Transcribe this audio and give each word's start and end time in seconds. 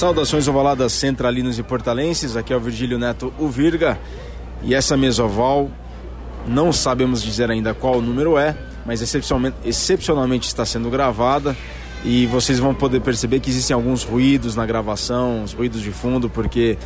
Saudações 0.00 0.48
ovaladas 0.48 0.94
centralinos 0.94 1.58
e 1.58 1.62
portalenses, 1.62 2.34
aqui 2.34 2.54
é 2.54 2.56
o 2.56 2.60
Virgílio 2.60 2.98
Neto 2.98 3.34
o 3.38 3.48
Virga. 3.48 3.98
E 4.62 4.74
essa 4.74 4.96
mesa 4.96 5.22
oval 5.22 5.68
não 6.48 6.72
sabemos 6.72 7.22
dizer 7.22 7.50
ainda 7.50 7.74
qual 7.74 7.98
o 7.98 8.00
número 8.00 8.38
é, 8.38 8.56
mas 8.86 9.02
excepcionalmente, 9.02 9.58
excepcionalmente 9.62 10.48
está 10.48 10.64
sendo 10.64 10.88
gravada. 10.88 11.54
E 12.02 12.24
vocês 12.28 12.58
vão 12.58 12.74
poder 12.74 13.02
perceber 13.02 13.40
que 13.40 13.50
existem 13.50 13.74
alguns 13.74 14.02
ruídos 14.02 14.56
na 14.56 14.64
gravação, 14.64 15.44
os 15.44 15.52
ruídos 15.52 15.82
de 15.82 15.90
fundo, 15.90 16.30
porque 16.30 16.78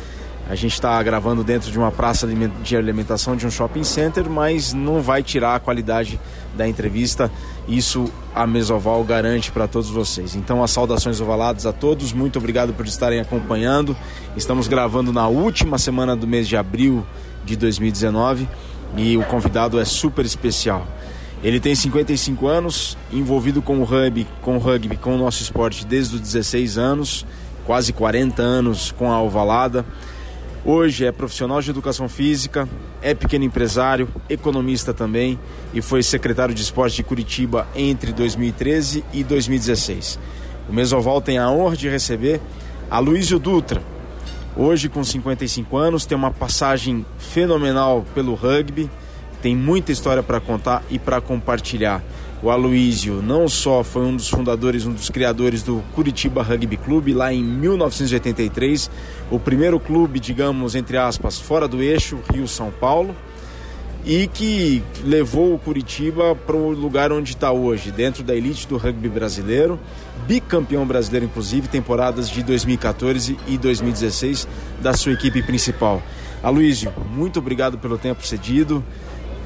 a 0.49 0.55
gente 0.55 0.73
está 0.73 1.01
gravando 1.01 1.41
dentro 1.41 1.71
de 1.71 1.79
uma 1.79 1.93
praça 1.93 2.27
de 2.61 2.75
alimentação 2.75 3.37
de 3.37 3.47
um 3.47 3.49
shopping 3.49 3.85
center, 3.85 4.29
mas 4.29 4.73
não 4.73 5.01
vai 5.01 5.23
tirar 5.23 5.55
a 5.55 5.59
qualidade 5.61 6.19
da 6.53 6.67
entrevista. 6.67 7.31
Isso 7.67 8.11
a 8.33 8.45
Mesoval 8.45 9.03
garante 9.03 9.51
para 9.51 9.67
todos 9.67 9.89
vocês. 9.89 10.35
Então, 10.35 10.63
as 10.63 10.71
saudações 10.71 11.19
ovaladas 11.19 11.65
a 11.65 11.73
todos. 11.73 12.13
Muito 12.13 12.37
obrigado 12.37 12.73
por 12.73 12.85
estarem 12.85 13.19
acompanhando. 13.19 13.95
Estamos 14.37 14.67
gravando 14.67 15.11
na 15.11 15.27
última 15.27 15.77
semana 15.77 16.15
do 16.15 16.27
mês 16.27 16.47
de 16.47 16.55
abril 16.55 17.05
de 17.43 17.55
2019 17.55 18.47
e 18.97 19.17
o 19.17 19.23
convidado 19.23 19.79
é 19.79 19.85
super 19.85 20.25
especial. 20.25 20.85
Ele 21.43 21.59
tem 21.59 21.75
55 21.75 22.47
anos, 22.47 22.97
envolvido 23.11 23.61
com 23.61 23.79
o 23.79 23.83
rugby, 23.83 24.27
com 24.41 24.55
o 24.55 24.59
rugby, 24.59 24.97
com 24.97 25.15
o 25.15 25.17
nosso 25.17 25.43
esporte 25.43 25.85
desde 25.85 26.15
os 26.15 26.21
16 26.21 26.77
anos, 26.77 27.25
quase 27.65 27.93
40 27.93 28.41
anos 28.41 28.91
com 28.91 29.11
a 29.11 29.21
Ovalada. 29.21 29.85
Hoje 30.67 31.05
é 31.05 31.11
profissional 31.11 31.61
de 31.61 31.69
educação 31.69 32.09
física, 32.09 32.67
é 32.99 33.13
pequeno 33.13 33.45
empresário, 33.45 34.09
economista 34.27 34.95
também 34.95 35.39
e 35.75 35.79
foi 35.79 36.01
secretário 36.01 36.55
de 36.55 36.63
esporte 36.63 36.95
de 36.95 37.03
Curitiba 37.03 37.67
entre 37.75 38.11
2013 38.11 39.05
e 39.13 39.23
2016. 39.23 40.17
O 40.67 40.73
Mesoval 40.73 41.21
tem 41.21 41.37
a 41.37 41.51
honra 41.51 41.77
de 41.77 41.87
receber 41.87 42.41
a 42.89 42.97
Luísio 42.97 43.37
Dutra. 43.37 43.79
Hoje, 44.57 44.89
com 44.89 45.03
55 45.03 45.77
anos, 45.77 46.03
tem 46.03 46.17
uma 46.17 46.31
passagem 46.31 47.05
fenomenal 47.19 48.03
pelo 48.15 48.33
rugby 48.33 48.89
tem 49.45 49.55
muita 49.55 49.91
história 49.91 50.23
para 50.23 50.39
contar 50.39 50.83
e 50.89 50.97
para 50.97 51.21
compartilhar. 51.21 52.01
O 52.45 52.51
Aloísio 52.51 53.23
não 53.23 53.47
só 53.47 53.83
foi 53.83 54.03
um 54.03 54.15
dos 54.15 54.29
fundadores, 54.29 54.85
um 54.85 54.93
dos 54.93 55.09
criadores 55.09 55.63
do 55.63 55.83
Curitiba 55.95 56.43
Rugby 56.43 56.77
Clube 56.77 57.11
lá 57.11 57.33
em 57.33 57.43
1983, 57.43 58.87
o 59.31 59.39
primeiro 59.39 59.79
clube, 59.79 60.19
digamos, 60.19 60.75
entre 60.75 60.95
aspas, 60.95 61.39
fora 61.39 61.67
do 61.67 61.81
eixo, 61.81 62.19
Rio-São 62.31 62.69
Paulo, 62.69 63.15
e 64.05 64.27
que 64.27 64.83
levou 65.03 65.55
o 65.55 65.57
Curitiba 65.57 66.35
para 66.35 66.55
o 66.55 66.69
lugar 66.69 67.11
onde 67.11 67.31
está 67.31 67.51
hoje, 67.51 67.89
dentro 67.89 68.21
da 68.21 68.35
elite 68.35 68.67
do 68.67 68.77
rugby 68.77 69.09
brasileiro, 69.09 69.79
bicampeão 70.27 70.85
brasileiro, 70.85 71.25
inclusive, 71.25 71.67
temporadas 71.67 72.29
de 72.29 72.43
2014 72.43 73.39
e 73.47 73.57
2016 73.57 74.47
da 74.83 74.93
sua 74.93 75.13
equipe 75.13 75.41
principal. 75.41 75.99
Aloísio, 76.43 76.93
muito 77.09 77.39
obrigado 77.39 77.79
pelo 77.79 77.97
tempo 77.97 78.23
cedido. 78.23 78.83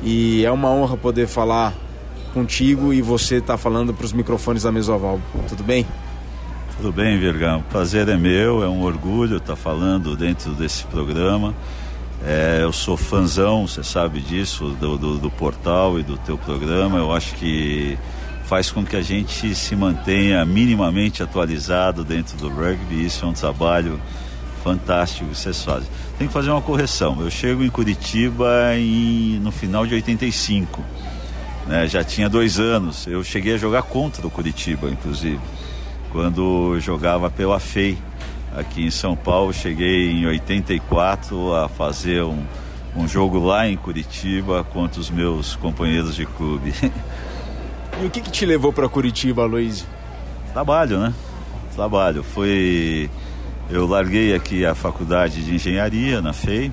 E 0.03 0.43
é 0.43 0.51
uma 0.51 0.69
honra 0.69 0.97
poder 0.97 1.27
falar 1.27 1.73
contigo 2.29 2.93
e 2.93 3.01
você 3.01 3.35
estar 3.35 3.53
tá 3.53 3.57
falando 3.57 3.93
para 3.93 4.05
os 4.05 4.13
microfones 4.13 4.63
da 4.63 4.71
Mesoval. 4.71 5.19
Tudo 5.47 5.63
bem? 5.63 5.85
Tudo 6.77 6.93
bem, 6.93 7.19
Virgão. 7.19 7.59
O 7.59 7.63
prazer 7.63 8.07
é 8.07 8.15
meu, 8.15 8.63
é 8.63 8.67
um 8.67 8.81
orgulho 8.81 9.37
estar 9.37 9.53
tá 9.53 9.55
falando 9.55 10.15
dentro 10.15 10.51
desse 10.53 10.85
programa. 10.85 11.53
É, 12.25 12.59
eu 12.61 12.71
sou 12.71 12.97
fãzão, 12.97 13.67
você 13.67 13.83
sabe 13.83 14.19
disso, 14.19 14.69
do, 14.79 14.97
do, 14.97 15.17
do, 15.17 15.31
portal 15.31 15.99
e 15.99 16.03
do 16.03 16.17
teu 16.17 16.37
programa. 16.37 16.97
Eu 16.97 17.13
acho 17.13 17.35
que 17.35 17.97
faz 18.45 18.71
com 18.71 18.83
que 18.83 18.95
a 18.95 19.01
gente 19.01 19.53
se 19.55 19.75
mantenha 19.75 20.45
minimamente 20.45 21.21
atualizado 21.23 22.03
dentro 22.03 22.37
do 22.37 22.49
rugby. 22.49 23.05
Isso 23.05 23.25
é 23.25 23.27
um 23.27 23.33
trabalho 23.33 23.99
fantástico 24.63 25.29
que 25.29 25.37
vocês 25.37 25.63
fazem. 25.63 25.89
Tem 26.17 26.27
que 26.27 26.33
fazer 26.33 26.49
uma 26.49 26.61
correção. 26.61 27.17
Eu 27.21 27.29
chego 27.29 27.63
em 27.63 27.69
Curitiba 27.69 28.75
em, 28.75 29.39
no 29.39 29.51
final 29.51 29.85
de 29.85 29.95
85. 29.95 30.83
Né? 31.69 31.87
Já 31.87 32.03
tinha 32.03 32.27
dois 32.27 32.59
anos. 32.59 33.05
Eu 33.05 33.23
cheguei 33.23 33.53
a 33.53 33.57
jogar 33.57 33.83
contra 33.83 34.25
o 34.25 34.29
Curitiba, 34.29 34.89
inclusive. 34.89 35.39
Quando 36.11 36.79
jogava 36.79 37.29
pela 37.29 37.59
FEI 37.59 37.95
aqui 38.57 38.85
em 38.85 38.89
São 38.89 39.15
Paulo. 39.15 39.53
Cheguei 39.53 40.09
em 40.09 40.25
84 40.25 41.55
a 41.55 41.69
fazer 41.69 42.23
um, 42.23 42.43
um 42.95 43.07
jogo 43.07 43.37
lá 43.37 43.67
em 43.67 43.77
Curitiba 43.77 44.63
contra 44.63 44.99
os 44.99 45.11
meus 45.11 45.55
companheiros 45.55 46.15
de 46.15 46.25
clube. 46.25 46.73
E 48.01 48.05
o 48.05 48.09
que, 48.09 48.21
que 48.21 48.31
te 48.31 48.45
levou 48.45 48.71
para 48.73 48.87
Curitiba, 48.89 49.45
Luiz? 49.45 49.85
Trabalho, 50.53 50.99
né? 50.99 51.13
Trabalho. 51.75 52.23
Foi 52.23 53.09
eu 53.69 53.85
larguei 53.85 54.33
aqui 54.33 54.65
a 54.65 54.73
faculdade 54.73 55.43
de 55.43 55.53
engenharia 55.53 56.19
na 56.21 56.33
FEI 56.33 56.71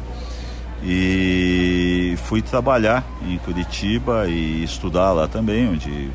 e 0.83 2.15
fui 2.25 2.43
trabalhar 2.43 3.05
em 3.23 3.39
Curitiba 3.39 4.27
e 4.29 4.63
estudar 4.63 5.13
lá 5.13 5.27
também, 5.27 5.69
onde 5.69 6.11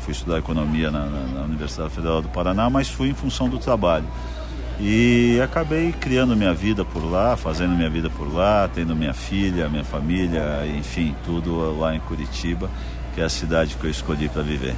fui 0.00 0.12
estudar 0.12 0.38
economia 0.38 0.90
na, 0.90 1.06
na, 1.06 1.42
Universidade 1.42 1.90
Federal 1.90 2.22
do 2.22 2.28
Paraná, 2.28 2.68
mas 2.70 2.88
fui 2.88 3.08
em 3.08 3.14
função 3.14 3.48
do 3.48 3.58
trabalho. 3.58 4.06
E 4.80 5.40
acabei 5.42 5.92
criando 5.92 6.36
minha 6.36 6.52
vida 6.52 6.84
por 6.84 7.04
lá, 7.04 7.36
fazendo 7.36 7.76
minha 7.76 7.88
vida 7.88 8.10
por 8.10 8.32
lá, 8.32 8.68
tendo 8.72 8.94
minha 8.96 9.14
filha, 9.14 9.68
minha 9.68 9.84
família, 9.84 10.66
enfim, 10.66 11.14
tudo 11.24 11.78
lá 11.78 11.94
em 11.94 12.00
Curitiba, 12.00 12.68
que 13.14 13.20
é 13.20 13.24
a 13.24 13.28
cidade 13.28 13.76
que 13.76 13.84
eu 13.84 13.90
escolhi 13.90 14.28
para 14.28 14.42
viver. 14.42 14.74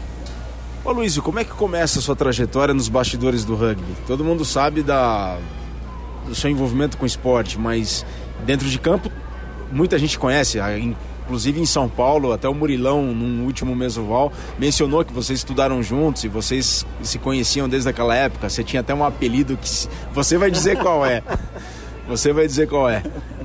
Ô 0.84 0.92
Luiz, 0.92 1.18
como 1.18 1.38
é 1.38 1.44
que 1.44 1.50
começa 1.50 1.98
a 1.98 2.02
sua 2.02 2.14
trajetória 2.14 2.74
nos 2.74 2.88
bastidores 2.88 3.44
do 3.44 3.56
rugby? 3.56 3.96
Todo 4.06 4.22
mundo 4.22 4.44
sabe 4.44 4.82
da, 4.82 5.38
do 6.26 6.34
seu 6.34 6.50
envolvimento 6.50 6.96
com 6.98 7.04
o 7.04 7.06
esporte, 7.06 7.58
mas 7.58 8.04
dentro 8.44 8.68
de 8.68 8.78
campo 8.78 9.10
muita 9.70 9.98
gente 9.98 10.18
conhece, 10.18 10.58
inclusive 10.80 11.60
em 11.60 11.66
São 11.66 11.88
Paulo, 11.88 12.32
até 12.32 12.48
o 12.48 12.54
Murilão, 12.54 13.02
num 13.02 13.44
último 13.44 13.74
mesoval, 13.74 14.32
mencionou 14.58 15.04
que 15.04 15.12
vocês 15.12 15.38
estudaram 15.40 15.82
juntos 15.82 16.24
e 16.24 16.28
vocês 16.28 16.86
se 17.02 17.18
conheciam 17.18 17.68
desde 17.68 17.88
aquela 17.88 18.14
época. 18.14 18.48
Você 18.48 18.62
tinha 18.62 18.80
até 18.80 18.94
um 18.94 19.04
apelido 19.04 19.56
que 19.56 19.68
você 20.12 20.38
vai 20.38 20.50
dizer 20.50 20.78
qual 20.78 21.04
é. 21.04 21.22
Você 22.08 22.32
vai 22.32 22.46
dizer 22.46 22.68
qual 22.68 22.88
é. 22.88 23.02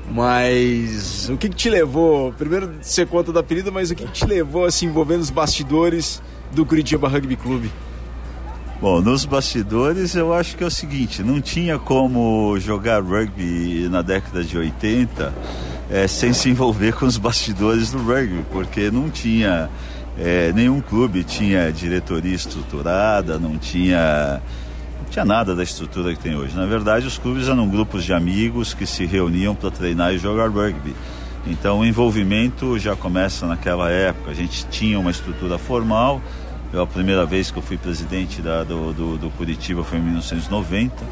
Mas 0.08 1.28
o 1.28 1.36
que, 1.36 1.48
que 1.48 1.56
te 1.56 1.68
levou? 1.68 2.32
Primeiro 2.34 2.70
você 2.80 3.04
conta 3.04 3.32
do 3.32 3.38
apelido, 3.40 3.72
mas 3.72 3.90
o 3.90 3.94
que, 3.96 4.04
que 4.04 4.12
te 4.12 4.24
levou 4.24 4.64
a 4.64 4.70
se 4.70 4.86
envolver 4.86 5.16
nos 5.16 5.30
bastidores 5.30 6.22
do 6.52 6.64
Curitiba 6.64 7.08
Rugby 7.08 7.34
Clube? 7.34 7.72
Bom, 8.82 9.00
nos 9.00 9.24
bastidores 9.24 10.16
eu 10.16 10.34
acho 10.34 10.56
que 10.56 10.64
é 10.64 10.66
o 10.66 10.70
seguinte, 10.70 11.22
não 11.22 11.40
tinha 11.40 11.78
como 11.78 12.58
jogar 12.58 13.00
rugby 13.00 13.88
na 13.88 14.02
década 14.02 14.42
de 14.42 14.58
80 14.58 15.32
é, 15.88 16.08
sem 16.08 16.32
se 16.32 16.50
envolver 16.50 16.92
com 16.92 17.06
os 17.06 17.16
bastidores 17.16 17.92
do 17.92 17.98
rugby, 17.98 18.44
porque 18.50 18.90
não 18.90 19.08
tinha 19.08 19.70
é, 20.18 20.52
nenhum 20.52 20.80
clube 20.80 21.22
tinha 21.22 21.70
diretoria 21.70 22.34
estruturada, 22.34 23.38
não 23.38 23.56
tinha 23.56 24.42
não 25.00 25.08
tinha 25.08 25.24
nada 25.24 25.54
da 25.54 25.62
estrutura 25.62 26.12
que 26.12 26.20
tem 26.20 26.34
hoje. 26.34 26.56
Na 26.56 26.66
verdade, 26.66 27.06
os 27.06 27.16
clubes 27.16 27.46
eram 27.46 27.68
grupos 27.68 28.02
de 28.02 28.12
amigos 28.12 28.74
que 28.74 28.84
se 28.84 29.06
reuniam 29.06 29.54
para 29.54 29.70
treinar 29.70 30.12
e 30.12 30.18
jogar 30.18 30.50
rugby. 30.50 30.92
Então, 31.46 31.78
o 31.78 31.84
envolvimento 31.84 32.76
já 32.80 32.96
começa 32.96 33.46
naquela 33.46 33.90
época. 33.90 34.32
A 34.32 34.34
gente 34.34 34.66
tinha 34.66 34.98
uma 34.98 35.12
estrutura 35.12 35.56
formal, 35.56 36.20
eu, 36.72 36.82
a 36.82 36.86
primeira 36.86 37.26
vez 37.26 37.50
que 37.50 37.58
eu 37.58 37.62
fui 37.62 37.76
presidente 37.76 38.40
da, 38.40 38.64
do, 38.64 38.92
do, 38.92 39.18
do, 39.18 39.30
Curitiba 39.30 39.84
foi 39.84 39.98
em 39.98 40.02
1990, 40.02 41.04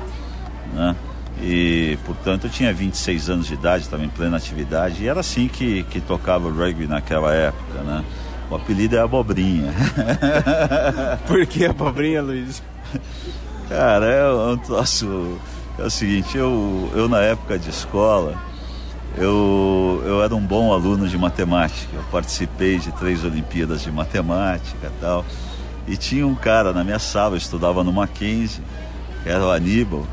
né? 0.74 0.96
E, 1.42 1.98
portanto, 2.04 2.46
eu 2.46 2.50
tinha 2.50 2.72
26 2.72 3.30
anos 3.30 3.46
de 3.46 3.54
idade, 3.54 3.84
estava 3.84 4.04
em 4.04 4.08
plena 4.08 4.36
atividade, 4.36 5.04
e 5.04 5.08
era 5.08 5.20
assim 5.20 5.48
que, 5.48 5.82
que 5.84 6.00
tocava 6.00 6.48
o 6.48 6.52
rugby 6.52 6.86
naquela 6.86 7.32
época, 7.32 7.82
né? 7.82 8.04
O 8.50 8.56
apelido 8.56 8.96
é 8.96 9.00
Abobrinha. 9.00 9.72
Por 11.26 11.46
que 11.46 11.66
Abobrinha, 11.66 12.20
Luiz? 12.20 12.62
Cara, 13.68 14.06
é 14.06 14.32
um 14.32 14.56
troço... 14.58 15.38
É 15.78 15.84
o 15.84 15.90
seguinte, 15.90 16.36
eu, 16.36 16.90
eu 16.94 17.08
na 17.08 17.20
época 17.20 17.58
de 17.58 17.70
escola, 17.70 18.36
eu, 19.16 20.02
eu 20.04 20.22
era 20.22 20.34
um 20.34 20.44
bom 20.44 20.72
aluno 20.72 21.08
de 21.08 21.16
matemática. 21.16 21.88
Eu 21.94 22.02
participei 22.10 22.78
de 22.78 22.92
três 22.92 23.24
Olimpíadas 23.24 23.82
de 23.82 23.90
matemática 23.90 24.86
e 24.86 25.00
tal. 25.00 25.24
E 25.86 25.96
tinha 25.96 26.26
um 26.26 26.34
cara 26.34 26.72
na 26.72 26.84
minha 26.84 26.98
sala, 26.98 27.34
eu 27.34 27.38
estudava 27.38 27.82
no 27.82 27.92
Mackenzie, 27.92 28.62
era 29.24 29.44
o 29.44 29.50
Aníbal, 29.50 30.06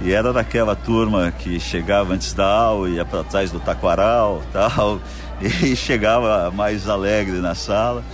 e 0.00 0.12
era 0.12 0.32
daquela 0.32 0.76
turma 0.76 1.32
que 1.32 1.58
chegava 1.58 2.14
antes 2.14 2.32
da 2.32 2.46
aula, 2.46 2.88
ia 2.88 3.04
para 3.04 3.24
trás 3.24 3.50
do 3.50 3.60
taquaral 3.60 4.42
tal, 4.52 5.00
e 5.40 5.74
chegava 5.74 6.50
mais 6.50 6.88
alegre 6.88 7.38
na 7.38 7.54
sala. 7.54 8.04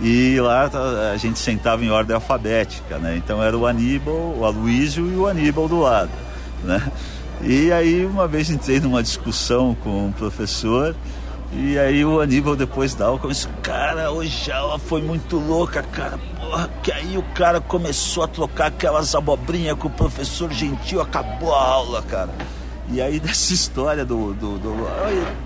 E 0.00 0.38
lá 0.40 0.70
a 1.12 1.16
gente 1.16 1.38
sentava 1.38 1.82
em 1.82 1.90
ordem 1.90 2.14
alfabética, 2.14 2.98
né? 2.98 3.16
Então 3.16 3.42
era 3.42 3.56
o 3.56 3.66
Aníbal, 3.66 4.34
o 4.36 4.44
Aloísio 4.44 5.10
e 5.10 5.16
o 5.16 5.26
Aníbal 5.26 5.68
do 5.68 5.80
lado, 5.80 6.10
né? 6.62 6.92
E 7.40 7.72
aí 7.72 8.04
uma 8.04 8.26
vez 8.28 8.50
entrei 8.50 8.80
numa 8.80 9.02
discussão 9.02 9.74
com 9.74 10.06
um 10.06 10.12
professor 10.12 10.96
E 11.52 11.78
aí 11.78 12.04
o 12.04 12.20
Aníbal 12.20 12.56
depois 12.56 12.94
da 12.94 13.06
aula 13.06 13.18
começou, 13.18 13.50
cara, 13.62 14.10
hoje 14.10 14.50
a 14.50 14.58
aula 14.58 14.78
foi 14.78 15.00
muito 15.00 15.38
louca, 15.38 15.82
cara. 15.82 16.18
Que 16.82 16.92
aí 16.92 17.18
o 17.18 17.22
cara 17.34 17.60
começou 17.60 18.22
a 18.22 18.28
trocar 18.28 18.66
aquelas 18.66 19.14
abobrinhas 19.14 19.76
com 19.76 19.88
o 19.88 19.90
professor 19.90 20.50
Gentil, 20.52 21.00
acabou 21.00 21.54
a 21.54 21.62
aula, 21.62 22.02
cara. 22.02 22.30
E 22.88 23.00
aí 23.00 23.18
dessa 23.20 23.52
história 23.52 24.04
do, 24.04 24.32
do, 24.34 24.58
do, 24.58 24.88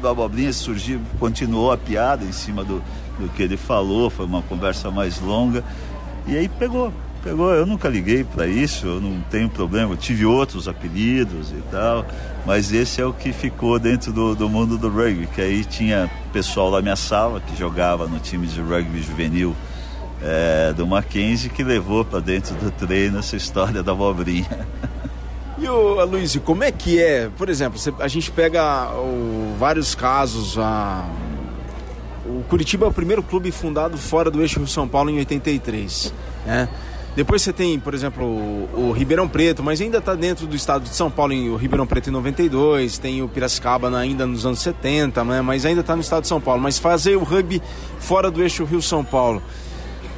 do 0.00 0.08
abobrinha 0.08 0.52
surgiu, 0.52 1.00
continuou 1.18 1.72
a 1.72 1.78
piada 1.78 2.24
em 2.24 2.32
cima 2.32 2.62
do, 2.62 2.82
do 3.18 3.28
que 3.30 3.42
ele 3.42 3.56
falou, 3.56 4.10
foi 4.10 4.26
uma 4.26 4.42
conversa 4.42 4.90
mais 4.90 5.20
longa. 5.20 5.64
E 6.26 6.36
aí 6.36 6.48
pegou, 6.48 6.92
pegou. 7.22 7.52
Eu 7.52 7.66
nunca 7.66 7.88
liguei 7.88 8.24
para 8.24 8.46
isso, 8.46 8.86
eu 8.86 9.00
não 9.00 9.20
tenho 9.30 9.48
problema. 9.48 9.92
Eu 9.92 9.96
tive 9.96 10.26
outros 10.26 10.68
apelidos 10.68 11.50
e 11.50 11.62
tal, 11.70 12.04
mas 12.46 12.72
esse 12.72 13.00
é 13.00 13.06
o 13.06 13.12
que 13.12 13.32
ficou 13.32 13.78
dentro 13.78 14.12
do, 14.12 14.34
do 14.34 14.48
mundo 14.48 14.76
do 14.76 14.88
rugby. 14.88 15.26
Que 15.26 15.40
aí 15.40 15.64
tinha 15.64 16.10
pessoal 16.32 16.70
da 16.70 16.82
minha 16.82 16.96
sala 16.96 17.40
que 17.40 17.56
jogava 17.56 18.06
no 18.06 18.18
time 18.18 18.46
de 18.46 18.60
rugby 18.60 19.02
juvenil 19.02 19.56
é, 20.22 20.72
do 20.72 20.86
Mackenzie 20.86 21.50
que 21.50 21.62
levou 21.62 22.04
para 22.04 22.20
dentro 22.20 22.54
do 22.56 22.70
treino 22.70 23.18
essa 23.18 23.36
história 23.36 23.82
da 23.82 23.92
abobrinha. 23.92 24.66
E 25.58 25.68
o 25.68 26.02
Luiz, 26.06 26.34
como 26.42 26.64
é 26.64 26.72
que 26.72 26.98
é? 26.98 27.28
Por 27.36 27.50
exemplo, 27.50 27.78
a 27.98 28.08
gente 28.08 28.30
pega 28.30 28.90
o, 28.94 29.54
vários 29.58 29.94
casos. 29.94 30.56
A, 30.56 31.06
o 32.24 32.42
Curitiba 32.48 32.86
é 32.86 32.88
o 32.88 32.92
primeiro 32.92 33.22
clube 33.22 33.50
fundado 33.50 33.98
fora 33.98 34.30
do 34.30 34.40
eixo 34.40 34.58
Rio 34.58 34.66
São 34.66 34.88
Paulo 34.88 35.10
em 35.10 35.18
83. 35.18 36.14
Né? 36.46 36.66
Depois 37.14 37.42
você 37.42 37.52
tem, 37.52 37.78
por 37.78 37.92
exemplo, 37.92 38.24
o, 38.24 38.88
o 38.88 38.92
Ribeirão 38.92 39.28
Preto, 39.28 39.62
mas 39.62 39.80
ainda 39.80 39.98
está 39.98 40.14
dentro 40.14 40.46
do 40.46 40.56
estado 40.56 40.84
de 40.84 40.94
São 40.94 41.10
Paulo, 41.10 41.32
em, 41.32 41.50
o 41.50 41.56
Ribeirão 41.56 41.86
Preto 41.86 42.08
em 42.08 42.12
92, 42.12 42.96
tem 42.96 43.20
o 43.20 43.28
Piracicaba 43.28 43.94
ainda 43.94 44.24
nos 44.26 44.46
anos 44.46 44.60
70, 44.60 45.24
né? 45.24 45.42
mas 45.42 45.66
ainda 45.66 45.80
está 45.80 45.94
no 45.94 46.00
estado 46.00 46.22
de 46.22 46.28
São 46.28 46.40
Paulo. 46.40 46.62
Mas 46.62 46.78
fazer 46.78 47.16
o 47.16 47.22
rugby 47.22 47.60
fora 47.98 48.30
do 48.30 48.40
eixo 48.40 48.64
Rio-São 48.64 49.04
Paulo, 49.04 49.42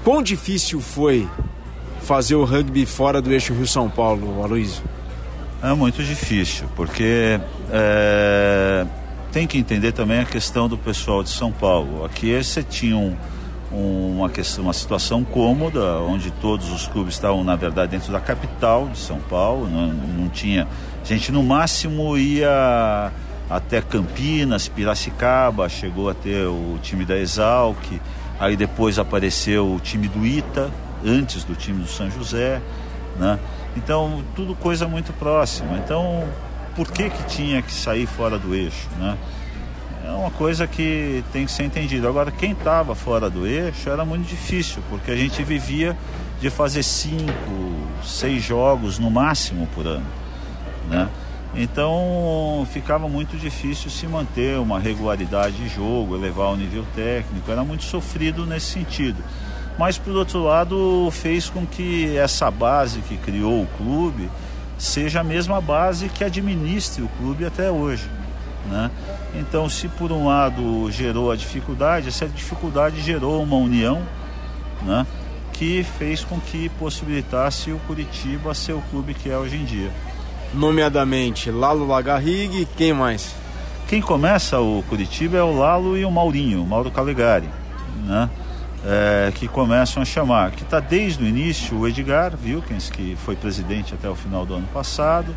quão 0.04 0.22
difícil 0.22 0.80
foi 0.80 1.28
fazer 2.02 2.34
o 2.34 2.44
rugby 2.44 2.84
fora 2.86 3.22
do 3.22 3.32
eixo 3.32 3.52
Rio-São 3.52 3.88
Paulo, 3.88 4.42
Aloysio? 4.42 4.82
É 5.62 5.72
muito 5.74 6.02
difícil, 6.02 6.66
porque 6.74 7.40
é, 7.70 8.84
tem 9.30 9.46
que 9.46 9.56
entender 9.56 9.92
também 9.92 10.20
a 10.20 10.24
questão 10.24 10.68
do 10.68 10.76
pessoal 10.76 11.22
de 11.22 11.30
São 11.30 11.52
Paulo. 11.52 12.04
Aqui 12.04 12.42
você 12.42 12.62
tinha 12.62 12.96
um 12.96 13.16
uma, 13.72 14.28
questão, 14.28 14.64
uma 14.64 14.72
situação 14.72 15.24
cômoda, 15.24 15.98
onde 16.00 16.30
todos 16.30 16.70
os 16.70 16.86
clubes 16.86 17.14
estavam, 17.14 17.42
na 17.42 17.56
verdade, 17.56 17.92
dentro 17.92 18.12
da 18.12 18.20
capital 18.20 18.88
de 18.88 18.98
São 18.98 19.18
Paulo. 19.18 19.68
Não, 19.68 19.88
não 19.88 20.28
tinha. 20.28 20.68
A 21.02 21.04
gente, 21.04 21.32
no 21.32 21.42
máximo, 21.42 22.16
ia 22.16 23.10
até 23.48 23.80
Campinas, 23.80 24.68
Piracicaba, 24.68 25.68
chegou 25.68 26.08
a 26.10 26.14
ter 26.14 26.46
o 26.46 26.78
time 26.82 27.04
da 27.04 27.18
Exalc, 27.18 27.78
aí 28.42 28.56
depois 28.56 28.98
apareceu 28.98 29.72
o 29.72 29.78
time 29.78 30.08
do 30.08 30.26
Ita, 30.26 30.68
antes 31.04 31.44
do 31.44 31.54
time 31.54 31.80
do 31.80 31.88
São 31.88 32.10
José, 32.10 32.60
né? 33.16 33.38
Então, 33.76 34.24
tudo 34.34 34.56
coisa 34.56 34.88
muito 34.88 35.12
próxima. 35.12 35.78
Então, 35.78 36.28
por 36.74 36.90
que 36.90 37.08
que 37.08 37.22
tinha 37.26 37.62
que 37.62 37.72
sair 37.72 38.04
fora 38.04 38.40
do 38.40 38.52
eixo, 38.52 38.88
né? 38.98 39.16
é 40.04 40.10
uma 40.10 40.32
coisa 40.32 40.66
que 40.66 41.22
tem 41.32 41.46
que 41.46 41.52
ser 41.52 41.62
entendida. 41.62 42.08
Agora, 42.08 42.32
quem 42.32 42.50
estava 42.50 42.96
fora 42.96 43.30
do 43.30 43.46
eixo 43.46 43.88
era 43.88 44.04
muito 44.04 44.26
difícil, 44.26 44.82
porque 44.90 45.12
a 45.12 45.16
gente 45.16 45.40
vivia 45.44 45.96
de 46.40 46.50
fazer 46.50 46.82
cinco, 46.82 47.32
seis 48.04 48.42
jogos 48.42 48.98
no 48.98 49.08
máximo 49.08 49.68
por 49.72 49.86
ano, 49.86 50.06
né? 50.90 51.08
Então 51.54 52.66
ficava 52.72 53.08
muito 53.08 53.36
difícil 53.36 53.90
se 53.90 54.06
manter 54.06 54.58
uma 54.58 54.78
regularidade 54.78 55.56
de 55.56 55.68
jogo, 55.68 56.16
elevar 56.16 56.48
o 56.48 56.56
nível 56.56 56.84
técnico, 56.94 57.50
era 57.50 57.62
muito 57.62 57.84
sofrido 57.84 58.46
nesse 58.46 58.66
sentido. 58.66 59.22
Mas 59.78 59.98
por 59.98 60.14
outro 60.14 60.42
lado 60.42 61.10
fez 61.10 61.48
com 61.48 61.66
que 61.66 62.16
essa 62.16 62.50
base 62.50 63.00
que 63.00 63.16
criou 63.16 63.62
o 63.62 63.66
clube 63.76 64.30
seja 64.78 65.20
a 65.20 65.24
mesma 65.24 65.60
base 65.60 66.08
que 66.08 66.24
administre 66.24 67.02
o 67.02 67.08
clube 67.18 67.44
até 67.44 67.70
hoje. 67.70 68.08
Né? 68.70 68.90
Então, 69.34 69.68
se 69.68 69.88
por 69.88 70.12
um 70.12 70.26
lado 70.26 70.90
gerou 70.90 71.30
a 71.32 71.36
dificuldade, 71.36 72.08
essa 72.08 72.26
dificuldade 72.26 73.00
gerou 73.00 73.42
uma 73.42 73.56
união 73.56 74.02
né? 74.82 75.06
que 75.52 75.84
fez 75.98 76.24
com 76.24 76.40
que 76.40 76.68
possibilitasse 76.70 77.70
o 77.70 77.78
Curitiba 77.80 78.54
ser 78.54 78.72
o 78.72 78.82
clube 78.90 79.14
que 79.14 79.30
é 79.30 79.36
hoje 79.36 79.56
em 79.56 79.64
dia. 79.64 79.90
Nomeadamente 80.54 81.50
Lalo 81.50 81.86
Lagarrigue, 81.86 82.68
quem 82.76 82.92
mais? 82.92 83.34
Quem 83.88 84.00
começa 84.00 84.60
o 84.60 84.82
Curitiba 84.88 85.36
é 85.36 85.42
o 85.42 85.56
Lalo 85.56 85.96
e 85.96 86.04
o 86.04 86.10
Maurinho, 86.10 86.62
o 86.62 86.66
Mauro 86.66 86.90
Calegari, 86.90 87.48
né? 88.06 88.28
É, 88.84 89.32
que 89.34 89.46
começam 89.46 90.02
a 90.02 90.04
chamar, 90.06 90.50
que 90.50 90.62
está 90.62 90.80
desde 90.80 91.22
o 91.22 91.26
início 91.26 91.78
o 91.78 91.86
Edgar 91.86 92.32
Wilkins, 92.44 92.90
que 92.90 93.16
foi 93.24 93.36
presidente 93.36 93.94
até 93.94 94.08
o 94.08 94.14
final 94.14 94.44
do 94.44 94.54
ano 94.54 94.66
passado, 94.72 95.34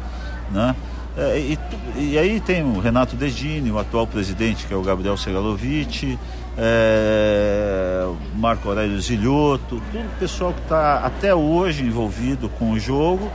né? 0.52 0.76
É, 1.18 1.40
e, 1.40 1.60
e, 1.98 2.18
aí 2.18 2.42
tem 2.42 2.64
o 2.64 2.80
Renato 2.80 3.16
Degini, 3.16 3.72
o 3.72 3.80
atual 3.80 4.06
presidente, 4.06 4.66
que 4.66 4.74
é 4.74 4.78
o 4.78 4.82
Gabriel 4.82 5.16
Segalovic, 5.16 6.20
é, 6.58 8.06
o 8.06 8.38
Marco 8.38 8.68
Aurélio 8.68 9.00
Zilhoto, 9.00 9.82
todo 9.92 10.06
o 10.06 10.20
pessoal 10.20 10.54
que 10.54 10.62
está 10.62 11.00
até 11.00 11.34
hoje 11.34 11.84
envolvido 11.84 12.50
com 12.50 12.72
o 12.72 12.80
jogo, 12.80 13.32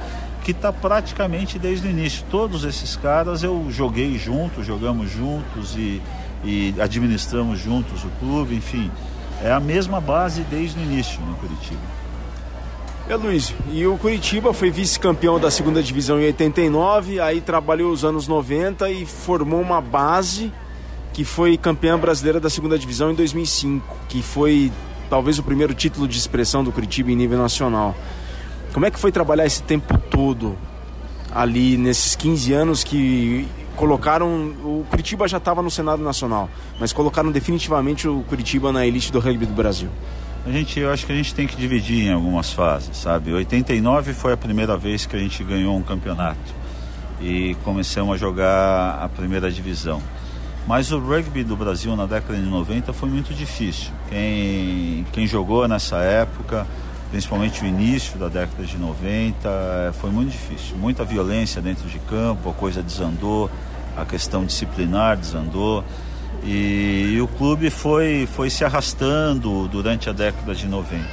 que 0.53 0.57
está 0.57 0.73
praticamente 0.73 1.59
desde 1.59 1.87
o 1.87 1.91
início. 1.91 2.25
Todos 2.29 2.65
esses 2.65 2.97
caras 2.97 3.45
eu 3.45 3.67
joguei 3.71 4.19
junto, 4.19 4.65
jogamos 4.65 5.11
juntos 5.11 5.77
e, 5.77 6.03
e 6.45 6.75
administramos 6.81 7.61
juntos 7.61 8.03
o 8.05 8.09
clube, 8.19 8.57
enfim. 8.57 8.91
É 9.45 9.53
a 9.53 9.61
mesma 9.61 10.01
base 10.01 10.43
desde 10.51 10.79
o 10.79 10.83
início 10.83 11.21
no 11.21 11.35
Curitiba. 11.37 11.81
É, 13.09 13.15
Luiz, 13.17 13.55
e 13.73 13.87
o 13.87 13.97
Curitiba 13.97 14.53
foi 14.53 14.71
vice-campeão 14.71 15.39
da 15.39 15.51
segunda 15.51 15.83
divisão 15.83 16.21
em 16.21 16.27
89, 16.27 17.21
aí 17.21 17.41
trabalhou 17.41 17.93
os 17.93 18.05
anos 18.05 18.27
90 18.27 18.91
e 18.91 19.07
formou 19.07 19.61
uma 19.61 19.81
base 19.81 20.53
que 21.13 21.25
foi 21.25 21.57
campeã 21.57 21.99
brasileira 21.99 22.39
da 22.41 22.51
segunda 22.51 22.79
divisão 22.79 23.11
em 23.11 23.15
2005, 23.15 23.97
que 24.09 24.23
foi 24.23 24.71
talvez 25.09 25.39
o 25.39 25.43
primeiro 25.43 25.75
título 25.75 26.07
de 26.07 26.19
expressão 26.19 26.63
do 26.63 26.71
Curitiba 26.73 27.11
em 27.11 27.17
nível 27.17 27.39
nacional. 27.39 27.97
Como 28.73 28.87
é 28.87 28.91
que 28.91 28.99
foi 28.99 29.11
trabalhar 29.13 29.47
esse 29.47 29.63
tempo 29.63 29.97
todo 29.99 30.57
ali 31.33 31.77
nesses 31.77 32.15
15 32.17 32.53
anos 32.53 32.85
que 32.85 33.47
colocaram 33.77 34.53
o 34.63 34.85
Curitiba 34.91 35.27
já 35.27 35.39
estava 35.39 35.63
no 35.63 35.71
Senado 35.71 36.03
Nacional, 36.03 36.49
mas 36.79 36.93
colocaram 36.93 37.31
definitivamente 37.31 38.07
o 38.09 38.23
Curitiba 38.29 38.73
na 38.73 38.87
elite 38.87 39.11
do 39.11 39.21
rugby 39.21 39.47
do 39.47 39.55
Brasil? 39.55 39.89
a 40.45 40.51
gente, 40.51 40.81
eu 40.81 40.91
acho 40.91 41.07
que 41.07 41.13
a 41.13 41.15
gente 41.15 41.35
tem 41.35 41.47
que 41.47 41.57
dividir 41.57 42.07
em 42.07 42.13
algumas 42.13 42.53
fases, 42.53 42.97
sabe? 42.97 43.33
89 43.33 44.15
foi 44.15 44.33
a 44.33 44.37
primeira 44.37 44.77
vez 44.77 45.05
que 45.05 45.15
a 45.15 45.19
gente 45.19 45.45
ganhou 45.45 45.77
um 45.77 45.83
campeonato 45.83 46.39
e 47.21 47.55
começamos 47.63 48.15
a 48.15 48.17
jogar 48.17 48.99
a 49.03 49.09
primeira 49.09 49.51
divisão. 49.51 50.03
Mas 50.67 50.93
o 50.93 50.99
rugby 50.99 51.45
do 51.45 51.57
Brasil 51.57 51.95
na 51.95 52.07
década 52.07 52.39
de 52.39 52.47
90 52.47 52.93
foi 52.93 53.09
muito 53.09 53.35
difícil. 53.35 53.91
Quem, 54.09 55.05
quem 55.13 55.27
jogou 55.27 55.67
nessa 55.69 55.97
época, 55.99 56.67
principalmente 57.11 57.63
o 57.63 57.67
início 57.67 58.19
da 58.19 58.29
década 58.29 58.65
de 58.65 58.79
90, 58.79 59.95
foi 60.01 60.11
muito 60.11 60.31
difícil. 60.31 60.77
Muita 60.77 61.05
violência 61.05 61.61
dentro 61.61 61.89
de 61.89 61.99
campo, 61.99 62.51
a 62.51 62.55
coisa 62.55 62.83
desandou, 62.83 63.51
a 63.97 64.05
questão 64.05 64.45
disciplinar 64.45 65.17
desandou. 65.17 65.85
E, 66.45 67.15
e, 67.15 67.21
o 67.21 67.27
clube 67.27 67.69
foi, 67.69 68.27
foi 68.33 68.49
se 68.49 68.65
arrastando 68.65 69.69
durante 69.69 70.09
a 70.09 70.13
década 70.13 70.55
de 70.55 70.67
90. 70.67 71.05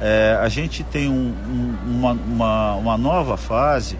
É, 0.00 0.38
a 0.40 0.48
gente 0.48 0.82
tem 0.82 1.08
um, 1.08 1.34
um, 1.48 1.76
uma, 1.86 2.12
uma, 2.12 2.74
uma, 2.74 2.98
nova 2.98 3.36
fase 3.36 3.98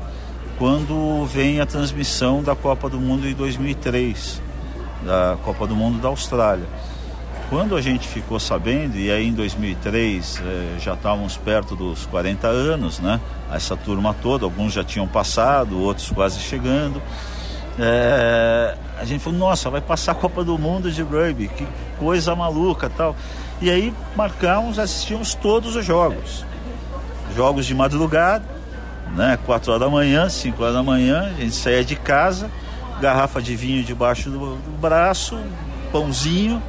quando 0.59 1.25
vem 1.27 1.61
a 1.61 1.67
transmissão 1.67 2.43
da 2.43 2.55
Copa 2.57 2.91
do 2.91 2.99
Mundo 2.99 3.27
em 3.27 3.35
2003, 3.35 4.43
da 5.05 5.39
Copa 5.45 5.67
do 5.67 5.77
Mundo 5.77 6.01
da 6.01 6.09
Austrália. 6.09 6.67
Quando 7.51 7.75
a 7.75 7.83
gente 7.83 8.07
ficou 8.07 8.39
sabendo, 8.39 8.97
e 8.97 9.11
aí 9.11 9.27
em 9.27 9.33
2003 9.33 10.41
é, 10.41 10.79
já 10.79 10.95
estávamos 10.95 11.37
perto 11.37 11.75
dos 11.75 12.07
40 12.07 12.47
anos, 12.47 13.01
né? 13.01 13.21
Essa 13.53 13.77
turma 13.77 14.15
toda, 14.15 14.45
alguns 14.45 14.73
já 14.73 14.85
tinham 14.85 15.09
passado, 15.09 15.77
outros 15.81 16.09
quase 16.13 16.39
chegando. 16.39 17.03
É, 17.77 18.77
a 18.97 19.05
gente 19.05 19.21
falou, 19.21 19.37
nossa, 19.37 19.69
vai 19.69 19.81
passar 19.81 20.13
a 20.13 20.15
Copa 20.15 20.45
do 20.45 20.57
Mundo 20.57 20.93
de 20.93 21.03
rugby, 21.03 21.49
que 21.49 21.67
coisa 21.99 22.37
maluca 22.37 22.89
tal. 22.89 23.17
E 23.61 23.69
aí 23.69 23.93
marcamos, 24.15 24.79
assistimos 24.79 25.35
todos 25.35 25.75
os 25.75 25.85
jogos. 25.85 26.45
Jogos 27.35 27.67
de 27.67 27.75
madrugada, 27.75 28.45
né? 29.17 29.37
4 29.45 29.73
horas 29.73 29.85
da 29.85 29.91
manhã, 29.91 30.29
5 30.29 30.63
horas 30.63 30.75
da 30.77 30.85
manhã, 30.85 31.33
a 31.37 31.41
gente 31.41 31.57
saía 31.57 31.85
de 31.85 31.97
casa, 31.97 32.49
garrafa 33.01 33.43
de 33.43 33.57
vinho 33.57 33.83
debaixo 33.83 34.31
do, 34.31 34.39
do 34.55 34.79
braço, 34.81 35.37
pãozinho, 35.91 36.63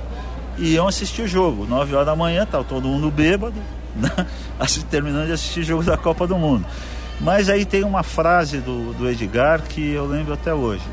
e 0.61 0.75
iam 0.75 0.87
assistir 0.87 1.23
o 1.23 1.27
jogo. 1.27 1.65
9 1.65 1.95
horas 1.95 2.05
da 2.05 2.15
manhã, 2.15 2.45
tava 2.45 2.63
todo 2.63 2.87
mundo 2.87 3.09
bêbado, 3.09 3.55
né? 3.95 4.09
terminando 4.89 5.25
de 5.25 5.33
assistir 5.33 5.61
o 5.61 5.63
jogo 5.63 5.83
da 5.83 5.97
Copa 5.97 6.27
do 6.27 6.37
Mundo. 6.37 6.65
Mas 7.19 7.49
aí 7.49 7.65
tem 7.65 7.83
uma 7.83 8.03
frase 8.03 8.59
do, 8.59 8.93
do 8.93 9.09
Edgar 9.09 9.61
que 9.63 9.91
eu 9.91 10.05
lembro 10.05 10.33
até 10.33 10.53
hoje. 10.53 10.83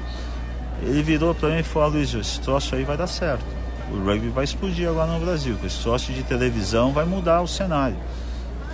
Ele 0.82 1.02
virou 1.02 1.34
para 1.34 1.50
mim 1.50 1.58
e 1.58 1.62
falou: 1.62 1.90
Luiz, 1.90 2.12
esse 2.14 2.40
troço 2.40 2.74
aí 2.74 2.82
vai 2.82 2.96
dar 2.96 3.06
certo. 3.06 3.44
o 3.92 3.98
rugby 4.04 4.28
vai 4.28 4.44
explodir 4.44 4.88
agora 4.88 5.12
no 5.12 5.20
Brasil, 5.20 5.56
esse 5.64 5.76
sócio 5.76 6.14
de 6.14 6.22
televisão 6.22 6.92
vai 6.92 7.04
mudar 7.04 7.42
o 7.42 7.46
cenário. 7.46 7.96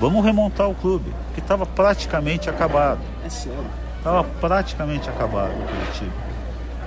Vamos 0.01 0.25
remontar 0.25 0.69
o 0.69 0.75
clube, 0.75 1.13
que 1.35 1.41
estava 1.41 1.67
praticamente 1.67 2.49
acabado. 2.49 3.01
É 3.25 3.29
sério. 3.29 3.65
Estava 3.99 4.25
praticamente 4.41 5.09
acabado 5.09 5.53
o 5.53 5.67
Curitiba. 5.67 6.13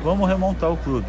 Vamos 0.03 0.27
remontar 0.27 0.71
o 0.71 0.77
clube. 0.77 1.07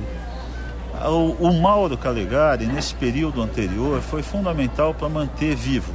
O, 1.07 1.49
o 1.49 1.53
Mauro 1.61 1.97
Calegari, 1.97 2.67
nesse 2.67 2.95
período 2.95 3.41
anterior, 3.43 4.01
foi 4.01 4.23
fundamental 4.23 4.93
para 4.93 5.09
manter 5.09 5.55
vivo, 5.55 5.93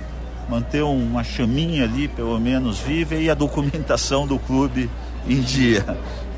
manter 0.50 0.83
uma 0.83 1.24
chaminha 1.24 1.83
ali, 1.83 2.07
pelo 2.07 2.39
menos 2.39 2.79
viva, 2.79 3.15
e 3.15 3.29
a 3.29 3.33
documentação 3.33 4.25
do 4.25 4.39
clube 4.39 4.89
em 5.27 5.41
dia. 5.41 5.86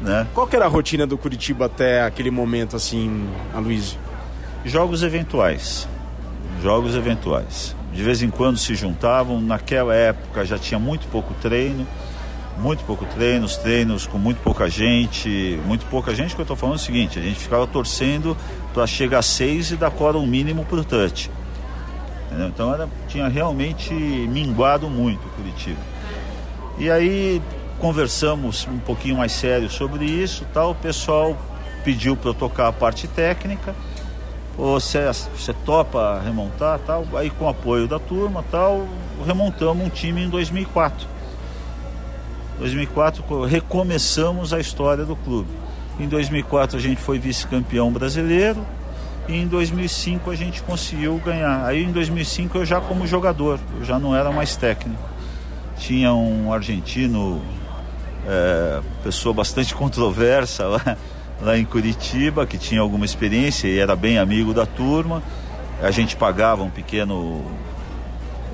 Né? 0.01 0.27
Qual 0.34 0.45
que 0.45 0.55
era 0.55 0.65
a 0.65 0.67
rotina 0.67 1.07
do 1.07 1.17
Curitiba 1.17 1.65
até 1.65 2.03
aquele 2.03 2.29
momento, 2.29 2.75
assim, 2.75 3.27
Aloysio? 3.53 3.98
Jogos 4.65 5.03
eventuais. 5.03 5.88
Jogos 6.62 6.95
eventuais. 6.95 7.75
De 7.93 8.03
vez 8.03 8.22
em 8.22 8.29
quando 8.29 8.57
se 8.57 8.75
juntavam. 8.75 9.39
Naquela 9.39 9.95
época 9.95 10.43
já 10.43 10.57
tinha 10.57 10.79
muito 10.79 11.07
pouco 11.07 11.34
treino. 11.36 11.88
Muito 12.57 12.83
pouco 12.85 13.05
treino, 13.05 13.45
os 13.45 13.57
treinos 13.57 14.07
com 14.07 14.17
muito 14.17 14.41
pouca 14.41 14.69
gente. 14.69 15.59
Muito 15.65 15.85
pouca 15.88 16.15
gente 16.15 16.33
que 16.33 16.41
eu 16.41 16.43
estou 16.43 16.55
falando 16.55 16.75
é 16.75 16.81
o 16.81 16.81
seguinte, 16.81 17.19
a 17.19 17.21
gente 17.21 17.39
ficava 17.39 17.67
torcendo 17.67 18.35
para 18.74 18.88
chegar 18.88 19.19
a 19.19 19.21
seis 19.21 19.71
e 19.71 19.75
dar 19.75 19.91
quórum 19.91 20.25
mínimo 20.25 20.63
para 20.65 20.79
o 20.79 20.83
touch. 20.83 21.29
Entendeu? 22.27 22.47
Então 22.47 22.74
era, 22.74 22.89
tinha 23.07 23.27
realmente 23.27 23.93
minguado 23.93 24.89
muito 24.89 25.25
o 25.27 25.29
Curitiba. 25.31 25.79
E 26.77 26.89
aí 26.89 27.41
conversamos 27.79 28.67
um 28.67 28.79
pouquinho 28.79 29.17
mais 29.17 29.31
sério 29.31 29.69
sobre 29.69 30.05
isso, 30.05 30.45
tal. 30.53 30.71
O 30.71 30.75
pessoal 30.75 31.38
pediu 31.83 32.15
para 32.15 32.29
eu 32.29 32.33
tocar 32.33 32.67
a 32.67 32.74
parte 32.74 33.07
técnica 33.07 33.75
você, 34.57 35.00
você 35.07 35.53
topa 35.65 36.21
remontar 36.24 36.79
tal, 36.79 37.05
aí 37.15 37.29
com 37.29 37.47
apoio 37.47 37.88
da 37.88 38.00
turma 38.00 38.43
tal, 38.50 38.88
remontamos 39.25 39.85
um 39.85 39.89
time 39.89 40.24
em 40.24 40.29
2004. 40.29 41.14
2004 42.59 43.43
recomeçamos 43.45 44.53
a 44.53 44.59
história 44.59 45.05
do 45.05 45.15
clube. 45.15 45.50
Em 46.00 46.07
2004 46.07 46.77
a 46.77 46.81
gente 46.81 47.01
foi 47.01 47.19
vice-campeão 47.19 47.91
brasileiro 47.91 48.65
e 49.27 49.35
em 49.35 49.47
2005 49.47 50.29
a 50.29 50.35
gente 50.35 50.62
conseguiu 50.63 51.19
ganhar. 51.24 51.65
Aí 51.65 51.83
em 51.83 51.91
2005 51.91 52.57
eu 52.57 52.65
já 52.65 52.79
como 52.79 53.07
jogador, 53.07 53.59
eu 53.79 53.85
já 53.85 54.00
não 54.00 54.15
era 54.15 54.31
mais 54.31 54.55
técnico. 54.55 55.01
Tinha 55.77 56.13
um 56.13 56.53
argentino, 56.53 57.41
é, 58.27 58.81
pessoa 59.03 59.33
bastante 59.33 59.74
controversa 59.75 60.65
lá, 60.67 60.97
lá 61.41 61.57
em 61.57 61.65
Curitiba, 61.65 62.45
que 62.45 62.57
tinha 62.57 62.81
alguma 62.81 63.05
experiência 63.05 63.67
e 63.67 63.77
era 63.77 63.95
bem 63.95 64.17
amigo 64.17 64.53
da 64.53 64.65
turma. 64.65 65.21
A 65.81 65.91
gente 65.91 66.15
pagava 66.15 66.63
um 66.63 66.69
pequeno 66.69 67.43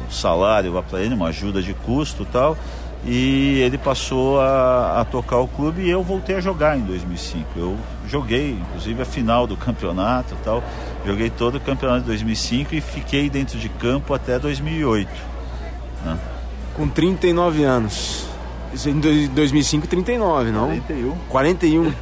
salário 0.10 0.74
lá 0.74 0.81
para 0.81 1.01
ele, 1.01 1.13
uma 1.13 1.27
ajuda 1.27 1.62
de 1.62 1.74
custo 1.74 2.24
e 2.24 2.25
tal. 2.25 2.58
E 3.03 3.60
ele 3.62 3.77
passou 3.79 4.39
a, 4.39 5.01
a, 5.01 5.05
tocar 5.05 5.38
o 5.38 5.48
clube 5.48 5.81
e 5.81 5.89
eu 5.89 6.03
voltei 6.03 6.36
a 6.36 6.41
jogar 6.41 6.77
em 6.77 6.81
2005. 6.81 7.46
Eu 7.55 7.77
joguei, 8.08 8.51
inclusive, 8.51 9.01
a 9.01 9.05
final 9.05 9.48
do 9.48 9.58
campeonato 9.58 10.36
e 10.36 10.43
tal. 10.43 10.63
Joguei 11.03 11.31
todo 11.31 11.55
o 11.55 11.60
campeonato 11.60 12.01
de 12.01 12.08
2005 12.08 12.75
e 12.75 12.81
fiquei 12.81 13.27
dentro 13.29 13.58
de 13.58 13.70
campo 13.70 14.13
até 14.13 14.38
2008. 14.38 15.10
Né? 16.05 16.17
Com 16.75 16.88
39 16.88 17.63
anos. 17.63 18.27
Isso 18.74 18.89
em 18.89 19.00
2005, 19.00 19.88
39, 19.88 20.51
não? 20.51 20.67
41. 20.67 21.15
41. 21.27 21.93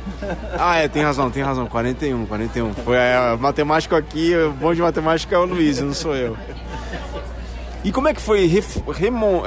Ah, 0.61 0.77
é, 0.77 0.87
tem 0.87 1.01
razão, 1.01 1.31
tem 1.31 1.41
razão. 1.41 1.65
41, 1.65 2.25
41. 2.25 2.73
Foi 2.73 2.97
a 2.97 3.37
matemática 3.39 3.97
aqui, 3.97 4.35
o 4.35 4.51
bom 4.51 4.73
de 4.73 4.81
matemática 4.81 5.35
é 5.35 5.39
o 5.39 5.45
Luiz, 5.45 5.79
não 5.79 5.93
sou 5.93 6.15
eu. 6.15 6.37
E 7.83 7.91
como 7.91 8.07
é 8.07 8.13
que 8.13 8.21
foi 8.21 8.45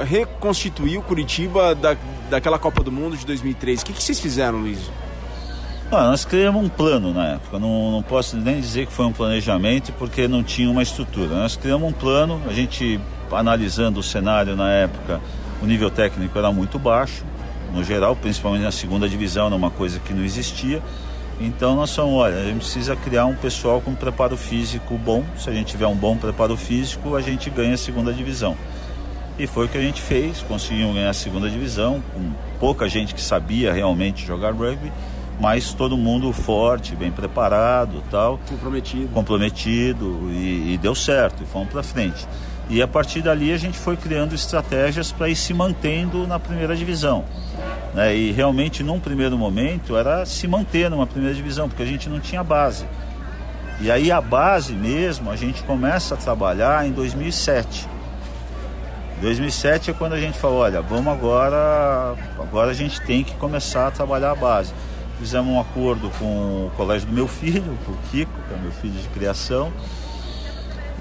reconstituir 0.05 0.97
o 0.97 1.03
Curitiba 1.03 1.75
da, 1.75 1.95
daquela 2.29 2.57
Copa 2.57 2.83
do 2.83 2.91
Mundo 2.91 3.15
de 3.15 3.25
2003? 3.25 3.81
O 3.81 3.85
que, 3.85 3.93
que 3.93 4.03
vocês 4.03 4.19
fizeram, 4.19 4.59
Luiz? 4.59 4.79
Ah, 5.91 6.05
nós 6.05 6.25
criamos 6.25 6.63
um 6.63 6.69
plano 6.69 7.13
na 7.13 7.33
época. 7.33 7.59
Não, 7.59 7.91
não 7.91 8.01
posso 8.01 8.35
nem 8.35 8.59
dizer 8.59 8.87
que 8.87 8.91
foi 8.91 9.05
um 9.05 9.13
planejamento 9.13 9.93
porque 9.93 10.27
não 10.27 10.43
tinha 10.43 10.69
uma 10.69 10.81
estrutura. 10.81 11.35
Nós 11.35 11.55
criamos 11.55 11.87
um 11.87 11.93
plano, 11.93 12.41
a 12.47 12.53
gente 12.53 12.99
analisando 13.31 13.99
o 13.99 14.03
cenário 14.03 14.55
na 14.55 14.69
época 14.71 15.21
o 15.63 15.65
nível 15.65 15.89
técnico 15.89 16.37
era 16.37 16.51
muito 16.51 16.77
baixo, 16.77 17.23
no 17.73 17.83
geral, 17.83 18.15
principalmente 18.15 18.63
na 18.63 18.71
segunda 18.71 19.07
divisão, 19.07 19.47
era 19.47 19.55
uma 19.55 19.71
coisa 19.71 19.97
que 19.97 20.13
não 20.13 20.23
existia. 20.23 20.81
Então 21.43 21.75
nós 21.75 21.93
falamos, 21.93 22.19
olha, 22.19 22.37
a 22.37 22.43
gente 22.45 22.59
precisa 22.59 22.95
criar 22.95 23.25
um 23.25 23.35
pessoal 23.35 23.81
com 23.81 23.93
preparo 23.93 24.37
físico 24.37 24.97
bom. 24.97 25.25
Se 25.37 25.49
a 25.49 25.53
gente 25.53 25.67
tiver 25.67 25.85
um 25.85 25.95
bom 25.95 26.15
preparo 26.15 26.55
físico, 26.55 27.17
a 27.17 27.21
gente 27.21 27.49
ganha 27.49 27.73
a 27.73 27.77
segunda 27.77 28.13
divisão. 28.13 28.55
E 29.37 29.45
foi 29.45 29.65
o 29.65 29.69
que 29.69 29.77
a 29.77 29.81
gente 29.81 30.01
fez, 30.01 30.41
conseguimos 30.41 30.95
ganhar 30.95 31.09
a 31.09 31.13
segunda 31.13 31.49
divisão, 31.49 32.01
com 32.13 32.31
pouca 32.61 32.87
gente 32.87 33.13
que 33.13 33.19
sabia 33.19 33.73
realmente 33.73 34.25
jogar 34.25 34.53
rugby, 34.53 34.89
mas 35.37 35.73
todo 35.73 35.97
mundo 35.97 36.31
forte, 36.31 36.95
bem 36.95 37.11
preparado 37.11 38.01
tal. 38.09 38.39
Comprometido. 38.47 39.09
Comprometido 39.09 40.29
e, 40.31 40.75
e 40.75 40.79
deu 40.81 40.95
certo, 40.95 41.43
e 41.43 41.45
fomos 41.45 41.67
para 41.67 41.83
frente. 41.83 42.25
E 42.69 42.81
a 42.81 42.87
partir 42.87 43.21
dali 43.21 43.51
a 43.51 43.57
gente 43.57 43.77
foi 43.77 43.97
criando 43.97 44.33
estratégias 44.33 45.11
para 45.11 45.29
ir 45.29 45.35
se 45.35 45.53
mantendo 45.53 46.25
na 46.25 46.39
primeira 46.39 46.75
divisão. 46.75 47.25
Né? 47.93 48.15
E 48.15 48.31
realmente, 48.31 48.83
num 48.83 48.99
primeiro 48.99 49.37
momento, 49.37 49.95
era 49.95 50.25
se 50.25 50.47
manter 50.47 50.89
numa 50.89 51.05
primeira 51.05 51.35
divisão, 51.35 51.67
porque 51.67 51.83
a 51.83 51.85
gente 51.85 52.09
não 52.09 52.19
tinha 52.19 52.43
base. 52.43 52.85
E 53.81 53.91
aí 53.91 54.11
a 54.11 54.21
base 54.21 54.73
mesmo 54.73 55.29
a 55.29 55.35
gente 55.35 55.61
começa 55.63 56.15
a 56.15 56.17
trabalhar 56.17 56.87
em 56.87 56.91
2007. 56.91 57.87
2007 59.21 59.91
é 59.91 59.93
quando 59.93 60.13
a 60.13 60.19
gente 60.19 60.37
falou, 60.37 60.59
olha, 60.59 60.81
vamos 60.81 61.07
agora, 61.07 62.15
agora 62.37 62.71
a 62.71 62.73
gente 62.73 63.01
tem 63.01 63.23
que 63.23 63.33
começar 63.35 63.87
a 63.87 63.91
trabalhar 63.91 64.31
a 64.31 64.35
base. 64.35 64.73
Fizemos 65.19 65.49
um 65.53 65.59
acordo 65.59 66.09
com 66.19 66.67
o 66.67 66.71
colégio 66.75 67.07
do 67.07 67.13
meu 67.13 67.27
filho, 67.27 67.77
com 67.85 67.91
o 67.93 67.97
Kiko, 68.11 68.31
que 68.47 68.53
é 68.53 68.57
meu 68.57 68.71
filho 68.71 68.93
de 68.93 69.07
criação, 69.09 69.71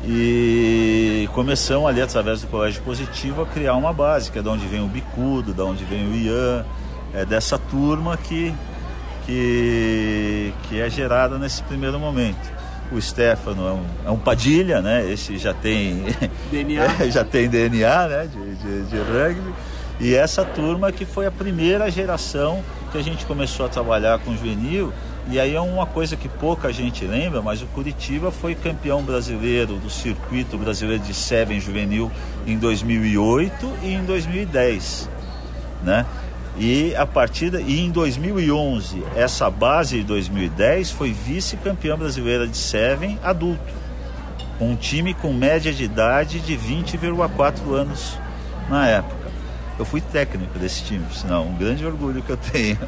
e 0.04 1.28
começamos 1.32 1.88
ali, 1.88 2.00
através 2.00 2.40
do 2.40 2.48
Colégio 2.48 2.82
Positivo, 2.82 3.42
a 3.42 3.46
criar 3.46 3.74
uma 3.74 3.92
base, 3.92 4.32
que 4.32 4.38
é 4.38 4.42
de 4.42 4.48
onde 4.48 4.66
vem 4.66 4.82
o 4.82 4.88
Bicudo, 4.88 5.54
de 5.54 5.60
onde 5.60 5.84
vem 5.84 6.08
o 6.08 6.14
Ian, 6.14 6.64
é 7.14 7.24
dessa 7.24 7.56
turma 7.56 8.16
que, 8.16 8.52
que, 9.24 10.52
que 10.64 10.80
é 10.80 10.90
gerada 10.90 11.38
nesse 11.38 11.62
primeiro 11.62 12.00
momento. 12.00 12.50
O 12.90 13.00
Stefano 13.00 13.66
é 13.66 13.72
um, 13.72 13.84
é 14.06 14.10
um 14.10 14.18
Padilha, 14.18 14.82
né? 14.82 15.10
Esse 15.10 15.38
já 15.38 15.54
tem 15.54 16.04
DNA, 16.50 16.86
já 17.08 17.24
tem 17.24 17.48
DNA 17.48 18.08
né? 18.08 18.26
de, 18.28 18.54
de, 18.56 18.82
de 18.82 18.96
rugby. 18.96 19.54
E 20.00 20.14
essa 20.14 20.44
turma 20.44 20.90
que 20.90 21.04
foi 21.04 21.26
a 21.26 21.30
primeira 21.30 21.90
geração 21.90 22.62
que 22.90 22.98
a 22.98 23.02
gente 23.02 23.24
começou 23.24 23.66
a 23.66 23.68
trabalhar 23.68 24.18
com 24.18 24.32
juvenil 24.32 24.92
e 25.30 25.38
aí 25.38 25.54
é 25.54 25.60
uma 25.60 25.86
coisa 25.86 26.16
que 26.16 26.28
pouca 26.28 26.72
gente 26.72 27.04
lembra, 27.04 27.40
mas 27.40 27.62
o 27.62 27.66
Curitiba 27.66 28.30
foi 28.30 28.54
campeão 28.54 29.02
brasileiro 29.02 29.76
do 29.76 29.88
circuito 29.88 30.58
brasileiro 30.58 31.02
de 31.02 31.14
Seven 31.14 31.60
Juvenil 31.60 32.10
em 32.46 32.58
2008 32.58 33.72
e 33.82 33.94
em 33.94 34.04
2010, 34.04 35.08
né? 35.82 36.04
E 36.58 36.94
a 36.96 37.06
partida 37.06 37.60
e 37.60 37.80
em 37.80 37.90
2011 37.90 39.02
essa 39.16 39.48
base 39.48 39.98
de 39.98 40.04
2010 40.04 40.90
foi 40.90 41.12
vice-campeã 41.12 41.96
brasileira 41.96 42.46
de 42.46 42.56
Seven 42.56 43.18
adulto, 43.22 43.72
um 44.60 44.74
time 44.76 45.14
com 45.14 45.32
média 45.32 45.72
de 45.72 45.84
idade 45.84 46.40
de 46.40 46.56
20,4 46.56 47.72
anos 47.72 48.18
na 48.68 48.88
época. 48.88 49.21
Eu 49.78 49.84
fui 49.84 50.00
técnico 50.00 50.58
desse 50.58 50.84
time, 50.84 51.04
sinal, 51.12 51.44
um 51.44 51.56
grande 51.56 51.84
orgulho 51.84 52.22
que 52.22 52.30
eu 52.30 52.36
tenho. 52.36 52.78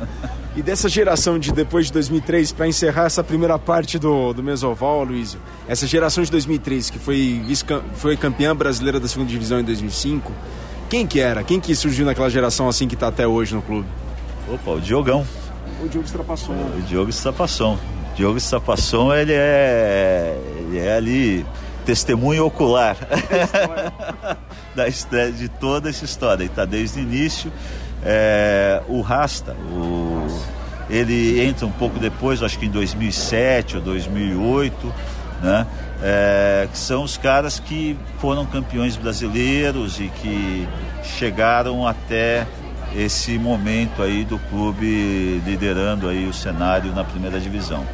E 0.56 0.62
dessa 0.62 0.88
geração 0.88 1.38
de 1.38 1.50
depois 1.52 1.86
de 1.86 1.92
2003, 1.92 2.52
para 2.52 2.68
encerrar 2.68 3.06
essa 3.06 3.24
primeira 3.24 3.58
parte 3.58 3.98
do, 3.98 4.32
do 4.32 4.42
Mesoval, 4.42 5.02
Luísio, 5.02 5.40
essa 5.66 5.86
geração 5.86 6.22
de 6.22 6.30
2003, 6.30 6.90
que 6.90 6.98
foi, 6.98 7.42
foi 7.94 8.16
campeã 8.16 8.54
brasileira 8.54 9.00
da 9.00 9.08
segunda 9.08 9.30
divisão 9.30 9.58
em 9.58 9.64
2005, 9.64 10.30
quem 10.88 11.06
que 11.06 11.18
era? 11.18 11.42
Quem 11.42 11.58
que 11.58 11.74
surgiu 11.74 12.06
naquela 12.06 12.30
geração 12.30 12.68
assim 12.68 12.86
que 12.86 12.94
está 12.94 13.08
até 13.08 13.26
hoje 13.26 13.54
no 13.54 13.62
clube? 13.62 13.88
Opa, 14.48 14.72
o 14.72 14.80
Diogão. 14.80 15.26
O 15.82 15.88
Diogo 15.88 16.06
Strapasson. 16.06 16.52
O 16.52 16.82
Diogo 16.82 17.10
Strapasson. 17.10 17.74
O 18.12 18.16
Diogo 18.16 18.38
Strapasson, 18.38 19.12
ele 19.12 19.32
é, 19.32 20.38
ele 20.60 20.78
é 20.78 20.96
ali 20.96 21.46
testemunho 21.84 22.46
ocular 22.46 22.96
da 24.74 24.88
história, 24.88 25.32
de 25.32 25.48
toda 25.48 25.88
essa 25.90 26.04
história. 26.04 26.44
Está 26.44 26.64
desde 26.64 27.00
o 27.00 27.02
início. 27.02 27.52
É, 28.04 28.82
o 28.88 29.00
Rasta, 29.00 29.52
o, 29.52 30.26
ele 30.90 31.42
entra 31.42 31.66
um 31.66 31.72
pouco 31.72 31.98
depois, 31.98 32.42
acho 32.42 32.58
que 32.58 32.66
em 32.66 32.70
2007 32.70 33.76
ou 33.76 33.82
2008, 33.82 34.94
né? 35.42 35.66
É, 36.02 36.68
que 36.70 36.76
são 36.76 37.02
os 37.02 37.16
caras 37.16 37.58
que 37.58 37.96
foram 38.18 38.44
campeões 38.44 38.96
brasileiros 38.96 40.00
e 40.00 40.08
que 40.08 40.68
chegaram 41.02 41.86
até 41.86 42.46
esse 42.94 43.38
momento 43.38 44.02
aí 44.02 44.24
do 44.24 44.38
clube 44.38 45.42
liderando 45.46 46.08
aí 46.08 46.26
o 46.28 46.32
cenário 46.32 46.92
na 46.92 47.04
primeira 47.04 47.40
divisão. 47.40 47.84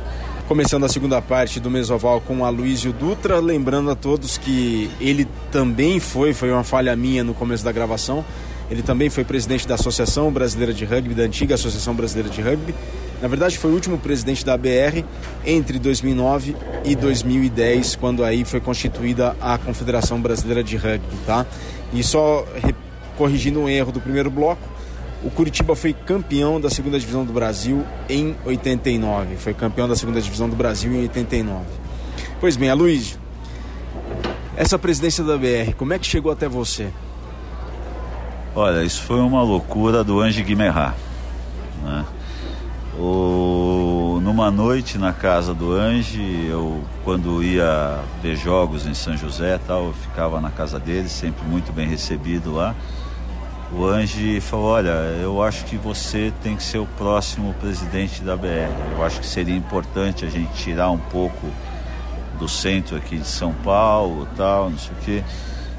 Começando 0.50 0.82
a 0.82 0.88
segunda 0.88 1.22
parte 1.22 1.60
do 1.60 1.70
Mesoval 1.70 2.20
com 2.20 2.44
Aloysio 2.44 2.92
Dutra, 2.92 3.38
lembrando 3.38 3.88
a 3.88 3.94
todos 3.94 4.36
que 4.36 4.90
ele 5.00 5.28
também 5.52 6.00
foi, 6.00 6.34
foi 6.34 6.50
uma 6.50 6.64
falha 6.64 6.96
minha 6.96 7.22
no 7.22 7.32
começo 7.32 7.64
da 7.64 7.70
gravação, 7.70 8.24
ele 8.68 8.82
também 8.82 9.08
foi 9.08 9.22
presidente 9.22 9.68
da 9.68 9.76
Associação 9.76 10.28
Brasileira 10.32 10.74
de 10.74 10.84
Rugby, 10.84 11.14
da 11.14 11.22
antiga 11.22 11.54
Associação 11.54 11.94
Brasileira 11.94 12.28
de 12.28 12.42
Rugby. 12.42 12.74
Na 13.22 13.28
verdade, 13.28 13.56
foi 13.56 13.70
o 13.70 13.74
último 13.74 13.96
presidente 13.96 14.44
da 14.44 14.56
BR 14.56 15.04
entre 15.46 15.78
2009 15.78 16.56
e 16.84 16.96
2010, 16.96 17.94
quando 17.94 18.24
aí 18.24 18.44
foi 18.44 18.58
constituída 18.58 19.36
a 19.40 19.56
Confederação 19.56 20.20
Brasileira 20.20 20.64
de 20.64 20.76
Rugby, 20.76 21.16
tá? 21.24 21.46
E 21.92 22.02
só 22.02 22.44
corrigindo 23.16 23.60
um 23.60 23.68
erro 23.68 23.92
do 23.92 24.00
primeiro 24.00 24.28
bloco, 24.28 24.68
o 25.22 25.30
Curitiba 25.30 25.76
foi 25.76 25.92
campeão 25.92 26.60
da 26.60 26.70
segunda 26.70 26.98
divisão 26.98 27.24
do 27.24 27.32
Brasil 27.32 27.84
em 28.08 28.34
89. 28.44 29.36
Foi 29.36 29.52
campeão 29.52 29.86
da 29.86 29.94
segunda 29.94 30.20
divisão 30.20 30.48
do 30.48 30.56
Brasil 30.56 30.92
em 30.92 31.02
89. 31.02 31.64
Pois 32.40 32.56
bem, 32.56 32.70
Aloysio, 32.70 33.18
essa 34.56 34.78
presidência 34.78 35.22
da 35.22 35.36
BR, 35.36 35.74
como 35.76 35.92
é 35.92 35.98
que 35.98 36.06
chegou 36.06 36.32
até 36.32 36.48
você? 36.48 36.88
Olha, 38.54 38.82
isso 38.82 39.02
foi 39.02 39.20
uma 39.20 39.42
loucura 39.42 40.02
do 40.02 40.20
Ange 40.20 40.42
Guimerá. 40.42 40.94
Né? 41.82 42.04
O... 42.98 44.20
Numa 44.22 44.50
noite 44.50 44.96
na 44.96 45.12
casa 45.12 45.52
do 45.52 45.72
Ange, 45.72 46.46
eu 46.48 46.82
quando 47.04 47.42
ia 47.42 47.98
ver 48.22 48.36
jogos 48.36 48.86
em 48.86 48.94
São 48.94 49.16
José 49.16 49.58
tal, 49.66 49.86
eu 49.86 49.92
ficava 49.92 50.40
na 50.40 50.50
casa 50.50 50.78
dele, 50.78 51.08
sempre 51.08 51.46
muito 51.46 51.72
bem 51.72 51.86
recebido 51.86 52.52
lá 52.54 52.74
o 53.72 53.86
Ange 53.86 54.40
falou: 54.40 54.66
Olha, 54.66 54.90
eu 55.22 55.42
acho 55.42 55.64
que 55.64 55.76
você 55.76 56.32
tem 56.42 56.56
que 56.56 56.62
ser 56.62 56.78
o 56.78 56.86
próximo 56.86 57.54
presidente 57.54 58.22
da 58.22 58.36
BR. 58.36 58.70
Eu 58.92 59.04
acho 59.04 59.20
que 59.20 59.26
seria 59.26 59.54
importante 59.54 60.24
a 60.24 60.28
gente 60.28 60.52
tirar 60.54 60.90
um 60.90 60.98
pouco 60.98 61.46
do 62.38 62.48
centro 62.48 62.96
aqui 62.96 63.18
de 63.18 63.26
São 63.26 63.52
Paulo, 63.52 64.26
tal, 64.36 64.70
não 64.70 64.78
sei 64.78 64.92
o 64.92 65.04
quê. 65.04 65.24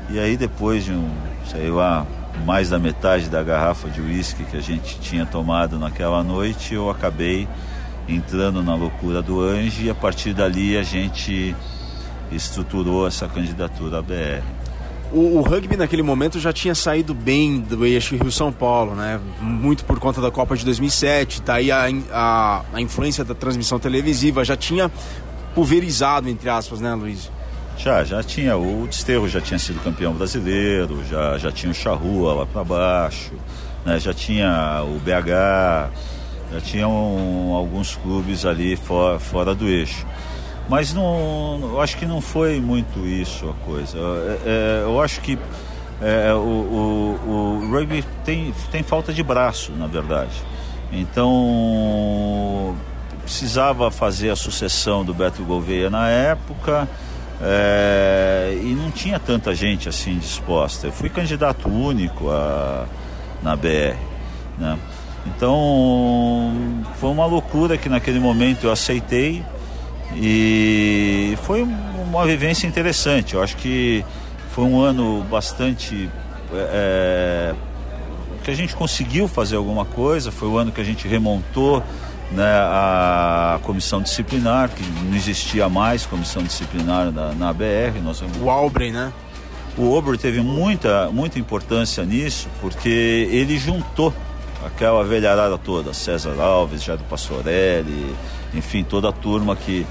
E 0.10 0.20
aí, 0.20 0.38
depois 0.38 0.86
de 0.86 0.92
um, 0.92 1.10
sei 1.46 1.70
lá, 1.70 2.06
mais 2.46 2.70
da 2.70 2.80
metade 2.80 3.30
da 3.30 3.44
garrafa 3.44 3.90
de 3.90 4.00
uísque 4.00 4.44
que 4.46 4.58
a 4.58 4.62
gente 4.62 5.00
tinha 5.00 5.26
tomado 5.26 5.78
naquela 5.78 6.24
noite, 6.24 6.74
eu 6.74 6.90
acabei 6.90 7.48
entrando 8.08 8.64
na 8.64 8.76
loucura 8.76 9.22
do 9.22 9.42
Ange 9.42 9.86
e 9.86 9.90
a 9.90 9.96
partir 9.96 10.34
dali 10.34 10.78
a 10.78 10.84
gente 10.84 11.56
estruturou 12.32 13.08
essa 13.08 13.28
candidatura 13.28 14.00
à 14.00 14.02
BR 14.02 14.61
o, 15.14 15.38
o, 15.38 15.42
rugby 15.42 15.76
naquele 15.76 16.02
momento 16.02 16.40
já 16.40 16.54
tinha 16.54 16.74
saído 16.74 17.14
bem 17.14 17.60
do 17.60 17.86
eixo 17.86 18.16
Rio-São 18.16 18.52
Paulo, 18.52 18.96
né? 18.96 19.20
Muito 19.40 19.84
por 19.86 20.00
conta 20.00 20.22
da 20.22 20.32
Copa 20.32 20.56
de 20.56 20.64
2007, 20.66 21.42
daí 21.42 21.72
a, 21.72 21.88
a, 22.12 22.62
a 22.74 22.82
influência 22.82 23.24
da 23.24 23.34
transmissão 23.34 23.78
televisiva 23.80 24.44
já 24.44 24.56
tinha 24.56 24.92
pulverizado, 25.54 26.30
entre 26.30 26.50
aspas, 26.50 26.80
né, 26.80 26.94
Luiz? 26.94 27.30
Já, 27.78 28.04
já 28.04 28.22
tinha. 28.22 28.56
O 28.58 28.86
Desterro 28.88 29.28
já 29.28 29.42
tinha 29.42 29.60
sido 29.60 29.84
campeão 29.84 30.14
brasileiro, 30.14 31.04
já, 31.10 31.38
já 31.38 31.52
tinha 31.52 31.72
o 31.72 31.76
Charrua 31.76 32.34
lá 32.34 32.46
para 32.46 32.64
baixo, 32.64 33.32
né? 33.86 34.00
já 34.00 34.14
tinha 34.14 34.84
o 34.84 35.00
BH, 35.00 35.92
já 36.54 36.62
tinham 36.62 36.92
alguns 37.54 37.96
clubes 37.96 38.46
ali 38.46 38.76
for, 38.76 39.20
fora 39.20 39.56
do 39.56 39.68
eixo. 39.68 40.06
Mas 40.72 40.94
não, 40.94 41.60
eu 41.62 41.82
acho 41.82 41.98
que 41.98 42.06
não 42.06 42.22
foi 42.22 42.62
muito 42.62 43.06
isso 43.06 43.50
a 43.50 43.66
coisa. 43.66 43.98
É, 43.98 44.40
é, 44.46 44.84
eu 44.84 45.02
acho 45.02 45.20
que 45.20 45.38
é, 46.02 46.34
o, 46.34 46.38
o, 46.38 47.60
o, 47.62 47.70
rugby 47.70 48.06
tem, 48.24 48.54
tem 48.72 48.82
falta 48.82 49.12
de 49.12 49.22
braço, 49.22 49.74
na 49.74 49.86
verdade. 49.86 50.32
Então 50.90 52.74
precisava 53.22 53.92
fazer 53.92 54.30
a 54.30 54.36
sucessão 54.38 55.04
do 55.04 55.14
Beto 55.14 55.44
Gouveia 55.44 55.90
na 55.90 56.08
época 56.08 56.88
é, 57.42 58.58
e 58.64 58.74
não 58.74 58.92
tinha 58.92 59.20
tanta 59.20 59.54
gente 59.54 59.90
assim 59.90 60.18
disposta. 60.18 60.88
Eu 60.88 60.94
fui 60.94 61.10
candidato 61.10 61.68
único 61.68 62.30
a, 62.30 62.86
na 63.44 63.58
BR. 63.58 63.98
Né? 64.58 64.80
Então 65.28 66.54
foi 66.98 67.10
uma 67.10 67.26
loucura 67.26 67.78
que 67.78 67.90
naquele 67.90 68.22
momento 68.22 68.68
eu 68.68 68.72
aceitei 68.72 69.44
e 70.16 71.38
foi 71.44 71.62
uma 71.64 72.26
vivência 72.26 72.68
interessante. 72.68 73.36
Eu 73.36 73.44
acho 73.44 73.58
que 73.58 74.04
foi 74.52 74.64
um 74.66 74.82
ano 74.82 75.24
bastante. 75.30 76.10
É, 76.54 77.54
que 78.44 78.50
a 78.50 78.56
gente 78.56 78.76
conseguiu 78.76 79.28
fazer 79.28 79.56
alguma 79.56 79.86
coisa, 79.86 80.32
foi 80.32 80.48
o 80.48 80.58
ano 80.58 80.72
que 80.72 80.82
a 80.82 80.84
gente 80.84 81.08
remontou 81.08 81.84
né, 82.32 82.44
a 82.44 83.60
comissão 83.62 84.02
disciplinar, 84.02 84.70
que 84.70 84.84
não 85.04 85.16
existia 85.16 85.70
mais 85.70 86.06
comissão 86.06 86.42
disciplinar 86.42 87.12
na, 87.12 87.34
na 87.34 87.54
BR. 87.54 88.02
Nós... 88.04 88.24
O 88.42 88.50
Albrey, 88.50 88.92
né? 88.92 89.14
O 89.78 89.94
Ober 89.94 90.18
teve 90.18 90.42
muita, 90.42 91.10
muita 91.12 91.40
importância 91.40 92.04
nisso, 92.04 92.50
porque 92.60 93.28
ele 93.32 93.58
juntou 93.58 94.14
aquela 94.66 95.04
velharada 95.04 95.58
toda, 95.58 95.94
César 95.94 96.40
Alves, 96.40 96.84
Jairo 96.84 97.04
Passorelli, 97.10 98.14
enfim, 98.54 98.84
toda 98.84 99.10
a 99.10 99.12
turma 99.12 99.56
que, 99.56 99.88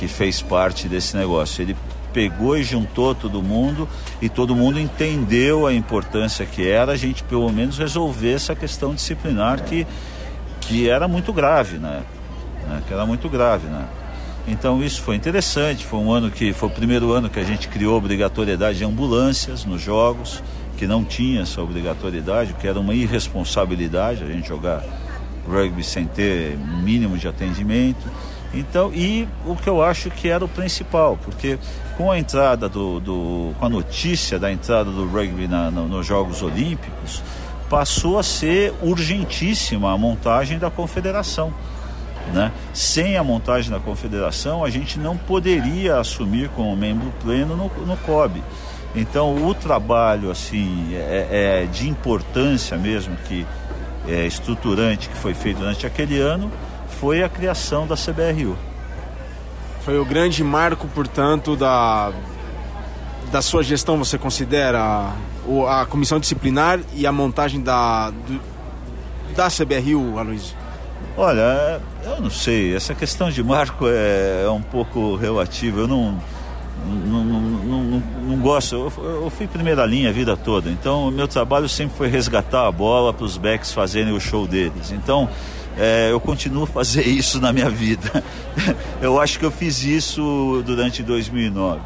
que 0.00 0.08
fez 0.08 0.40
parte 0.40 0.88
desse 0.88 1.14
negócio. 1.14 1.60
Ele 1.60 1.76
pegou 2.10 2.56
e 2.56 2.62
juntou 2.62 3.14
todo 3.14 3.42
mundo 3.42 3.86
e 4.20 4.30
todo 4.30 4.56
mundo 4.56 4.80
entendeu 4.80 5.66
a 5.66 5.74
importância 5.74 6.46
que 6.46 6.66
era 6.66 6.92
a 6.92 6.96
gente 6.96 7.22
pelo 7.22 7.52
menos 7.52 7.76
resolver 7.76 8.32
essa 8.32 8.54
questão 8.56 8.94
disciplinar 8.94 9.62
que, 9.62 9.86
que 10.62 10.88
era 10.88 11.06
muito 11.06 11.34
grave, 11.34 11.76
né? 11.76 12.02
né? 12.66 12.82
Que 12.88 12.94
era 12.94 13.04
muito 13.04 13.28
grave, 13.28 13.66
né? 13.66 13.84
Então 14.48 14.82
isso 14.82 15.02
foi 15.02 15.16
interessante, 15.16 15.84
foi 15.84 16.00
um 16.00 16.10
ano 16.10 16.30
que 16.30 16.54
foi 16.54 16.70
o 16.70 16.72
primeiro 16.72 17.12
ano 17.12 17.28
que 17.28 17.38
a 17.38 17.44
gente 17.44 17.68
criou 17.68 17.98
obrigatoriedade 17.98 18.78
de 18.78 18.84
ambulâncias 18.84 19.66
nos 19.66 19.82
jogos, 19.82 20.42
que 20.78 20.86
não 20.86 21.04
tinha 21.04 21.42
essa 21.42 21.60
obrigatoriedade, 21.60 22.54
que 22.54 22.66
era 22.66 22.80
uma 22.80 22.94
irresponsabilidade 22.94 24.24
a 24.24 24.26
gente 24.26 24.48
jogar 24.48 24.82
rugby 25.46 25.84
sem 25.84 26.06
ter 26.06 26.56
mínimo 26.56 27.18
de 27.18 27.28
atendimento. 27.28 28.08
Então, 28.52 28.92
e 28.92 29.28
o 29.46 29.54
que 29.54 29.68
eu 29.68 29.82
acho 29.82 30.10
que 30.10 30.28
era 30.28 30.44
o 30.44 30.48
principal, 30.48 31.16
porque 31.24 31.58
com 31.96 32.10
a 32.10 32.18
entrada 32.18 32.68
do, 32.68 32.98
do 32.98 33.54
com 33.58 33.66
a 33.66 33.68
notícia 33.68 34.38
da 34.38 34.50
entrada 34.50 34.90
do 34.90 35.06
rugby 35.06 35.46
na, 35.46 35.70
no, 35.70 35.86
nos 35.86 36.04
Jogos 36.04 36.42
Olímpicos, 36.42 37.22
passou 37.68 38.18
a 38.18 38.22
ser 38.22 38.74
urgentíssima 38.82 39.92
a 39.92 39.96
montagem 39.96 40.58
da 40.58 40.68
confederação. 40.68 41.54
Né? 42.34 42.50
Sem 42.74 43.16
a 43.16 43.22
montagem 43.22 43.70
da 43.70 43.78
confederação, 43.78 44.64
a 44.64 44.70
gente 44.70 44.98
não 44.98 45.16
poderia 45.16 45.98
assumir 45.98 46.48
como 46.50 46.74
membro 46.76 47.12
pleno 47.22 47.56
no, 47.56 47.86
no 47.86 47.96
COB. 47.98 48.42
Então, 48.94 49.46
o 49.46 49.54
trabalho 49.54 50.30
assim 50.30 50.92
é, 50.92 51.62
é 51.62 51.66
de 51.66 51.88
importância 51.88 52.76
mesmo 52.76 53.16
que 53.28 53.46
é 54.08 54.26
estruturante 54.26 55.08
que 55.08 55.16
foi 55.16 55.34
feito 55.34 55.58
durante 55.58 55.86
aquele 55.86 56.18
ano 56.18 56.50
foi 57.00 57.22
a 57.22 57.28
criação 57.30 57.86
da 57.86 57.96
CBRU. 57.96 58.56
Foi 59.82 59.98
o 59.98 60.04
grande 60.04 60.44
marco, 60.44 60.86
portanto, 60.88 61.56
da, 61.56 62.12
da 63.32 63.40
sua 63.40 63.62
gestão, 63.62 63.96
você 63.96 64.18
considera? 64.18 64.78
A, 64.78 65.80
a 65.80 65.86
comissão 65.86 66.20
disciplinar 66.20 66.78
e 66.94 67.06
a 67.06 67.12
montagem 67.12 67.62
da, 67.62 68.10
do, 68.10 68.38
da 69.34 69.48
CBRU, 69.48 70.18
Aloysio? 70.18 70.54
Olha, 71.16 71.80
eu 72.04 72.20
não 72.20 72.30
sei, 72.30 72.76
essa 72.76 72.94
questão 72.94 73.30
de 73.30 73.42
marco 73.42 73.86
é, 73.88 74.44
é 74.44 74.50
um 74.50 74.62
pouco 74.62 75.16
relativa, 75.16 75.80
eu 75.80 75.88
não, 75.88 76.20
não, 76.86 77.24
não, 77.24 77.40
não, 77.40 78.02
não 78.22 78.36
gosto, 78.38 78.74
eu, 78.74 79.22
eu, 79.22 79.30
fui 79.30 79.46
primeira 79.46 79.84
linha 79.86 80.10
a 80.10 80.12
vida 80.12 80.36
toda, 80.36 80.70
então 80.70 81.08
o 81.08 81.10
meu 81.10 81.26
trabalho 81.26 81.68
sempre 81.68 81.96
foi 81.96 82.08
resgatar 82.08 82.66
a 82.66 82.72
bola 82.72 83.12
para 83.12 83.24
os 83.24 83.36
backs 83.36 83.72
fazerem 83.72 84.12
o 84.12 84.20
show 84.20 84.46
deles, 84.46 84.92
então 84.92 85.28
é, 85.80 86.12
eu 86.12 86.20
continuo 86.20 86.64
a 86.64 86.66
fazer 86.66 87.06
isso 87.08 87.40
na 87.40 87.52
minha 87.52 87.70
vida. 87.70 88.22
eu 89.00 89.18
acho 89.18 89.38
que 89.38 89.44
eu 89.46 89.50
fiz 89.50 89.82
isso 89.82 90.62
durante 90.66 91.02
2009. 91.02 91.80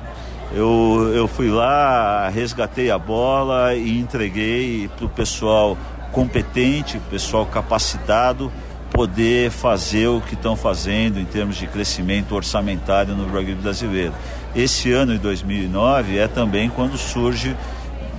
Eu, 0.52 1.12
eu 1.14 1.28
fui 1.28 1.48
lá, 1.48 2.28
resgatei 2.28 2.90
a 2.90 2.98
bola 2.98 3.74
e 3.74 3.98
entreguei 3.98 4.88
para 4.96 5.06
o 5.06 5.08
pessoal 5.08 5.78
competente, 6.10 6.98
pessoal 7.10 7.46
capacitado, 7.46 8.52
poder 8.90 9.50
fazer 9.50 10.06
o 10.06 10.20
que 10.20 10.34
estão 10.34 10.54
fazendo 10.54 11.18
em 11.18 11.24
termos 11.24 11.56
de 11.56 11.66
crescimento 11.66 12.34
orçamentário 12.34 13.14
no 13.14 13.26
rugby 13.26 13.54
brasileiro. 13.54 14.12
Esse 14.54 14.92
ano, 14.92 15.14
em 15.14 15.18
2009, 15.18 16.18
é 16.18 16.28
também 16.28 16.68
quando 16.68 16.96
surge 16.96 17.56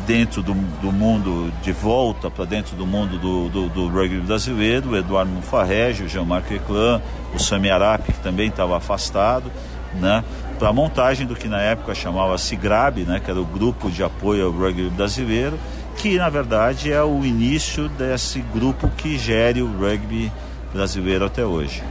dentro 0.05 0.41
do, 0.41 0.53
do 0.53 0.91
mundo, 0.91 1.51
de 1.61 1.71
volta 1.71 2.29
para 2.29 2.45
dentro 2.45 2.75
do 2.75 2.85
mundo 2.85 3.17
do, 3.17 3.49
do, 3.49 3.69
do, 3.69 3.87
rugby 3.87 4.19
brasileiro, 4.19 4.91
o 4.91 4.97
Eduardo 4.97 5.31
Mufarrege, 5.31 6.03
o 6.03 6.09
Jean-Marc 6.09 6.51
Eclã, 6.51 7.01
o 7.33 7.39
Sami 7.39 7.69
Arap, 7.69 8.11
que 8.11 8.19
também 8.19 8.49
estava 8.49 8.77
afastado, 8.77 9.51
né? 9.99 10.23
para 10.59 10.69
a 10.69 10.73
montagem 10.73 11.27
do 11.27 11.35
que 11.35 11.47
na 11.47 11.59
época 11.59 11.93
chamava-se 11.93 12.55
GRAB, 12.55 12.99
né? 12.99 13.19
que 13.19 13.29
era 13.29 13.39
o 13.39 13.45
Grupo 13.45 13.89
de 13.89 14.03
Apoio 14.03 14.45
ao 14.45 14.51
Rugby 14.51 14.89
Brasileiro, 14.89 15.59
que 15.97 16.17
na 16.17 16.29
verdade 16.29 16.91
é 16.91 17.03
o 17.03 17.25
início 17.25 17.89
desse 17.89 18.39
grupo 18.39 18.87
que 18.89 19.17
gere 19.17 19.61
o 19.61 19.67
rugby 19.67 20.31
brasileiro 20.73 21.25
até 21.25 21.45
hoje. 21.45 21.81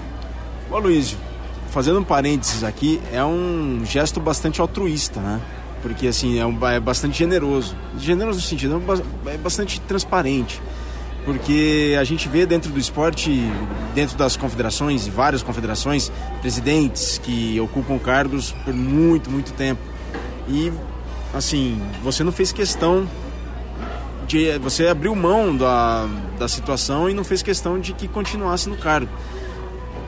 Ô 0.71 0.79
Luísio, 0.79 1.17
fazendo 1.71 1.99
um 2.01 2.05
parênteses 2.05 2.63
aqui, 2.63 3.01
é 3.13 3.25
um 3.25 3.83
gesto 3.85 4.21
bastante 4.21 4.61
altruísta, 4.61 5.21
né? 5.21 5.41
Porque 5.85 6.07
assim, 6.07 6.39
é, 6.39 6.47
um, 6.47 6.59
é 6.67 6.81
bastante 6.81 7.19
generoso. 7.19 7.77
Generoso 7.99 8.39
no 8.39 8.45
sentido, 8.45 8.83
é 9.27 9.37
bastante 9.37 9.79
transparente. 9.83 10.59
Porque 11.27 11.95
a 12.01 12.05
gente 12.05 12.27
vê 12.27 12.47
dentro 12.47 12.73
do 12.73 12.79
esporte, 12.79 13.31
dentro 13.95 14.17
das 14.17 14.35
confederações, 14.35 15.07
várias 15.07 15.43
confederações, 15.43 16.11
presidentes 16.41 17.19
que 17.19 17.61
ocupam 17.61 17.99
cargos 17.99 18.53
por 18.65 18.73
muito, 18.73 19.31
muito 19.31 19.53
tempo. 19.53 19.83
E 20.49 20.73
assim, 21.35 21.79
você 22.03 22.25
não 22.25 22.33
fez 22.33 22.51
questão 22.51 23.07
de. 24.27 24.59
Você 24.61 24.87
abriu 24.87 25.15
mão 25.15 25.55
da, 25.55 26.09
da 26.39 26.49
situação 26.49 27.11
e 27.11 27.15
não 27.15 27.25
fez 27.25 27.43
questão 27.43 27.79
de 27.79 27.93
que 27.93 28.09
continuasse 28.09 28.71
no 28.71 28.77
cargo 28.79 29.11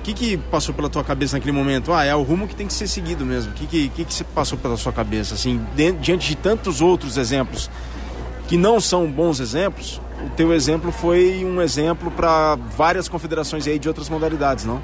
que, 0.07 0.15
que 0.15 0.37
passou 0.37 0.75
pela 0.75 0.89
tua 0.89 1.03
cabeça 1.03 1.37
naquele 1.37 1.53
momento? 1.53 1.93
Ah, 1.93 2.05
é 2.05 2.15
o 2.15 2.23
rumo 2.23 2.47
que 2.47 2.55
tem 2.55 2.67
que 2.67 2.73
ser 2.73 2.87
seguido 2.87 3.25
mesmo. 3.25 3.51
O 3.51 3.55
que, 3.55 3.67
que, 3.67 3.89
que, 3.89 4.05
que 4.05 4.25
passou 4.25 4.57
pela 4.59 4.77
sua 4.77 4.93
cabeça? 4.93 5.35
Assim, 5.35 5.61
diante 5.75 6.29
de 6.29 6.37
tantos 6.37 6.81
outros 6.81 7.17
exemplos 7.17 7.71
que 8.47 8.57
não 8.57 8.81
são 8.81 9.11
bons 9.11 9.41
exemplos, 9.41 10.01
o 10.25 10.31
teu 10.31 10.53
exemplo 10.53 10.93
foi 10.93 11.45
um 11.45 11.61
exemplo 11.61 12.11
para 12.13 12.57
várias 12.77 13.09
confederações 13.09 13.67
aí 13.67 13.79
de 13.79 13.89
outras 13.89 14.09
modalidades, 14.09 14.65
não? 14.65 14.81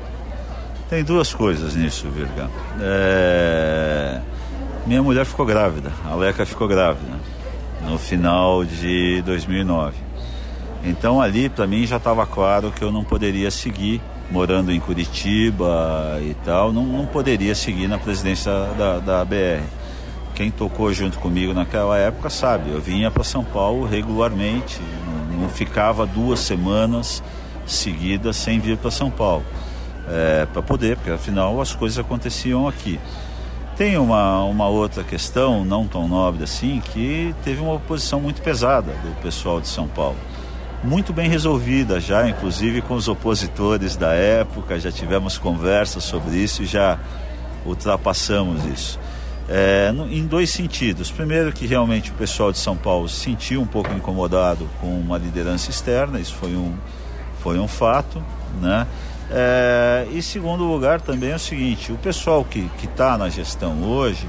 Tem 0.91 1.05
duas 1.05 1.33
coisas 1.33 1.77
nisso, 1.77 2.09
Virga. 2.11 2.51
É... 2.81 4.21
Minha 4.85 5.03
mulher 5.03 5.25
ficou 5.25 5.47
grávida, 5.47 5.93
a 6.05 6.17
Leca 6.17 6.45
ficou 6.45 6.67
grávida, 6.67 7.13
no 7.83 7.97
final 7.97 8.65
de 8.65 9.23
2009. 9.23 9.97
Então 10.83 11.21
ali, 11.21 11.49
para 11.49 11.65
mim, 11.69 11.87
já 11.87 11.99
estava 11.99 12.27
claro 12.27 12.73
que 12.73 12.83
eu 12.83 12.91
não 12.91 13.05
poderia 13.05 13.53
seguir 13.53 14.03
morando 14.33 14.73
em 14.73 14.81
Curitiba 14.81 16.19
e 16.23 16.35
tal, 16.43 16.73
não, 16.73 16.85
não 16.85 17.05
poderia 17.05 17.55
seguir 17.55 17.87
na 17.87 17.99
presidência 17.99 18.51
da, 18.79 18.99
da 18.99 19.25
BR. 19.25 19.63
Quem 20.35 20.51
tocou 20.51 20.91
junto 20.93 21.19
comigo 21.19 21.53
naquela 21.53 21.99
época 21.99 22.31
sabe, 22.31 22.71
eu 22.71 22.81
vinha 22.81 23.11
para 23.11 23.23
São 23.23 23.45
Paulo 23.45 23.85
regularmente, 23.87 24.81
não, 25.07 25.43
não, 25.43 25.49
ficava 25.51 26.07
duas 26.07 26.41
semanas 26.41 27.23
seguidas 27.67 28.37
sem 28.37 28.59
vir 28.59 28.79
para 28.79 28.91
São 28.91 29.11
Paulo. 29.11 29.45
É, 30.09 30.47
para 30.47 30.63
poder, 30.63 30.97
porque 30.97 31.11
afinal 31.11 31.61
as 31.61 31.75
coisas 31.75 31.99
aconteciam 31.99 32.67
aqui. 32.67 32.99
Tem 33.77 33.97
uma, 33.99 34.43
uma 34.45 34.67
outra 34.67 35.05
questão, 35.05 35.65
não 35.65 35.87
tão 35.87 36.09
nobre 36.09 36.43
assim, 36.43 36.81
que 36.93 37.35
teve 37.45 37.61
uma 37.61 37.75
oposição 37.75 38.21
muito 38.21 38.43
pesada 38.43 38.93
do 38.93 39.23
pessoal 39.23 39.61
de 39.61 39.69
São 39.69 39.87
Paulo 39.87 40.17
muito 40.83 41.13
bem 41.13 41.29
resolvida 41.29 42.01
já, 42.01 42.29
inclusive 42.29 42.83
com 42.83 42.95
os 42.95 43.09
opositores 43.09 43.97
da 43.97 44.13
época, 44.13 44.79
já 44.81 44.91
tivemos 44.91 45.39
conversas 45.39 46.03
sobre 46.05 46.37
isso 46.37 46.63
e 46.63 46.67
já 46.67 46.99
ultrapassamos 47.65 48.65
isso. 48.65 48.99
É, 49.49 49.93
em 50.11 50.27
dois 50.27 50.51
sentidos. 50.51 51.11
Primeiro, 51.11 51.53
que 51.53 51.67
realmente 51.67 52.11
o 52.11 52.15
pessoal 52.15 52.53
de 52.53 52.59
São 52.59 52.77
Paulo 52.77 53.09
se 53.09 53.21
sentiu 53.21 53.61
um 53.61 53.67
pouco 53.67 53.93
incomodado 53.93 54.69
com 54.81 54.99
uma 54.99 55.19
liderança 55.19 55.71
externa, 55.71 56.19
isso 56.19 56.35
foi 56.35 56.55
um, 56.55 56.75
foi 57.41 57.59
um 57.59 57.69
fato. 57.69 58.23
Né? 58.61 58.87
É, 59.31 60.07
e 60.13 60.23
segundo 60.23 60.65
lugar 60.65 61.01
também 61.01 61.31
é 61.31 61.37
o 61.37 61.39
seguinte, 61.39 61.93
o 61.93 61.97
pessoal 61.97 62.45
que 62.45 62.69
está 62.83 63.17
na 63.17 63.29
gestão 63.29 63.83
hoje, 63.83 64.29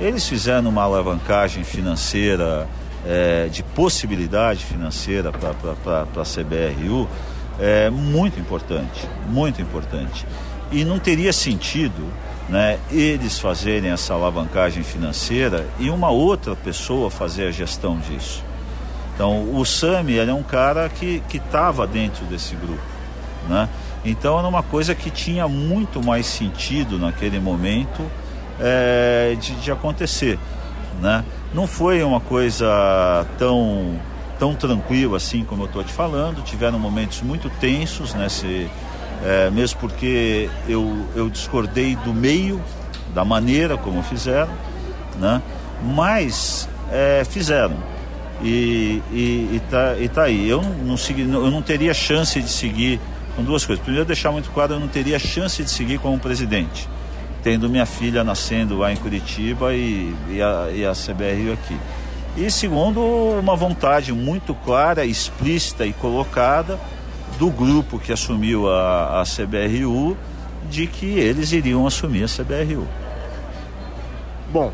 eles 0.00 0.28
fizeram 0.28 0.68
uma 0.68 0.82
alavancagem 0.82 1.64
financeira 1.64 2.68
é, 3.06 3.48
de 3.48 3.62
possibilidade 3.62 4.64
financeira 4.64 5.30
para 5.32 6.02
a 6.02 6.24
CBRU 6.24 7.08
é 7.58 7.90
muito 7.90 8.38
importante, 8.38 9.08
muito 9.28 9.60
importante. 9.60 10.26
E 10.70 10.84
não 10.84 10.98
teria 10.98 11.32
sentido 11.32 12.06
né, 12.48 12.78
eles 12.90 13.38
fazerem 13.38 13.90
essa 13.90 14.14
alavancagem 14.14 14.82
financeira 14.82 15.66
e 15.78 15.90
uma 15.90 16.10
outra 16.10 16.54
pessoa 16.54 17.10
fazer 17.10 17.48
a 17.48 17.50
gestão 17.50 17.98
disso. 17.98 18.42
Então, 19.14 19.54
o 19.54 19.64
Sami 19.64 20.16
é 20.16 20.32
um 20.32 20.44
cara 20.44 20.88
que 20.88 21.22
estava 21.32 21.86
dentro 21.86 22.24
desse 22.26 22.54
grupo. 22.54 22.80
Né? 23.48 23.68
Então, 24.04 24.38
era 24.38 24.46
uma 24.46 24.62
coisa 24.62 24.94
que 24.94 25.10
tinha 25.10 25.48
muito 25.48 26.00
mais 26.00 26.26
sentido 26.26 26.98
naquele 26.98 27.40
momento 27.40 28.08
é, 28.60 29.36
de, 29.40 29.54
de 29.56 29.72
acontecer. 29.72 30.38
Né? 31.00 31.24
Não 31.52 31.66
foi 31.66 32.02
uma 32.02 32.20
coisa 32.20 33.26
tão, 33.38 33.98
tão 34.38 34.54
tranquila 34.54 35.16
assim 35.16 35.44
como 35.44 35.62
eu 35.62 35.66
estou 35.66 35.82
te 35.82 35.92
falando. 35.92 36.42
Tiveram 36.42 36.78
momentos 36.78 37.22
muito 37.22 37.48
tensos, 37.58 38.14
né? 38.14 38.28
Se, 38.28 38.68
é, 39.24 39.50
mesmo 39.50 39.80
porque 39.80 40.50
eu, 40.68 41.06
eu 41.16 41.30
discordei 41.30 41.96
do 41.96 42.12
meio, 42.12 42.60
da 43.14 43.24
maneira 43.24 43.76
como 43.76 44.02
fizeram, 44.02 44.52
né? 45.18 45.42
mas 45.82 46.68
é, 46.92 47.24
fizeram. 47.24 47.76
E, 48.42 49.02
e, 49.10 49.56
e, 49.56 49.62
tá, 49.70 49.96
e 49.98 50.08
tá 50.08 50.22
aí. 50.24 50.48
Eu 50.48 50.62
não, 50.62 50.70
não 50.70 50.96
segui, 50.96 51.22
eu 51.22 51.50
não 51.50 51.62
teria 51.62 51.94
chance 51.94 52.40
de 52.40 52.50
seguir 52.50 53.00
com 53.34 53.42
duas 53.42 53.64
coisas. 53.64 53.82
Primeiro, 53.82 54.06
deixar 54.06 54.30
muito 54.30 54.50
claro, 54.50 54.74
eu 54.74 54.80
não 54.80 54.88
teria 54.88 55.18
chance 55.18 55.64
de 55.64 55.70
seguir 55.70 55.98
como 55.98 56.18
presidente 56.18 56.88
tendo 57.42 57.68
minha 57.68 57.86
filha 57.86 58.24
nascendo 58.24 58.76
lá 58.76 58.92
em 58.92 58.96
Curitiba 58.96 59.74
e, 59.74 60.14
e, 60.28 60.42
a, 60.42 60.68
e 60.72 60.84
a 60.84 60.92
CBRU 60.92 61.52
aqui. 61.52 61.76
E 62.36 62.50
segundo, 62.50 63.00
uma 63.00 63.56
vontade 63.56 64.12
muito 64.12 64.54
clara, 64.54 65.04
explícita 65.04 65.84
e 65.86 65.92
colocada 65.92 66.78
do 67.38 67.50
grupo 67.50 67.98
que 67.98 68.12
assumiu 68.12 68.68
a, 68.68 69.20
a 69.20 69.24
CBRU 69.24 70.16
de 70.68 70.86
que 70.86 71.06
eles 71.06 71.52
iriam 71.52 71.86
assumir 71.86 72.24
a 72.24 72.26
CBRU. 72.26 72.86
Bom, 74.52 74.72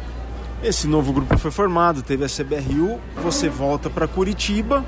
esse 0.62 0.86
novo 0.86 1.12
grupo 1.12 1.36
foi 1.36 1.50
formado, 1.50 2.02
teve 2.02 2.24
a 2.24 2.28
CBRU, 2.28 2.98
você 3.22 3.48
volta 3.48 3.90
para 3.90 4.08
Curitiba, 4.08 4.84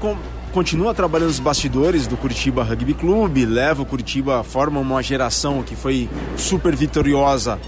com, 0.00 0.16
continua 0.58 0.92
trabalhando 0.92 1.28
nos 1.28 1.38
bastidores 1.38 2.08
do 2.08 2.16
Curitiba 2.16 2.64
Rugby 2.64 2.92
Clube, 2.92 3.46
leva 3.46 3.82
o 3.82 3.86
Curitiba, 3.86 4.42
forma 4.42 4.80
uma 4.80 5.00
geração 5.00 5.62
que 5.62 5.76
foi 5.76 6.10
super 6.36 6.74
vitoriosa 6.74 7.60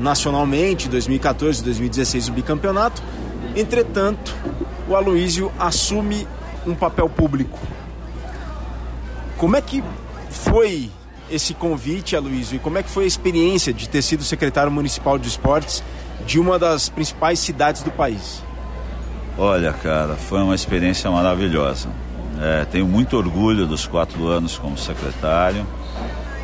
nacionalmente, 0.00 0.88
2014, 0.88 1.62
2016 1.62 2.30
o 2.30 2.32
bicampeonato. 2.32 3.00
Entretanto, 3.54 4.34
o 4.88 4.96
Aloísio 4.96 5.52
assume 5.60 6.26
um 6.66 6.74
papel 6.74 7.08
público. 7.08 7.56
Como 9.38 9.54
é 9.54 9.60
que 9.60 9.80
foi 10.28 10.90
esse 11.30 11.54
convite, 11.54 12.16
Aloísio, 12.16 12.56
e 12.56 12.58
como 12.58 12.78
é 12.78 12.82
que 12.82 12.90
foi 12.90 13.04
a 13.04 13.06
experiência 13.06 13.72
de 13.72 13.88
ter 13.88 14.02
sido 14.02 14.24
secretário 14.24 14.72
municipal 14.72 15.20
de 15.20 15.28
esportes 15.28 15.84
de 16.26 16.40
uma 16.40 16.58
das 16.58 16.88
principais 16.88 17.38
cidades 17.38 17.84
do 17.84 17.92
país? 17.92 18.42
Olha, 19.38 19.72
cara, 19.72 20.16
foi 20.16 20.42
uma 20.42 20.56
experiência 20.56 21.08
maravilhosa. 21.12 21.88
É, 22.40 22.64
tenho 22.64 22.86
muito 22.86 23.16
orgulho 23.16 23.66
dos 23.66 23.86
quatro 23.86 24.26
anos 24.28 24.58
como 24.58 24.76
secretário. 24.76 25.66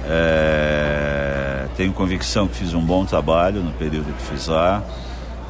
É, 0.04 1.66
tenho 1.76 1.92
convicção 1.92 2.48
que 2.48 2.56
fiz 2.56 2.74
um 2.74 2.80
bom 2.80 3.04
trabalho 3.04 3.62
no 3.62 3.72
período 3.72 4.12
que 4.12 4.22
fiz 4.22 4.46
lá. 4.46 4.82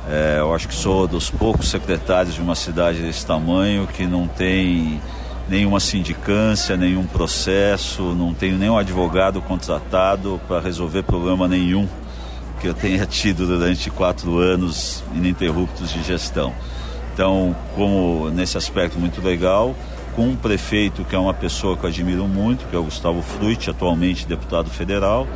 É, 0.08 0.36
eu 0.38 0.54
acho 0.54 0.66
que 0.66 0.74
sou 0.74 1.06
dos 1.06 1.30
poucos 1.30 1.68
secretários 1.68 2.34
de 2.34 2.40
uma 2.40 2.54
cidade 2.54 3.00
desse 3.00 3.24
tamanho 3.24 3.86
que 3.86 4.06
não 4.06 4.26
tem 4.26 5.00
nenhuma 5.48 5.80
sindicância, 5.80 6.76
nenhum 6.76 7.04
processo, 7.04 8.14
não 8.14 8.32
tenho 8.32 8.56
nenhum 8.56 8.78
advogado 8.78 9.42
contratado 9.42 10.40
para 10.46 10.60
resolver 10.60 11.02
problema 11.02 11.48
nenhum 11.48 11.88
que 12.60 12.68
eu 12.68 12.74
tenha 12.74 13.06
tido 13.06 13.46
durante 13.46 13.90
quatro 13.90 14.38
anos 14.38 15.02
ininterruptos 15.14 15.90
de 15.90 16.02
gestão. 16.02 16.52
Então, 17.12 17.56
como 17.74 18.30
nesse 18.30 18.56
aspecto 18.56 18.98
muito 18.98 19.20
legal, 19.20 19.74
com 20.14 20.28
um 20.28 20.36
prefeito 20.36 21.04
que 21.04 21.14
é 21.14 21.18
uma 21.18 21.34
pessoa 21.34 21.76
que 21.76 21.84
eu 21.84 21.88
admiro 21.88 22.26
muito, 22.26 22.66
que 22.68 22.76
é 22.76 22.78
o 22.78 22.84
Gustavo 22.84 23.22
Frutti, 23.22 23.70
atualmente 23.70 24.26
deputado 24.26 24.70
federal. 24.70 25.26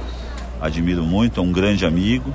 Admiro 0.60 1.04
muito, 1.04 1.40
é 1.40 1.42
um 1.42 1.52
grande 1.52 1.84
amigo. 1.84 2.32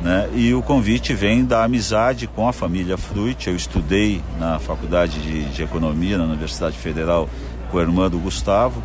Né? 0.00 0.28
E 0.34 0.54
o 0.54 0.62
convite 0.62 1.14
vem 1.14 1.44
da 1.44 1.64
amizade 1.64 2.26
com 2.26 2.48
a 2.48 2.52
família 2.52 2.96
Frutti. 2.96 3.48
Eu 3.48 3.56
estudei 3.56 4.22
na 4.38 4.58
Faculdade 4.58 5.20
de, 5.20 5.44
de 5.44 5.62
Economia, 5.62 6.18
na 6.18 6.24
Universidade 6.24 6.76
Federal, 6.76 7.28
com 7.70 7.78
a 7.78 7.82
irmã 7.82 8.08
do 8.10 8.18
Gustavo, 8.18 8.82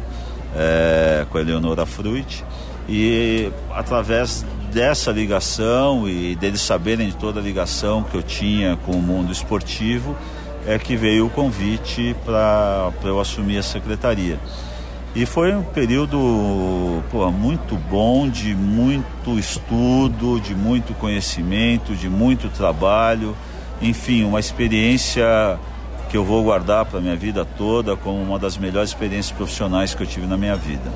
é, 0.55 1.25
com 1.29 1.37
a 1.37 1.41
Eleonora 1.41 1.85
Frutti. 1.85 2.43
E 2.87 3.51
através 3.73 4.45
dessa 4.71 5.11
ligação 5.11 6.07
e 6.07 6.35
deles 6.35 6.61
saberem 6.61 7.07
de 7.07 7.15
toda 7.15 7.39
a 7.39 7.43
ligação 7.43 8.03
que 8.03 8.15
eu 8.15 8.23
tinha 8.23 8.77
com 8.77 8.93
o 8.93 9.01
mundo 9.01 9.31
esportivo, 9.31 10.15
é 10.67 10.77
que 10.77 10.95
veio 10.95 11.25
o 11.25 11.29
convite 11.29 12.15
para 12.25 12.91
eu 13.03 13.19
assumir 13.19 13.57
a 13.57 13.63
secretaria. 13.63 14.39
E 15.13 15.25
foi 15.25 15.53
um 15.53 15.61
período 15.61 17.03
pô, 17.11 17.29
muito 17.31 17.75
bom, 17.75 18.29
de 18.29 18.55
muito 18.55 19.37
estudo, 19.37 20.39
de 20.39 20.55
muito 20.55 20.93
conhecimento, 20.93 21.93
de 21.93 22.07
muito 22.07 22.47
trabalho, 22.49 23.35
enfim, 23.81 24.23
uma 24.23 24.39
experiência 24.39 25.59
que 26.09 26.15
eu 26.15 26.23
vou 26.23 26.43
guardar 26.43 26.85
para 26.85 27.01
minha 27.01 27.15
vida 27.15 27.43
toda 27.43 27.95
como 27.97 28.21
uma 28.21 28.39
das 28.39 28.57
melhores 28.57 28.89
experiências 28.89 29.35
profissionais 29.35 29.93
que 29.93 30.03
eu 30.03 30.07
tive 30.07 30.27
na 30.27 30.37
minha 30.37 30.55
vida. 30.55 30.89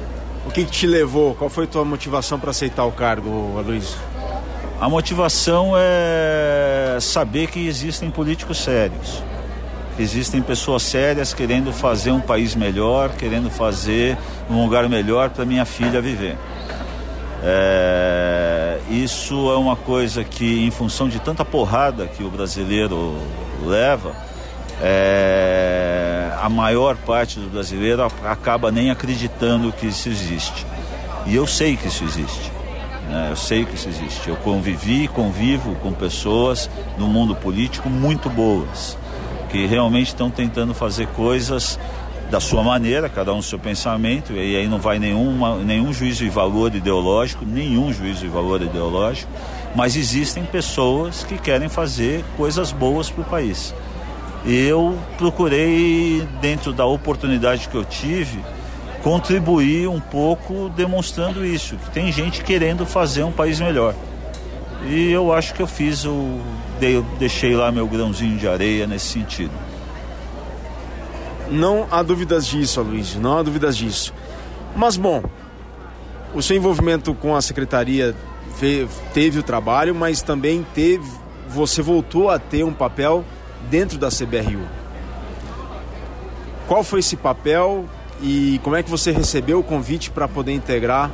O 0.45 0.51
que, 0.51 0.63
que 0.63 0.71
te 0.71 0.87
levou? 0.87 1.33
Qual 1.33 1.49
foi 1.49 1.65
a 1.65 1.67
tua 1.67 1.83
motivação 1.83 2.39
para 2.39 2.51
aceitar 2.51 2.85
o 2.85 2.91
cargo, 2.91 3.29
Luiz? 3.65 3.97
A 4.79 4.87
motivação 4.89 5.73
é 5.75 6.97
saber 7.01 7.47
que 7.47 7.65
existem 7.65 8.11
políticos 8.11 8.57
sérios, 8.57 9.23
existem 9.97 10.41
pessoas 10.41 10.83
sérias 10.83 11.33
querendo 11.33 11.71
fazer 11.71 12.11
um 12.11 12.21
país 12.21 12.55
melhor, 12.55 13.09
querendo 13.11 13.49
fazer 13.49 14.17
um 14.49 14.61
lugar 14.61 14.87
melhor 14.89 15.29
para 15.29 15.45
minha 15.45 15.65
filha 15.65 16.01
viver. 16.01 16.37
É, 17.43 18.79
isso 18.89 19.51
é 19.51 19.57
uma 19.57 19.75
coisa 19.75 20.23
que, 20.23 20.65
em 20.65 20.71
função 20.71 21.07
de 21.07 21.19
tanta 21.19 21.45
porrada 21.45 22.07
que 22.07 22.23
o 22.23 22.29
brasileiro 22.29 23.17
leva, 23.63 24.15
é, 24.81 26.31
a 26.41 26.49
maior 26.49 26.95
parte 26.97 27.39
do 27.39 27.49
brasileiro 27.49 28.03
acaba 28.23 28.71
nem 28.71 28.89
acreditando 28.89 29.71
que 29.71 29.87
isso 29.87 30.09
existe. 30.09 30.65
E 31.25 31.35
eu 31.35 31.47
sei 31.47 31.77
que 31.77 31.87
isso 31.87 32.03
existe. 32.03 32.51
Né? 33.09 33.27
Eu 33.31 33.35
sei 33.35 33.65
que 33.65 33.75
isso 33.75 33.87
existe. 33.89 34.29
Eu 34.29 34.35
convivi 34.37 35.03
e 35.03 35.07
convivo 35.07 35.75
com 35.75 35.91
pessoas 35.91 36.69
no 36.97 37.07
mundo 37.07 37.35
político 37.35 37.89
muito 37.89 38.29
boas, 38.29 38.97
que 39.49 39.65
realmente 39.65 40.07
estão 40.07 40.29
tentando 40.29 40.73
fazer 40.73 41.07
coisas 41.07 41.79
da 42.29 42.39
sua 42.39 42.63
maneira, 42.63 43.07
cada 43.07 43.33
um 43.33 43.41
seu 43.41 43.59
pensamento, 43.59 44.33
e 44.33 44.55
aí 44.55 44.67
não 44.67 44.79
vai 44.79 44.97
nenhuma, 44.97 45.57
nenhum 45.57 45.93
juízo 45.93 46.23
de 46.23 46.29
valor 46.29 46.73
ideológico, 46.73 47.45
nenhum 47.45 47.93
juízo 47.93 48.21
de 48.21 48.27
valor 48.27 48.61
ideológico, 48.61 49.31
mas 49.75 49.95
existem 49.95 50.43
pessoas 50.43 51.23
que 51.23 51.37
querem 51.37 51.69
fazer 51.69 52.23
coisas 52.35 52.71
boas 52.71 53.09
para 53.09 53.21
o 53.21 53.25
país. 53.25 53.73
Eu 54.45 54.97
procurei, 55.17 56.27
dentro 56.41 56.73
da 56.73 56.85
oportunidade 56.85 57.67
que 57.67 57.75
eu 57.75 57.85
tive, 57.85 58.39
contribuir 59.03 59.87
um 59.87 59.99
pouco 59.99 60.69
demonstrando 60.75 61.45
isso, 61.45 61.75
que 61.75 61.91
tem 61.91 62.11
gente 62.11 62.43
querendo 62.43 62.85
fazer 62.85 63.23
um 63.23 63.31
país 63.31 63.59
melhor. 63.59 63.93
E 64.87 65.11
eu 65.11 65.33
acho 65.33 65.53
que 65.53 65.61
eu 65.61 65.67
fiz 65.67 66.05
o. 66.05 66.39
deixei 67.17 67.55
lá 67.55 67.71
meu 67.71 67.87
grãozinho 67.87 68.37
de 68.37 68.47
areia 68.47 68.85
nesse 68.85 69.07
sentido. 69.07 69.51
Não 71.49 71.87
há 71.91 72.01
dúvidas 72.01 72.45
disso, 72.45 72.79
Aloysio, 72.79 73.19
não 73.19 73.37
há 73.37 73.43
dúvidas 73.43 73.77
disso. 73.77 74.13
Mas, 74.75 74.97
bom, 74.97 75.23
o 76.33 76.41
seu 76.41 76.57
envolvimento 76.57 77.13
com 77.13 77.35
a 77.35 77.41
secretaria 77.41 78.15
teve 79.13 79.39
o 79.39 79.43
trabalho, 79.43 79.95
mas 79.95 80.21
também 80.21 80.65
teve. 80.73 81.09
Você 81.47 81.81
voltou 81.81 82.29
a 82.29 82.39
ter 82.39 82.63
um 82.63 82.73
papel 82.73 83.23
dentro 83.69 83.97
da 83.97 84.09
CBRU. 84.09 84.67
Qual 86.67 86.83
foi 86.83 86.99
esse 86.99 87.15
papel 87.15 87.85
e 88.21 88.59
como 88.63 88.75
é 88.75 88.83
que 88.83 88.89
você 88.89 89.11
recebeu 89.11 89.59
o 89.59 89.63
convite 89.63 90.09
para 90.09 90.27
poder 90.27 90.53
integrar 90.53 91.11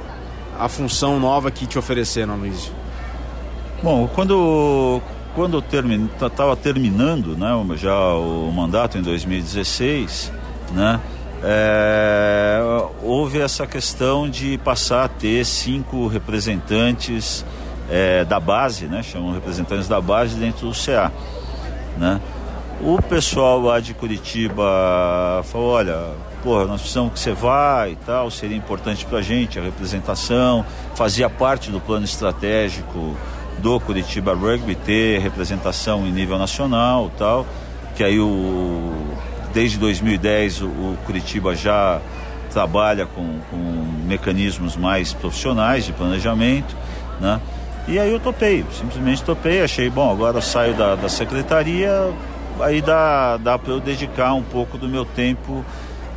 a 0.58 0.70
função 0.70 1.20
nova 1.20 1.52
que 1.52 1.66
te 1.66 1.78
ofereceram, 1.78 2.38
Luiz? 2.38 2.72
Bom, 3.84 4.08
quando 4.08 5.02
quando 5.34 5.60
estava 5.60 6.56
terminando 6.56 7.38
né, 7.38 7.78
já 7.78 8.13
o 8.13 8.52
mandato 8.52 8.98
em 8.98 9.02
2016, 9.02 10.32
né, 10.74 11.00
é, 11.44 12.60
houve 13.02 13.39
essa 13.39 13.65
questão 13.65 14.30
de 14.30 14.58
passar 14.60 15.06
a 15.06 15.08
ter 15.08 15.46
cinco 15.46 16.08
representantes 16.08 17.46
é, 17.89 18.24
da 18.26 18.39
base, 18.39 18.86
né, 18.86 19.02
chamam 19.02 19.34
representantes 19.34 19.88
da 19.88 20.00
base 20.00 20.36
dentro 20.36 20.67
do 20.67 20.76
CA. 20.76 21.12
Né. 21.98 22.22
O 22.82 23.02
pessoal 23.02 23.62
lá 23.62 23.80
de 23.80 23.94
Curitiba 23.94 25.41
falou, 25.46 25.72
olha, 25.72 26.10
porra, 26.44 26.65
nós 26.65 26.82
precisamos 26.82 27.13
que 27.13 27.20
você 27.20 27.32
vá 27.32 27.88
e 27.88 27.96
tal, 27.96 28.30
seria 28.30 28.58
importante 28.58 29.06
para 29.06 29.20
a 29.20 29.22
gente 29.22 29.58
a 29.58 29.62
representação, 29.62 30.65
fazia 30.94 31.30
parte 31.30 31.72
do 31.72 31.80
plano 31.80 32.06
estratégico 32.06 33.15
do 33.62 33.80
Curitiba 33.80 34.34
Rugby 34.34 34.76
ter 34.76 35.19
representação 35.19 36.06
em 36.06 36.12
nível 36.12 36.38
nacional 36.38 37.12
tal, 37.17 37.45
que 37.95 38.04
aí 38.04 38.19
o, 38.19 38.91
desde 39.54 39.78
2010 39.78 40.62
o, 40.62 40.65
o 40.65 40.97
Curitiba 41.06 41.56
já 41.56 42.02
trabalha 42.52 43.06
com, 43.06 43.39
com 43.50 43.58
mecanismos 44.06 44.76
mais 44.76 45.13
profissionais 45.13 45.86
de 45.86 45.93
planejamento, 45.93 46.76
né? 47.19 47.39
E 47.88 47.97
aí 47.97 48.12
eu 48.12 48.19
topei, 48.19 48.63
simplesmente 48.71 49.24
topei, 49.24 49.63
achei, 49.63 49.89
bom, 49.89 50.12
agora 50.12 50.38
eu 50.38 50.41
saio 50.41 50.74
da, 50.74 50.95
da 50.95 51.10
secretaria, 51.10 52.12
aí 52.60 52.82
dá, 52.82 53.38
dá 53.38 53.58
para 53.58 53.74
eu 53.74 53.80
dedicar 53.80 54.34
um 54.34 54.43
pouco 54.43 54.78
do 54.78 54.88
meu 54.88 55.06
tempo 55.06 55.65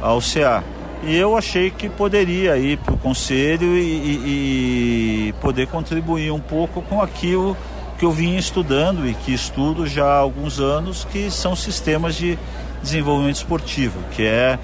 ao 0.00 0.20
CA. 0.20 0.62
E 1.06 1.16
eu 1.16 1.36
achei 1.36 1.70
que 1.70 1.88
poderia 1.88 2.56
ir 2.56 2.78
para 2.78 2.94
o 2.94 2.96
conselho 2.96 3.76
e, 3.76 3.80
e, 3.80 5.28
e, 5.28 5.34
poder 5.40 5.66
contribuir 5.66 6.30
um 6.30 6.40
pouco 6.40 6.80
com 6.82 7.00
aquilo 7.00 7.56
que 7.98 8.04
eu 8.04 8.10
vinha 8.10 8.38
estudando 8.38 9.06
e 9.06 9.14
que 9.14 9.32
estudo 9.32 9.86
já 9.86 10.06
há 10.06 10.18
alguns 10.18 10.60
anos, 10.60 11.04
que 11.04 11.30
são 11.30 11.54
sistemas 11.54 12.14
de 12.14 12.38
desenvolvimento 12.82 13.36
esportivo, 13.36 13.98
que 14.12 14.22
é 14.22 14.58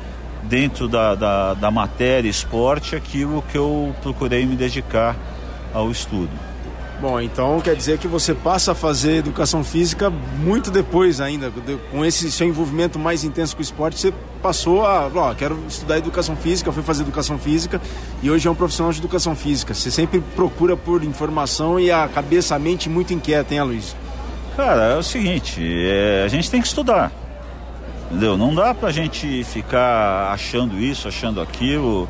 dentro 0.45 0.89
da, 0.89 1.15
da, 1.15 1.55
da 1.55 1.71
matéria 1.71 2.29
esporte 2.29 2.97
aquilo 2.97 3.43
que 3.51 3.59
eu 3.59 3.95
procurei 4.03 4.47
me 4.47 4.57
dedicar 4.57 5.17
ao 5.75 5.91
estudo. 5.91 6.50
Bom, 7.01 7.19
então 7.19 7.59
quer 7.63 7.75
dizer 7.75 7.97
que 7.97 8.07
você 8.07 8.35
passa 8.35 8.73
a 8.73 8.75
fazer 8.75 9.17
educação 9.17 9.65
física 9.65 10.11
muito 10.11 10.71
depois 10.71 11.19
ainda, 11.19 11.51
com 11.91 12.05
esse 12.05 12.31
seu 12.31 12.47
envolvimento 12.47 12.99
mais 12.99 13.25
intenso 13.25 13.57
com 13.57 13.61
o 13.61 13.63
esporte, 13.63 13.99
você 13.99 14.13
passou 14.43 14.85
a, 14.85 15.11
ó, 15.15 15.33
quero 15.33 15.59
estudar 15.67 15.97
educação 15.97 16.37
física, 16.37 16.71
fui 16.71 16.83
fazer 16.83 17.03
educação 17.03 17.39
física 17.39 17.81
e 18.23 18.31
hoje 18.31 18.47
é 18.47 18.51
um 18.51 18.55
profissional 18.55 18.93
de 18.93 18.99
educação 18.99 19.35
física. 19.35 19.73
Você 19.73 19.91
sempre 19.91 20.21
procura 20.37 20.77
por 20.77 21.03
informação 21.03 21.81
e 21.81 21.91
a 21.91 22.07
cabeça, 22.07 22.55
a 22.55 22.59
mente 22.59 22.91
muito 22.91 23.15
inquieta, 23.15 23.55
hein, 23.55 23.63
Luiz? 23.63 23.97
Cara, 24.55 24.93
é 24.93 24.97
o 24.97 25.03
seguinte, 25.03 25.59
é, 25.63 26.23
a 26.27 26.29
gente 26.29 26.51
tem 26.51 26.61
que 26.61 26.67
estudar. 26.67 27.11
Entendeu? 28.11 28.37
Não 28.37 28.55
dá 28.55 28.75
pra 28.75 28.91
gente 28.91 29.43
ficar 29.45 30.33
achando 30.33 30.79
isso, 30.79 31.09
achando 31.09 31.41
aquilo, 31.41 32.07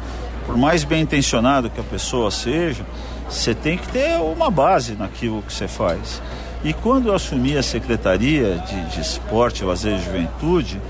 por 0.47 0.57
mais 0.57 0.83
bem 0.83 1.03
intencionado 1.03 1.71
que 1.71 1.79
a 1.79 1.85
pessoa 1.85 2.29
seja 2.33 2.85
você 3.31 3.55
tem 3.55 3.79
que 3.79 3.89
ter 3.89 4.21
uma 4.21 4.51
base 4.51 4.95
naquilo 4.95 5.43
que 5.43 5.53
você 5.53 5.69
faz. 5.69 6.21
E 6.63 6.75
quando 6.75 7.09
eu 7.09 7.15
assumi 7.15 7.57
a 7.57 7.63
Secretaria 7.63 8.59
de, 8.59 8.85
de 8.91 9.01
Esporte, 9.01 9.65
Lazer 9.65 9.95
e 9.97 10.03
Juventude, 10.03 10.81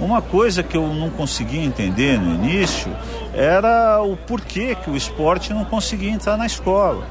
uma 0.00 0.22
coisa 0.22 0.62
que 0.62 0.76
eu 0.76 0.88
não 0.88 1.10
conseguia 1.10 1.62
entender 1.62 2.18
no 2.18 2.34
início 2.34 2.90
era 3.34 4.02
o 4.02 4.16
porquê 4.16 4.74
que 4.74 4.90
o 4.90 4.96
esporte 4.96 5.52
não 5.52 5.64
conseguia 5.64 6.10
entrar 6.10 6.36
na 6.38 6.46
escola. 6.46 7.06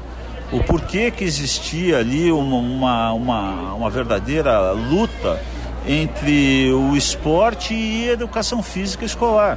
O 0.52 0.60
porquê 0.64 1.10
que 1.12 1.22
existia 1.22 1.98
ali 1.98 2.32
uma, 2.32 2.56
uma, 2.56 3.12
uma, 3.12 3.74
uma 3.74 3.90
verdadeira 3.90 4.72
luta 4.72 5.40
entre 5.86 6.72
o 6.72 6.96
esporte 6.96 7.72
e 7.72 8.10
a 8.10 8.12
educação 8.12 8.60
física 8.60 9.04
escolar. 9.04 9.56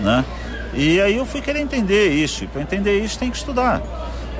Né? 0.00 0.24
E 0.72 1.00
aí 1.00 1.16
eu 1.16 1.26
fui 1.26 1.42
querer 1.42 1.60
entender 1.60 2.08
isso. 2.08 2.44
E 2.44 2.46
para 2.46 2.62
entender 2.62 2.98
isso 2.98 3.18
tem 3.18 3.30
que 3.30 3.36
estudar. 3.36 3.82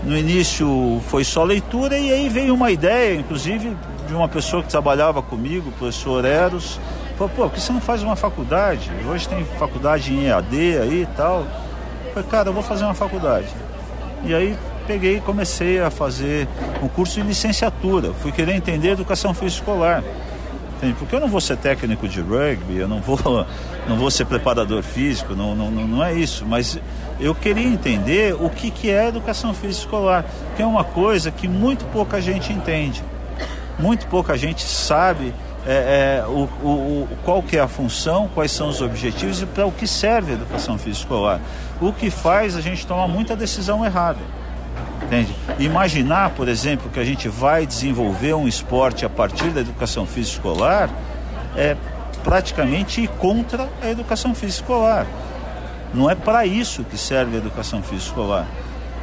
No 0.04 0.16
início 0.16 1.00
foi 1.08 1.24
só 1.24 1.42
leitura 1.44 1.96
e 1.98 2.12
aí 2.12 2.28
veio 2.28 2.54
uma 2.54 2.70
ideia, 2.70 3.18
inclusive 3.18 3.74
de 4.06 4.14
uma 4.14 4.28
pessoa 4.28 4.62
que 4.62 4.68
trabalhava 4.68 5.22
comigo, 5.22 5.70
o 5.70 5.72
professor 5.72 6.24
Eros, 6.26 6.78
falou, 7.16 7.32
pô, 7.34 7.42
por 7.44 7.52
que 7.52 7.60
você 7.60 7.72
não 7.72 7.80
faz 7.80 8.02
uma 8.02 8.14
faculdade? 8.14 8.90
Hoje 9.08 9.26
tem 9.26 9.44
faculdade 9.58 10.12
em 10.12 10.26
EAD 10.26 10.78
aí 10.78 11.02
e 11.02 11.08
tal. 11.16 11.46
Falei, 12.12 12.28
cara, 12.28 12.48
eu 12.50 12.52
vou 12.52 12.62
fazer 12.62 12.84
uma 12.84 12.94
faculdade. 12.94 13.48
E 14.24 14.34
aí 14.34 14.56
peguei 14.86 15.16
e 15.16 15.20
comecei 15.22 15.80
a 15.80 15.90
fazer 15.90 16.46
um 16.82 16.88
curso 16.88 17.20
de 17.20 17.26
licenciatura. 17.26 18.12
Fui 18.12 18.30
querer 18.30 18.54
entender 18.54 18.90
educação 18.90 19.32
física 19.32 19.62
escolar. 19.62 20.04
Entende? 20.84 20.94
Porque 20.98 21.14
eu 21.16 21.20
não 21.20 21.28
vou 21.28 21.40
ser 21.40 21.56
técnico 21.56 22.06
de 22.06 22.20
rugby, 22.20 22.76
eu 22.76 22.86
não 22.86 23.00
vou, 23.00 23.18
não 23.88 23.96
vou 23.96 24.10
ser 24.10 24.26
preparador 24.26 24.82
físico, 24.82 25.34
não, 25.34 25.54
não, 25.54 25.70
não 25.70 26.04
é 26.04 26.12
isso. 26.12 26.44
Mas 26.44 26.78
eu 27.18 27.34
queria 27.34 27.66
entender 27.66 28.34
o 28.34 28.50
que, 28.50 28.70
que 28.70 28.90
é 28.90 29.08
educação 29.08 29.54
física 29.54 29.84
escolar, 29.84 30.24
que 30.56 30.62
é 30.62 30.66
uma 30.66 30.84
coisa 30.84 31.30
que 31.30 31.48
muito 31.48 31.84
pouca 31.86 32.20
gente 32.20 32.52
entende. 32.52 33.02
Muito 33.78 34.06
pouca 34.06 34.36
gente 34.36 34.62
sabe 34.62 35.34
é, 35.66 36.20
é, 36.22 36.26
o, 36.26 36.42
o, 36.62 37.08
qual 37.24 37.42
que 37.42 37.56
é 37.56 37.60
a 37.60 37.66
função, 37.66 38.28
quais 38.34 38.52
são 38.52 38.68
os 38.68 38.82
objetivos 38.82 39.40
e 39.40 39.46
para 39.46 39.66
o 39.66 39.72
que 39.72 39.86
serve 39.86 40.32
a 40.32 40.34
educação 40.34 40.76
física 40.76 41.04
escolar. 41.04 41.40
O 41.80 41.92
que 41.92 42.10
faz 42.10 42.56
a 42.56 42.60
gente 42.60 42.86
tomar 42.86 43.08
muita 43.08 43.34
decisão 43.34 43.84
errada. 43.84 44.20
Entende? 45.14 45.34
Imaginar, 45.58 46.30
por 46.30 46.48
exemplo, 46.48 46.90
que 46.90 46.98
a 46.98 47.04
gente 47.04 47.28
vai 47.28 47.66
desenvolver 47.66 48.34
um 48.34 48.48
esporte 48.48 49.04
a 49.04 49.08
partir 49.08 49.50
da 49.50 49.60
educação 49.60 50.06
física 50.06 50.38
escolar 50.38 50.90
é 51.56 51.76
praticamente 52.24 53.02
ir 53.02 53.08
contra 53.08 53.68
a 53.80 53.90
educação 53.90 54.34
física 54.34 54.62
escolar. 54.62 55.06
Não 55.92 56.10
é 56.10 56.16
para 56.16 56.44
isso 56.46 56.82
que 56.82 56.98
serve 56.98 57.36
a 57.36 57.38
educação 57.38 57.80
física 57.80 58.10
escolar. 58.10 58.46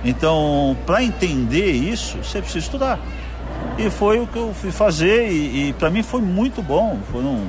Então, 0.04 0.76
para 0.86 1.02
entender 1.02 1.72
isso, 1.72 2.18
você 2.18 2.40
precisa 2.40 2.60
estudar. 2.60 3.00
E 3.78 3.90
foi 3.90 4.20
o 4.20 4.28
que 4.28 4.38
eu 4.38 4.54
fui 4.54 4.72
fazer 4.72 5.32
e, 5.32 5.70
e 5.70 5.74
para 5.74 5.90
mim 5.90 6.04
foi 6.04 6.22
muito 6.22 6.62
bom. 6.62 7.00
Foram 7.12 7.40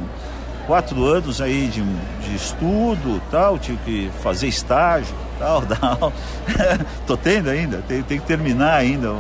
quatro 0.67 1.05
anos 1.05 1.41
aí 1.41 1.67
de, 1.67 1.83
de 1.83 2.37
estudo 2.37 3.21
tal, 3.31 3.59
tive 3.59 3.79
que 3.85 4.11
fazer 4.23 4.47
estágio 4.47 5.15
tal, 5.43 5.63
tal. 5.67 6.13
Tô 7.07 7.17
tendo 7.17 7.51
ainda, 7.51 7.83
tem, 7.89 8.03
tem 8.03 8.21
que 8.21 8.27
terminar 8.27 8.75
ainda 8.75 9.13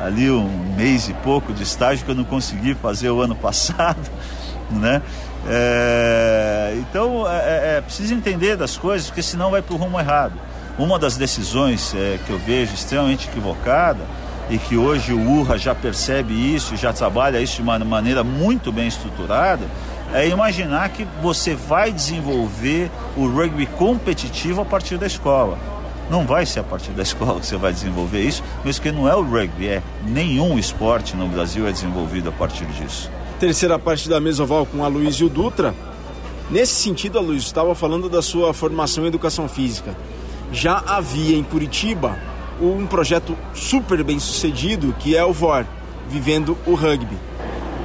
ali 0.00 0.30
um 0.30 0.74
mês 0.76 1.08
e 1.08 1.14
pouco 1.14 1.52
de 1.52 1.62
estágio 1.62 2.04
que 2.04 2.10
eu 2.10 2.14
não 2.14 2.24
consegui 2.24 2.74
fazer 2.74 3.10
o 3.10 3.20
ano 3.20 3.36
passado, 3.36 4.10
né? 4.70 5.00
É, 5.48 6.74
então 6.78 7.28
é, 7.28 7.36
é, 7.36 7.76
é 7.76 7.80
precisa 7.80 8.14
entender 8.14 8.56
das 8.56 8.76
coisas, 8.76 9.08
porque 9.08 9.22
senão 9.22 9.50
vai 9.50 9.62
para 9.62 9.74
o 9.74 9.76
rumo 9.76 9.98
errado. 9.98 10.34
Uma 10.78 10.98
das 10.98 11.16
decisões 11.16 11.94
é, 11.94 12.18
que 12.26 12.30
eu 12.30 12.38
vejo 12.38 12.74
extremamente 12.74 13.28
equivocada 13.28 14.00
e 14.48 14.58
que 14.58 14.76
hoje 14.76 15.12
o 15.12 15.20
URRA 15.20 15.58
já 15.58 15.74
percebe 15.74 16.32
isso, 16.32 16.76
já 16.76 16.92
trabalha 16.92 17.40
isso 17.40 17.56
de 17.56 17.62
uma 17.62 17.78
maneira 17.78 18.24
muito 18.24 18.72
bem 18.72 18.88
estruturada, 18.88 19.64
é 20.12 20.28
imaginar 20.28 20.90
que 20.90 21.06
você 21.22 21.54
vai 21.54 21.92
desenvolver 21.92 22.90
o 23.16 23.26
rugby 23.26 23.66
competitivo 23.66 24.60
a 24.60 24.64
partir 24.64 24.98
da 24.98 25.06
escola. 25.06 25.58
Não 26.10 26.26
vai 26.26 26.44
ser 26.44 26.60
a 26.60 26.64
partir 26.64 26.90
da 26.90 27.02
escola 27.04 27.40
que 27.40 27.46
você 27.46 27.56
vai 27.56 27.72
desenvolver 27.72 28.20
isso, 28.20 28.42
mas 28.64 28.78
que 28.78 28.92
não 28.92 29.08
é 29.08 29.16
o 29.16 29.22
rugby, 29.22 29.68
é 29.68 29.82
nenhum 30.06 30.58
esporte 30.58 31.16
no 31.16 31.26
Brasil 31.28 31.66
é 31.66 31.72
desenvolvido 31.72 32.28
a 32.28 32.32
partir 32.32 32.66
disso. 32.66 33.10
Terceira 33.40 33.78
parte 33.78 34.08
da 34.08 34.20
mesa 34.20 34.42
oval 34.42 34.66
com 34.66 34.84
a 34.84 34.88
Luísio 34.88 35.28
Dutra. 35.28 35.74
Nesse 36.50 36.74
sentido, 36.74 37.18
a 37.18 37.22
Luiz 37.22 37.44
estava 37.44 37.74
falando 37.74 38.08
da 38.08 38.20
sua 38.20 38.52
formação 38.52 39.04
em 39.04 39.08
educação 39.08 39.48
física. 39.48 39.96
Já 40.52 40.82
havia 40.86 41.36
em 41.36 41.42
Curitiba 41.42 42.16
um 42.60 42.86
projeto 42.86 43.36
super 43.54 44.04
bem 44.04 44.20
sucedido 44.20 44.94
que 44.98 45.16
é 45.16 45.24
o 45.24 45.32
VOR, 45.32 45.64
Vivendo 46.08 46.58
o 46.66 46.74
Rugby. 46.74 47.16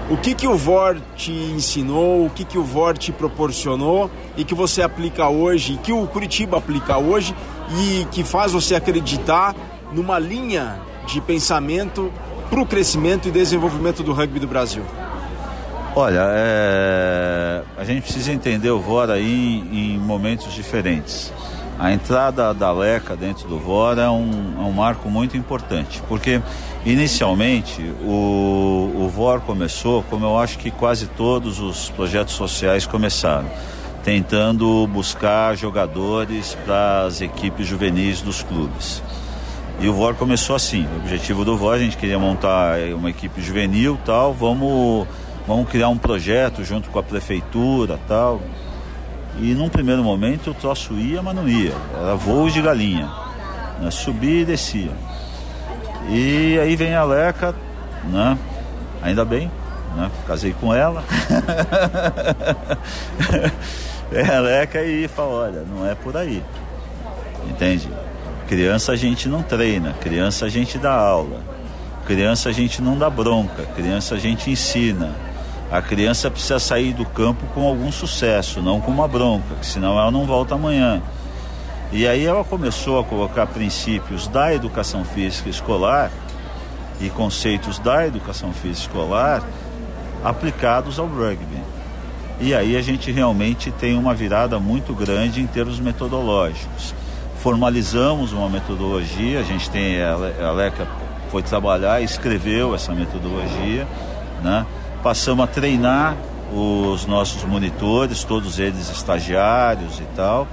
O 0.10 0.15
que, 0.15 0.34
que 0.34 0.48
o 0.48 0.56
VOR 0.56 0.98
te 1.17 1.32
ensinou, 1.32 2.26
o 2.26 2.30
que, 2.30 2.46
que 2.46 2.58
o 2.58 2.63
VOR 2.63 2.98
te 2.98 3.12
proporcionou 3.12 4.10
e 4.38 4.46
que 4.46 4.56
você 4.56 4.82
aplica 4.82 5.28
hoje, 5.28 5.74
e 5.74 5.78
que 5.78 5.91
o 5.91 6.08
Curitiba 6.08 6.58
aplica 6.58 6.98
hoje 6.98 7.36
e 7.78 8.06
que 8.06 8.24
faz 8.24 8.54
você 8.54 8.76
acreditar 8.76 9.54
numa 9.91 10.17
linha 10.17 10.80
de 11.06 11.20
pensamento 11.20 12.10
para 12.50 12.62
o 12.62 12.65
crescimento 12.65 13.28
e 13.28 13.32
desenvolvimento 13.32 14.02
do 14.02 14.13
rugby 14.13 14.39
do 14.39 14.48
Brasil? 14.48 14.84
Olha, 15.93 16.22
é... 16.30 17.63
a 17.78 17.84
gente 17.84 18.04
precisa 18.04 18.32
entender 18.32 18.70
o 18.70 18.80
VOR 18.80 19.10
aí 19.10 19.62
em 19.74 19.98
momentos 19.98 20.54
diferentes. 20.54 21.34
A 21.80 21.92
entrada 21.92 22.56
da 22.56 22.72
LECA 22.72 23.16
dentro 23.16 23.48
do 23.48 23.60
VOR 23.60 24.00
é 24.00 24.10
um, 24.10 24.56
é 24.58 24.62
um 24.62 24.72
marco 24.72 25.10
muito 25.10 25.38
importante, 25.38 26.02
porque 26.08 26.42
inicialmente 26.84 27.84
o, 28.02 28.94
o 28.96 29.10
VOR 29.10 29.42
começou, 29.42 30.02
como 30.10 30.26
eu 30.26 30.40
acho 30.40 30.58
que 30.58 30.72
quase 30.72 31.06
todos 31.06 31.60
os 31.60 31.90
projetos 31.92 32.34
sociais 32.34 32.88
começaram, 32.88 33.48
tentando 34.04 34.88
buscar 34.88 35.56
jogadores 35.56 36.58
para 36.66 37.04
as 37.04 37.22
equipes 37.22 37.68
juvenis 37.68 38.22
dos 38.22 38.42
clubes. 38.42 39.04
E 39.80 39.88
o 39.88 39.94
VOR 39.94 40.16
começou 40.16 40.56
assim, 40.56 40.88
o 40.96 40.98
objetivo 40.98 41.46
do 41.46 41.56
VOR, 41.56 41.76
a 41.76 41.80
gente 41.80 41.96
queria 41.96 42.18
montar 42.18 42.80
uma 42.96 43.12
equipe 43.12 43.40
juvenil 43.40 44.00
tal, 44.04 44.34
vamos, 44.34 45.08
vamos 45.46 45.70
criar 45.70 45.90
um 45.90 45.98
projeto 45.98 46.63
junto 46.63 46.90
com 46.90 46.98
a 46.98 47.04
prefeitura 47.04 48.00
tal. 48.08 48.42
E 49.39 49.54
num 49.54 49.69
primeiro 49.69 50.04
momento 50.04 50.52
o 50.52 50.54
troço 50.54 50.93
ia, 50.93 51.21
mas 51.21 51.36
não 51.36 51.47
ia. 51.47 51.73
Era 51.95 52.15
voo 52.15 52.50
de 52.50 52.62
galinha. 52.62 53.10
Né? 53.80 53.91
Subia 53.91 54.41
e 54.41 54.45
descia. 54.45 54.91
E 56.10 56.58
aí 56.60 56.76
vem 56.76 56.95
a 56.95 57.04
Leca, 57.04 57.54
né? 58.06 58.38
Ainda 59.02 59.23
bem, 59.23 59.52
né? 59.95 60.10
Casei 60.26 60.56
com 60.60 60.73
ela. 60.73 61.04
vem 64.10 64.28
a 64.30 64.39
Leca 64.39 64.82
e 64.84 65.08
fala, 65.08 65.30
olha, 65.30 65.63
não 65.63 65.86
é 65.86 65.93
por 65.93 66.17
aí. 66.17 66.43
Entende? 67.47 67.89
Criança 68.47 68.93
a 68.93 68.95
gente 68.95 69.28
não 69.28 69.43
treina, 69.43 69.93
criança 70.02 70.45
a 70.45 70.50
gente 70.50 70.78
dá 70.78 70.93
aula. 70.93 71.41
Criança 72.06 72.50
a 72.50 72.52
gente 72.54 72.82
não 72.82 72.97
dá 72.97 73.10
bronca, 73.10 73.63
criança 73.76 74.15
a 74.15 74.17
gente 74.17 74.50
ensina 74.50 75.27
a 75.71 75.82
criança 75.82 76.32
precisa 76.32 76.60
sair 76.60 76.93
do 76.93 77.06
campo 77.06 77.45
com 77.53 77.67
algum 77.67 77.91
sucesso, 77.91 78.62
não 78.62 78.80
com 78.80 78.91
uma 78.91 79.08
bronca, 79.08 79.56
senão 79.62 79.99
ela 79.99 80.12
não 80.12 80.25
volta 80.25 80.56
amanhã. 80.56 81.01
E 81.91 82.08
aí 82.08 82.25
ela 82.25 82.43
começou 82.43 82.99
a 82.99 83.03
colocar 83.03 83.47
princípios 83.47 84.27
da 84.27 84.53
educação 84.53 85.03
física 85.03 85.49
escolar 85.49 86.12
e 86.99 87.10
conceitos 87.10 87.80
da 87.80 88.08
educação 88.08 88.51
física 88.51 88.88
escolar 88.88 89.43
aplicados 90.23 90.99
ao 90.99 91.08
rugby. 91.08 91.62
E 92.39 92.53
aí 92.53 92.75
a 92.77 92.82
gente 92.82 93.12
realmente 93.12 93.71
tem 93.71 93.97
uma 93.97 94.13
virada 94.13 94.60
muito 94.60 94.93
grande 94.93 95.41
em 95.41 95.47
termos 95.47 95.80
metodológicos. 95.80 96.93
Formalizamos 97.39 98.32
uma 98.32 98.49
metodologia, 98.49 99.39
a 99.39 99.43
gente 99.43 99.69
tem, 99.69 100.01
a 100.01 100.51
Leca 100.51 100.88
foi 101.30 101.41
trabalhar, 101.41 102.01
escreveu 102.01 102.73
essa 102.75 102.93
metodologia, 102.93 103.88
né? 104.43 104.65
Passamos 105.08 105.46
a 105.46 105.48
treinar 105.48 106.17
os 106.52 107.06
nossos 107.06 107.41
monitores, 107.46 108.26
todos 108.26 108.60
eles 108.60 108.89
estagiários 108.89 110.02
e 110.02 110.04
tal, 110.17 110.46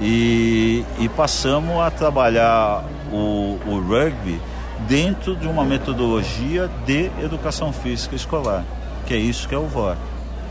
e, 0.00 0.84
e 0.98 1.08
passamos 1.10 1.78
a 1.78 1.92
trabalhar 1.92 2.82
o, 3.12 3.56
o 3.64 3.78
rugby 3.78 4.40
dentro 4.88 5.36
de 5.36 5.46
uma 5.46 5.64
metodologia 5.64 6.68
de 6.84 7.08
educação 7.22 7.72
física 7.72 8.16
escolar, 8.16 8.64
que 9.06 9.14
é 9.14 9.16
isso 9.16 9.46
que 9.46 9.54
é 9.54 9.58
o 9.58 9.68
VOR. 9.68 9.94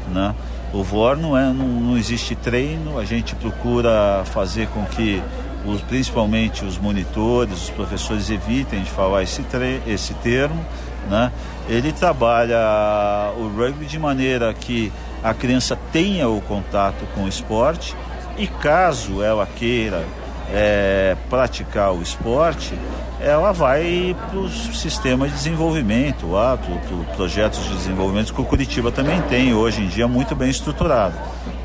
Né? 0.08 0.34
O 0.71 0.82
VOR 0.82 1.17
não, 1.17 1.38
é, 1.38 1.51
não, 1.51 1.67
não 1.67 1.97
existe 1.97 2.36
treino, 2.36 2.97
a 2.97 3.03
gente 3.03 3.36
procura 3.36 4.23
fazer 4.23 4.69
com 4.69 4.86
que 4.86 5.21
os, 5.65 5.82
principalmente 5.82 6.63
os 6.63 6.77
monitores, 6.77 7.63
os 7.63 7.69
professores 7.71 8.29
evitem 8.29 8.84
de 8.84 8.89
falar 8.89 9.21
esse, 9.21 9.43
esse 9.86 10.13
termo, 10.13 10.65
né? 11.09 11.31
Ele 11.67 11.91
trabalha 11.91 13.31
o 13.37 13.47
rugby 13.47 13.85
de 13.85 13.97
maneira 13.97 14.53
que 14.53 14.91
a 15.23 15.33
criança 15.33 15.77
tenha 15.91 16.27
o 16.27 16.41
contato 16.41 17.05
com 17.15 17.23
o 17.23 17.27
esporte 17.27 17.95
e 18.37 18.47
caso 18.47 19.23
ela 19.23 19.45
queira 19.45 20.03
é, 20.51 21.15
praticar 21.29 21.93
o 21.93 22.01
esporte, 22.01 22.77
ela 23.19 23.51
vai 23.51 24.15
para 24.29 24.39
os 24.39 24.79
sistemas 24.79 25.31
de 25.31 25.37
desenvolvimento, 25.37 26.29
lá, 26.29 26.57
para 26.57 26.75
pro 26.75 27.03
projetos 27.15 27.63
de 27.63 27.75
desenvolvimento 27.75 28.33
que 28.33 28.41
o 28.41 28.43
Curitiba 28.43 28.91
também 28.91 29.21
tem 29.23 29.53
hoje 29.53 29.81
em 29.81 29.87
dia 29.87 30.07
muito 30.07 30.35
bem 30.35 30.49
estruturado. 30.49 31.15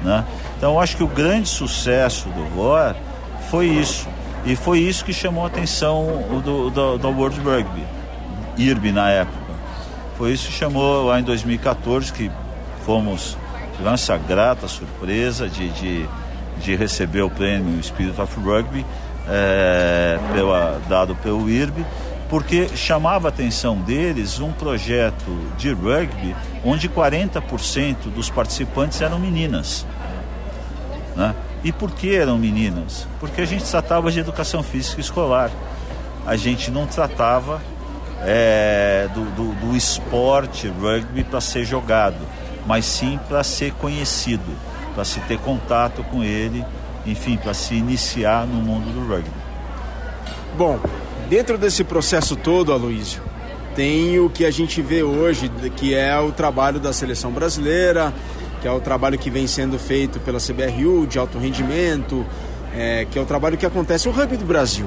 Né? 0.02 0.24
Então 0.56 0.80
acho 0.80 0.96
que 0.96 1.02
o 1.02 1.08
grande 1.08 1.48
sucesso 1.48 2.28
do 2.28 2.44
VOR 2.54 2.94
foi 3.50 3.66
isso. 3.66 4.06
E 4.44 4.54
foi 4.54 4.78
isso 4.78 5.04
que 5.04 5.12
chamou 5.12 5.44
a 5.44 5.48
atenção 5.48 6.24
do, 6.44 6.70
do, 6.70 6.98
do 6.98 7.08
World 7.08 7.40
Rugby, 7.40 7.84
IRB 8.58 8.92
na 8.92 9.10
época. 9.10 9.54
Foi 10.16 10.32
isso 10.32 10.48
que 10.48 10.54
chamou 10.54 11.06
lá 11.06 11.20
em 11.20 11.22
2014 11.22 12.12
que 12.12 12.30
fomos, 12.84 13.36
tivemos 13.76 14.02
essa 14.02 14.16
grata 14.16 14.66
surpresa 14.66 15.48
de, 15.48 15.68
de, 15.70 16.08
de 16.60 16.74
receber 16.74 17.22
o 17.22 17.30
prêmio 17.30 17.80
Spirit 17.82 18.20
of 18.20 18.38
Rugby 18.40 18.84
é, 19.28 20.18
pela, 20.32 20.80
dado 20.88 21.14
pelo 21.16 21.48
IRB, 21.48 21.84
porque 22.28 22.68
chamava 22.76 23.28
a 23.28 23.30
atenção 23.30 23.76
deles 23.76 24.40
um 24.40 24.52
projeto 24.52 25.30
de 25.56 25.72
rugby 25.72 26.34
onde 26.64 26.88
40% 26.88 28.10
dos 28.14 28.28
participantes 28.28 29.00
eram 29.00 29.18
meninas. 29.18 29.86
Né? 31.14 31.34
E 31.64 31.72
por 31.72 31.90
que 31.90 32.14
eram 32.14 32.38
meninas? 32.38 33.06
Porque 33.18 33.40
a 33.40 33.44
gente 33.44 33.64
tratava 33.64 34.10
de 34.10 34.20
educação 34.20 34.62
física 34.62 35.00
escolar. 35.00 35.50
A 36.26 36.36
gente 36.36 36.70
não 36.70 36.86
tratava 36.86 37.60
é, 38.22 39.08
do, 39.14 39.24
do, 39.24 39.54
do 39.54 39.76
esporte 39.76 40.68
rugby 40.68 41.24
para 41.24 41.40
ser 41.40 41.64
jogado, 41.64 42.18
mas 42.66 42.84
sim 42.84 43.18
para 43.28 43.44
ser 43.44 43.72
conhecido, 43.74 44.52
para 44.94 45.04
se 45.04 45.20
ter 45.20 45.38
contato 45.38 46.02
com 46.04 46.22
ele, 46.22 46.64
enfim, 47.06 47.36
para 47.36 47.54
se 47.54 47.74
iniciar 47.74 48.46
no 48.46 48.60
mundo 48.60 48.92
do 48.92 49.08
rugby. 49.08 49.30
Bom, 50.56 50.78
dentro 51.28 51.56
desse 51.56 51.84
processo 51.84 52.34
todo, 52.34 52.72
Aloísio, 52.72 53.22
tem 53.74 54.18
o 54.18 54.28
que 54.28 54.44
a 54.44 54.50
gente 54.50 54.82
vê 54.82 55.02
hoje, 55.02 55.48
que 55.76 55.94
é 55.94 56.18
o 56.18 56.32
trabalho 56.32 56.80
da 56.80 56.92
seleção 56.92 57.30
brasileira, 57.30 58.12
que 58.60 58.66
é 58.66 58.72
o 58.72 58.80
trabalho 58.80 59.16
que 59.16 59.30
vem 59.30 59.46
sendo 59.46 59.78
feito 59.78 60.18
pela 60.18 60.40
CBRU 60.40 61.06
de 61.06 61.18
alto 61.18 61.38
rendimento, 61.38 62.26
é, 62.74 63.06
que 63.08 63.18
é 63.18 63.22
o 63.22 63.24
trabalho 63.24 63.56
que 63.56 63.64
acontece 63.64 64.08
no 64.08 64.14
rugby 64.14 64.36
do 64.36 64.44
Brasil. 64.44 64.86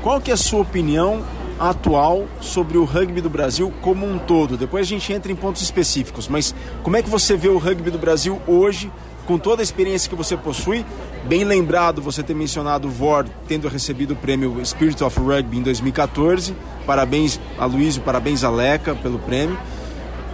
Qual 0.00 0.20
que 0.20 0.30
é 0.30 0.34
a 0.34 0.36
sua 0.36 0.60
opinião 0.60 1.24
atual 1.70 2.26
sobre 2.40 2.76
o 2.76 2.84
rugby 2.84 3.20
do 3.20 3.30
Brasil 3.30 3.72
como 3.80 4.04
um 4.04 4.18
todo? 4.18 4.56
Depois 4.56 4.86
a 4.86 4.88
gente 4.88 5.12
entra 5.12 5.30
em 5.30 5.36
pontos 5.36 5.62
específicos, 5.62 6.26
mas 6.26 6.54
como 6.82 6.96
é 6.96 7.02
que 7.02 7.08
você 7.08 7.36
vê 7.36 7.48
o 7.48 7.58
rugby 7.58 7.90
do 7.90 7.98
Brasil 7.98 8.42
hoje, 8.46 8.90
com 9.26 9.38
toda 9.38 9.62
a 9.62 9.64
experiência 9.64 10.10
que 10.10 10.16
você 10.16 10.36
possui? 10.36 10.84
Bem 11.24 11.44
lembrado 11.44 12.02
você 12.02 12.22
ter 12.22 12.34
mencionado 12.34 12.88
o 12.88 12.90
VOR 12.90 13.24
tendo 13.46 13.68
recebido 13.68 14.14
o 14.14 14.16
prêmio 14.16 14.60
Spirit 14.64 15.02
of 15.04 15.20
Rugby 15.20 15.58
em 15.58 15.62
2014. 15.62 16.54
Parabéns 16.84 17.38
a 17.56 17.64
Luiz, 17.64 17.96
parabéns 17.96 18.42
a 18.42 18.50
Leca 18.50 18.96
pelo 18.96 19.20
prêmio. 19.20 19.56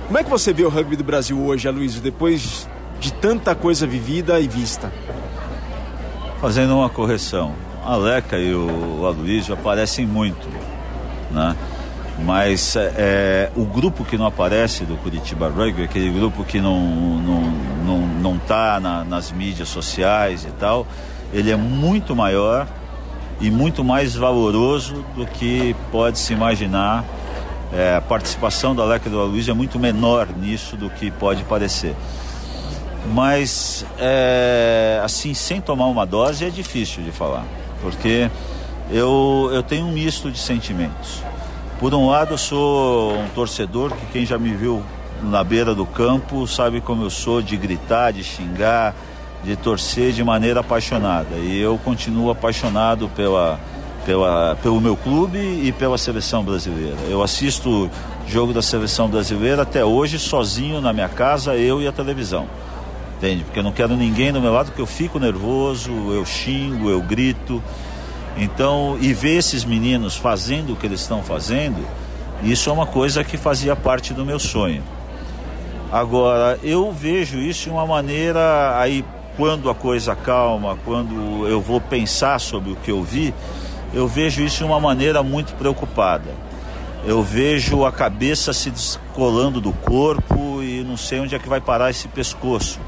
Como 0.06 0.18
é 0.18 0.24
que 0.24 0.30
você 0.30 0.54
vê 0.54 0.64
o 0.64 0.70
rugby 0.70 0.96
do 0.96 1.04
Brasil 1.04 1.38
hoje, 1.38 1.68
Aloysio, 1.68 2.00
depois 2.00 2.66
de 2.98 3.12
tanta 3.12 3.54
coisa 3.54 3.86
vivida 3.86 4.40
e 4.40 4.48
vista? 4.48 4.90
Fazendo 6.40 6.74
uma 6.74 6.88
correção, 6.88 7.54
a 7.84 7.94
Leca 7.96 8.38
e 8.38 8.54
o 8.54 9.04
Aloysio 9.04 9.52
aparecem 9.52 10.06
muito, 10.06 10.48
né? 11.30 11.56
Mas 12.24 12.74
é, 12.76 13.50
o 13.54 13.64
grupo 13.64 14.04
que 14.04 14.18
não 14.18 14.26
aparece 14.26 14.84
do 14.84 14.96
Curitiba 14.96 15.48
Rugby, 15.48 15.84
aquele 15.84 16.10
grupo 16.10 16.44
que 16.44 16.60
não 16.60 16.80
não 16.80 17.42
não, 17.84 17.98
não 17.98 18.38
tá 18.38 18.80
na, 18.80 19.04
nas 19.04 19.30
mídias 19.32 19.68
sociais 19.68 20.44
e 20.44 20.50
tal, 20.58 20.86
ele 21.32 21.50
é 21.50 21.56
muito 21.56 22.14
maior 22.14 22.66
e 23.40 23.50
muito 23.50 23.84
mais 23.84 24.14
valoroso 24.14 25.04
do 25.14 25.26
que 25.26 25.74
pode 25.90 26.18
se 26.18 26.32
imaginar. 26.32 27.04
É, 27.72 27.96
a 27.96 28.00
participação 28.00 28.74
da 28.74 28.96
e 28.96 29.08
do 29.10 29.20
Aloysio 29.20 29.50
é 29.50 29.54
muito 29.54 29.78
menor 29.78 30.28
nisso 30.36 30.76
do 30.76 30.88
que 30.88 31.10
pode 31.10 31.44
parecer. 31.44 31.94
Mas, 33.12 33.84
é, 33.98 35.00
assim, 35.04 35.34
sem 35.34 35.60
tomar 35.60 35.86
uma 35.86 36.06
dose 36.06 36.44
é 36.44 36.50
difícil 36.50 37.02
de 37.02 37.12
falar, 37.12 37.44
porque 37.82 38.30
eu, 38.90 39.50
eu 39.52 39.62
tenho 39.62 39.86
um 39.86 39.92
misto 39.92 40.30
de 40.30 40.38
sentimentos. 40.38 41.22
Por 41.78 41.94
um 41.94 42.08
lado, 42.08 42.34
eu 42.34 42.38
sou 42.38 43.14
um 43.14 43.28
torcedor 43.28 43.92
que 43.92 44.06
quem 44.06 44.26
já 44.26 44.38
me 44.38 44.52
viu 44.54 44.82
na 45.22 45.42
beira 45.42 45.74
do 45.74 45.86
campo 45.86 46.46
sabe 46.46 46.80
como 46.80 47.04
eu 47.04 47.10
sou 47.10 47.42
de 47.42 47.56
gritar, 47.56 48.12
de 48.12 48.22
xingar, 48.22 48.94
de 49.44 49.56
torcer 49.56 50.12
de 50.12 50.24
maneira 50.24 50.60
apaixonada. 50.60 51.36
E 51.36 51.58
eu 51.58 51.78
continuo 51.78 52.30
apaixonado 52.30 53.08
pela, 53.10 53.60
pela, 54.04 54.56
pelo 54.62 54.80
meu 54.80 54.96
clube 54.96 55.38
e 55.38 55.72
pela 55.72 55.98
seleção 55.98 56.42
brasileira. 56.42 56.96
Eu 57.08 57.22
assisto 57.22 57.90
jogo 58.26 58.52
da 58.52 58.62
seleção 58.62 59.08
brasileira 59.08 59.62
até 59.62 59.84
hoje 59.84 60.18
sozinho 60.18 60.80
na 60.80 60.92
minha 60.92 61.08
casa, 61.08 61.54
eu 61.54 61.80
e 61.80 61.86
a 61.86 61.92
televisão. 61.92 62.46
Entende? 63.16 63.44
Porque 63.44 63.58
eu 63.58 63.64
não 63.64 63.72
quero 63.72 63.96
ninguém 63.96 64.32
do 64.32 64.40
meu 64.40 64.52
lado, 64.52 64.66
porque 64.66 64.82
eu 64.82 64.86
fico 64.86 65.18
nervoso, 65.18 65.90
eu 66.12 66.24
xingo, 66.24 66.88
eu 66.88 67.00
grito. 67.00 67.62
Então, 68.38 68.96
e 69.00 69.12
ver 69.12 69.36
esses 69.36 69.64
meninos 69.64 70.16
fazendo 70.16 70.72
o 70.72 70.76
que 70.76 70.86
eles 70.86 71.00
estão 71.00 71.22
fazendo, 71.22 71.84
isso 72.42 72.70
é 72.70 72.72
uma 72.72 72.86
coisa 72.86 73.24
que 73.24 73.36
fazia 73.36 73.74
parte 73.74 74.14
do 74.14 74.24
meu 74.24 74.38
sonho. 74.38 74.82
Agora, 75.90 76.58
eu 76.62 76.92
vejo 76.92 77.38
isso 77.38 77.64
de 77.64 77.70
uma 77.70 77.84
maneira 77.84 78.78
aí 78.78 79.04
quando 79.36 79.68
a 79.68 79.74
coisa 79.74 80.14
calma, 80.14 80.78
quando 80.84 81.48
eu 81.48 81.60
vou 81.60 81.80
pensar 81.80 82.38
sobre 82.38 82.72
o 82.72 82.76
que 82.76 82.90
eu 82.90 83.02
vi, 83.02 83.34
eu 83.92 84.06
vejo 84.06 84.42
isso 84.42 84.58
de 84.58 84.64
uma 84.64 84.78
maneira 84.78 85.22
muito 85.22 85.54
preocupada. 85.54 86.30
Eu 87.04 87.22
vejo 87.22 87.84
a 87.84 87.92
cabeça 87.92 88.52
se 88.52 88.70
descolando 88.70 89.60
do 89.60 89.72
corpo 89.72 90.62
e 90.62 90.84
não 90.84 90.96
sei 90.96 91.20
onde 91.20 91.34
é 91.34 91.38
que 91.38 91.48
vai 91.48 91.60
parar 91.60 91.90
esse 91.90 92.06
pescoço. 92.06 92.78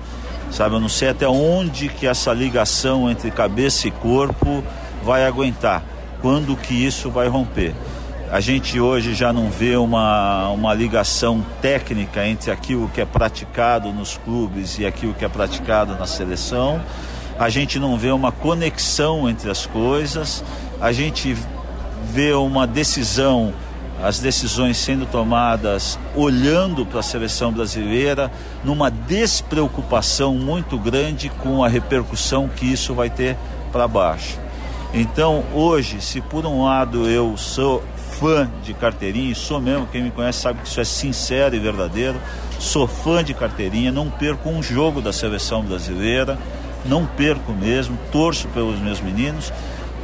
Sabe, 0.50 0.74
eu 0.74 0.80
não 0.80 0.88
sei 0.88 1.10
até 1.10 1.28
onde 1.28 1.88
que 1.88 2.06
essa 2.06 2.32
ligação 2.32 3.08
entre 3.08 3.30
cabeça 3.30 3.88
e 3.88 3.90
corpo 3.90 4.64
vai 5.02 5.24
aguentar, 5.26 5.82
quando 6.20 6.56
que 6.56 6.74
isso 6.74 7.10
vai 7.10 7.28
romper. 7.28 7.74
A 8.30 8.38
gente 8.38 8.78
hoje 8.78 9.12
já 9.14 9.32
não 9.32 9.50
vê 9.50 9.76
uma, 9.76 10.48
uma 10.50 10.72
ligação 10.72 11.44
técnica 11.60 12.24
entre 12.26 12.50
aquilo 12.50 12.88
que 12.88 13.00
é 13.00 13.04
praticado 13.04 13.92
nos 13.92 14.16
clubes 14.18 14.78
e 14.78 14.86
aquilo 14.86 15.14
que 15.14 15.24
é 15.24 15.28
praticado 15.28 15.96
na 15.96 16.06
seleção. 16.06 16.80
A 17.38 17.48
gente 17.48 17.78
não 17.78 17.98
vê 17.98 18.12
uma 18.12 18.30
conexão 18.30 19.28
entre 19.28 19.50
as 19.50 19.66
coisas. 19.66 20.44
A 20.80 20.92
gente 20.92 21.36
vê 22.12 22.32
uma 22.32 22.66
decisão 22.66 23.52
as 24.02 24.18
decisões 24.18 24.78
sendo 24.78 25.04
tomadas 25.04 25.98
olhando 26.14 26.86
para 26.86 27.00
a 27.00 27.02
seleção 27.02 27.52
brasileira, 27.52 28.30
numa 28.64 28.90
despreocupação 28.90 30.34
muito 30.34 30.78
grande 30.78 31.28
com 31.28 31.62
a 31.62 31.68
repercussão 31.68 32.48
que 32.48 32.64
isso 32.64 32.94
vai 32.94 33.10
ter 33.10 33.36
para 33.70 33.86
baixo. 33.86 34.38
Então, 34.92 35.44
hoje, 35.54 36.00
se 36.00 36.20
por 36.20 36.44
um 36.44 36.64
lado 36.64 37.08
eu 37.08 37.36
sou 37.36 37.82
fã 38.18 38.50
de 38.62 38.74
carteirinha, 38.74 39.30
e 39.30 39.34
sou 39.34 39.60
mesmo, 39.60 39.86
quem 39.86 40.02
me 40.02 40.10
conhece 40.10 40.40
sabe 40.40 40.60
que 40.62 40.68
isso 40.68 40.80
é 40.80 40.84
sincero 40.84 41.54
e 41.54 41.58
verdadeiro, 41.58 42.20
sou 42.58 42.86
fã 42.86 43.22
de 43.22 43.32
carteirinha, 43.32 43.92
não 43.92 44.10
perco 44.10 44.48
um 44.48 44.62
jogo 44.62 45.00
da 45.00 45.12
seleção 45.12 45.62
brasileira, 45.62 46.36
não 46.84 47.06
perco 47.06 47.52
mesmo, 47.52 47.96
torço 48.10 48.48
pelos 48.48 48.80
meus 48.80 49.00
meninos, 49.00 49.52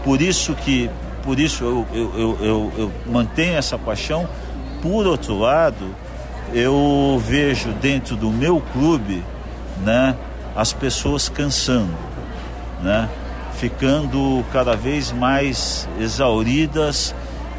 por 0.04 0.22
isso 0.22 0.54
que 0.54 0.88
por 1.26 1.40
isso 1.40 1.64
eu, 1.64 1.86
eu, 1.92 2.38
eu, 2.40 2.72
eu, 2.78 2.92
mantenho 3.04 3.56
essa 3.56 3.76
paixão. 3.76 4.28
Por 4.80 5.08
outro 5.08 5.36
lado, 5.36 5.92
eu 6.54 7.20
vejo 7.26 7.72
dentro 7.72 8.14
do 8.14 8.30
meu 8.30 8.62
clube 8.72 9.24
né, 9.84 10.14
as 10.54 10.72
pessoas 10.72 11.28
cansando, 11.28 11.92
né, 12.80 13.08
ficando 13.56 14.44
cada 14.52 14.76
vez 14.76 15.10
mais 15.12 15.88
exauridas 15.98 17.14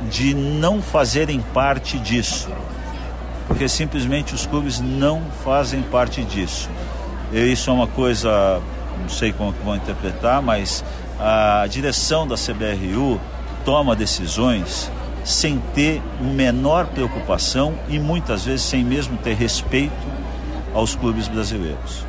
de 0.09 0.33
não 0.33 0.81
fazerem 0.81 1.39
parte 1.53 1.97
disso, 1.97 2.49
porque 3.47 3.67
simplesmente 3.67 4.33
os 4.33 4.45
clubes 4.45 4.79
não 4.79 5.21
fazem 5.43 5.81
parte 5.81 6.23
disso. 6.23 6.69
E 7.33 7.39
isso 7.51 7.69
é 7.69 7.73
uma 7.73 7.87
coisa, 7.87 8.61
não 9.01 9.09
sei 9.09 9.31
como 9.33 9.53
vão 9.63 9.75
interpretar, 9.75 10.41
mas 10.41 10.83
a 11.19 11.65
direção 11.67 12.27
da 12.27 12.35
CBRU 12.35 13.19
toma 13.65 13.95
decisões 13.95 14.91
sem 15.23 15.59
ter 15.73 16.01
menor 16.21 16.85
preocupação 16.87 17.73
e 17.89 17.99
muitas 17.99 18.45
vezes 18.45 18.61
sem 18.65 18.83
mesmo 18.83 19.17
ter 19.17 19.33
respeito 19.33 19.91
aos 20.73 20.95
clubes 20.95 21.27
brasileiros. 21.27 22.06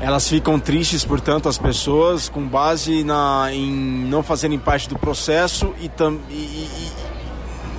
Elas 0.00 0.26
ficam 0.28 0.58
tristes, 0.58 1.04
portanto, 1.04 1.48
as 1.48 1.58
pessoas, 1.58 2.28
com 2.28 2.46
base 2.46 3.04
na, 3.04 3.48
em 3.52 3.70
não 3.70 4.22
fazerem 4.22 4.58
parte 4.58 4.88
do 4.88 4.98
processo 4.98 5.74
e, 5.78 5.90
tam, 5.90 6.18
e 6.30 6.90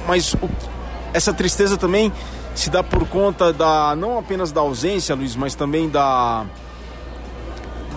mas 0.08 0.34
o, 0.36 0.50
essa 1.14 1.34
tristeza 1.34 1.78
também 1.78 2.12
se 2.54 2.70
dá 2.70 2.84
por 2.84 3.08
conta 3.08 3.52
da 3.52 3.96
não 3.96 4.20
apenas 4.20 4.52
da 4.52 4.62
ausência, 4.62 5.16
Luiz, 5.16 5.36
mas 5.36 5.56
também 5.56 5.90
da 5.90 6.46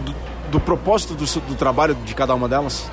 do, 0.04 0.14
do 0.52 0.60
propósito 0.60 1.14
do, 1.14 1.26
do 1.40 1.54
trabalho 1.54 1.94
de 1.94 2.14
cada 2.14 2.34
uma 2.34 2.48
delas. 2.48 2.90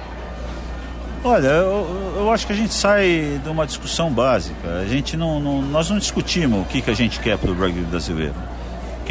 Olha, 1.23 1.47
eu, 1.47 2.13
eu, 2.17 2.31
acho 2.31 2.47
que 2.47 2.53
a 2.53 2.55
gente 2.55 2.73
sai 2.73 3.39
de 3.43 3.47
uma 3.47 3.65
discussão 3.65 4.11
básica. 4.11 4.79
A 4.79 4.85
gente 4.85 5.15
não, 5.15 5.39
não 5.39 5.61
nós 5.61 5.89
não 5.89 5.99
discutimos 5.99 6.61
o 6.61 6.65
que, 6.65 6.81
que 6.81 6.89
a 6.89 6.95
gente 6.95 7.19
quer 7.19 7.37
para 7.37 7.51
o 7.51 7.53
rugby 7.53 7.81
brasileiro. 7.81 8.33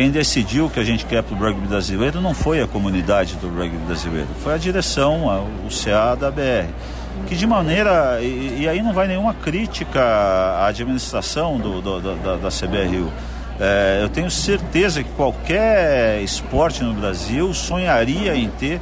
Quem 0.01 0.11
decidiu 0.11 0.71
que 0.71 0.81
a 0.81 0.83
gente 0.83 1.05
quer 1.05 1.23
para 1.23 1.35
o 1.35 1.39
rugby 1.39 1.69
brasileiro 1.69 2.23
não 2.23 2.33
foi 2.33 2.63
a 2.63 2.67
comunidade 2.67 3.37
do 3.37 3.51
rugby 3.51 3.77
brasileiro, 3.87 4.29
foi 4.43 4.55
a 4.55 4.57
direção, 4.57 5.47
o 5.63 5.69
CA 5.69 6.15
da 6.15 6.31
BR. 6.31 6.71
Que 7.27 7.37
de 7.37 7.47
maneira, 7.47 8.19
e, 8.23 8.63
e 8.63 8.67
aí 8.67 8.81
não 8.81 8.95
vai 8.95 9.07
nenhuma 9.07 9.35
crítica 9.35 10.01
à 10.01 10.69
administração 10.69 11.59
do, 11.59 11.83
do, 11.83 12.01
da, 12.01 12.37
da 12.37 12.49
CBRU. 12.49 13.13
É, 13.61 14.01
eu 14.03 14.09
tenho 14.09 14.31
certeza 14.31 15.05
que 15.05 15.11
qualquer 15.11 16.23
esporte 16.23 16.83
no 16.83 16.95
Brasil 16.95 17.53
sonharia 17.53 18.35
em 18.35 18.49
ter 18.49 18.81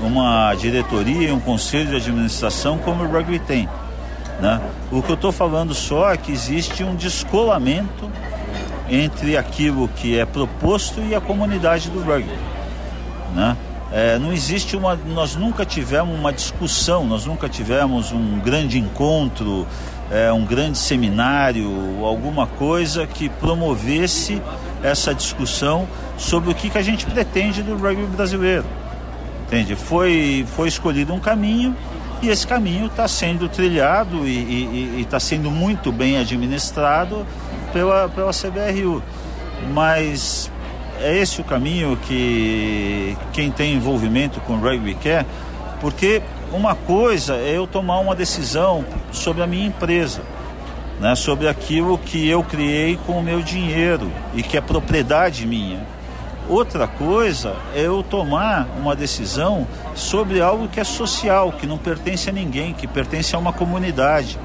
uma 0.00 0.54
diretoria 0.54 1.28
e 1.28 1.32
um 1.32 1.40
conselho 1.40 1.90
de 1.90 1.96
administração 1.96 2.78
como 2.78 3.04
o 3.04 3.06
rugby 3.06 3.38
tem. 3.40 3.68
Né? 4.40 4.58
O 4.90 5.02
que 5.02 5.10
eu 5.10 5.16
estou 5.16 5.32
falando 5.32 5.74
só 5.74 6.14
é 6.14 6.16
que 6.16 6.32
existe 6.32 6.82
um 6.82 6.94
descolamento 6.94 8.10
entre 8.88 9.36
aquilo 9.36 9.88
que 9.88 10.18
é 10.18 10.24
proposto 10.24 11.00
e 11.00 11.14
a 11.14 11.20
comunidade 11.20 11.90
do 11.90 12.00
rugby. 12.02 12.30
Né? 13.34 13.56
É, 13.92 14.18
não 14.18 14.32
existe 14.32 14.76
uma. 14.76 14.96
Nós 14.96 15.36
nunca 15.36 15.64
tivemos 15.64 16.18
uma 16.18 16.32
discussão, 16.32 17.04
nós 17.04 17.24
nunca 17.24 17.48
tivemos 17.48 18.12
um 18.12 18.38
grande 18.40 18.78
encontro, 18.78 19.66
é, 20.10 20.32
um 20.32 20.44
grande 20.44 20.78
seminário, 20.78 22.04
alguma 22.04 22.46
coisa 22.46 23.06
que 23.06 23.28
promovesse 23.28 24.42
essa 24.82 25.14
discussão 25.14 25.86
sobre 26.18 26.50
o 26.50 26.54
que, 26.54 26.68
que 26.68 26.78
a 26.78 26.82
gente 26.82 27.06
pretende 27.06 27.62
do 27.62 27.76
rugby 27.76 28.06
brasileiro. 28.06 28.64
Entende? 29.46 29.76
Foi, 29.76 30.44
foi 30.56 30.66
escolhido 30.66 31.14
um 31.14 31.20
caminho 31.20 31.76
e 32.20 32.28
esse 32.28 32.46
caminho 32.46 32.86
está 32.86 33.06
sendo 33.06 33.48
trilhado 33.48 34.26
e 34.26 35.00
está 35.00 35.20
sendo 35.20 35.50
muito 35.50 35.92
bem 35.92 36.18
administrado 36.18 37.24
pela, 37.76 38.08
pela 38.08 38.30
CBRU. 38.32 39.02
Mas 39.74 40.50
é 40.98 41.18
esse 41.18 41.42
o 41.42 41.44
caminho 41.44 41.98
que 41.98 43.14
quem 43.34 43.50
tem 43.50 43.74
envolvimento 43.74 44.40
com 44.40 44.54
o 44.54 44.60
rugby 44.60 44.94
quer, 44.94 45.26
porque 45.78 46.22
uma 46.50 46.74
coisa 46.74 47.34
é 47.34 47.58
eu 47.58 47.66
tomar 47.66 47.98
uma 47.98 48.14
decisão 48.14 48.82
sobre 49.12 49.42
a 49.42 49.46
minha 49.46 49.66
empresa, 49.66 50.22
né, 50.98 51.14
sobre 51.14 51.48
aquilo 51.48 51.98
que 51.98 52.26
eu 52.26 52.42
criei 52.42 52.98
com 53.06 53.18
o 53.18 53.22
meu 53.22 53.42
dinheiro 53.42 54.10
e 54.34 54.42
que 54.42 54.56
é 54.56 54.60
propriedade 54.62 55.46
minha. 55.46 55.86
Outra 56.48 56.86
coisa 56.86 57.56
é 57.74 57.82
eu 57.82 58.02
tomar 58.02 58.66
uma 58.78 58.96
decisão 58.96 59.66
sobre 59.94 60.40
algo 60.40 60.68
que 60.68 60.80
é 60.80 60.84
social, 60.84 61.52
que 61.52 61.66
não 61.66 61.76
pertence 61.76 62.30
a 62.30 62.32
ninguém, 62.32 62.72
que 62.72 62.86
pertence 62.86 63.34
a 63.34 63.38
uma 63.38 63.52
comunidade, 63.52 64.38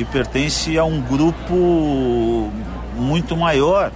que 0.00 0.04
pertence 0.06 0.78
a 0.78 0.84
um 0.84 0.98
grupo 0.98 2.50
muito 2.96 3.36
maior 3.36 3.92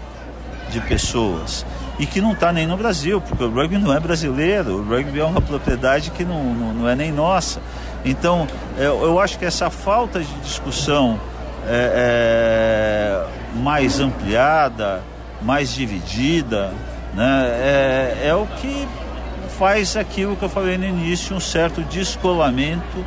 de 0.70 0.78
pessoas. 0.80 1.64
e 1.98 2.04
que 2.06 2.20
não 2.20 2.32
está 2.32 2.52
nem 2.52 2.66
no 2.66 2.76
Brasil, 2.76 3.20
porque 3.20 3.42
o 3.44 3.48
rugby 3.48 3.78
não 3.78 3.94
é 3.94 4.00
brasileiro, 4.00 4.80
o 4.80 4.82
rugby 4.82 5.20
é 5.20 5.24
uma 5.24 5.40
propriedade 5.40 6.10
que 6.10 6.24
não, 6.24 6.52
não, 6.52 6.74
não 6.74 6.88
é 6.88 6.96
nem 6.96 7.12
nossa. 7.12 7.60
Então, 8.04 8.48
eu, 8.76 9.00
eu, 9.04 9.20
acho 9.20 9.38
que 9.38 9.44
essa 9.44 9.70
falta 9.70 10.18
de 10.18 10.34
discussão 10.40 11.20
é, 11.68 13.24
é, 13.24 13.58
mais 13.62 14.00
ampliada, 14.00 15.02
mais 15.40 15.72
dividida, 15.72 16.72
né, 17.14 17.46
é, 17.46 18.26
é 18.26 18.34
o 18.34 18.44
que 18.60 18.88
faz 19.56 19.96
aquilo 19.96 20.34
que 20.34 20.42
eu 20.42 20.50
falei 20.50 20.76
no 20.76 20.84
início, 20.84 21.36
um 21.36 21.40
certo 21.40 21.80
descolamento 21.82 23.04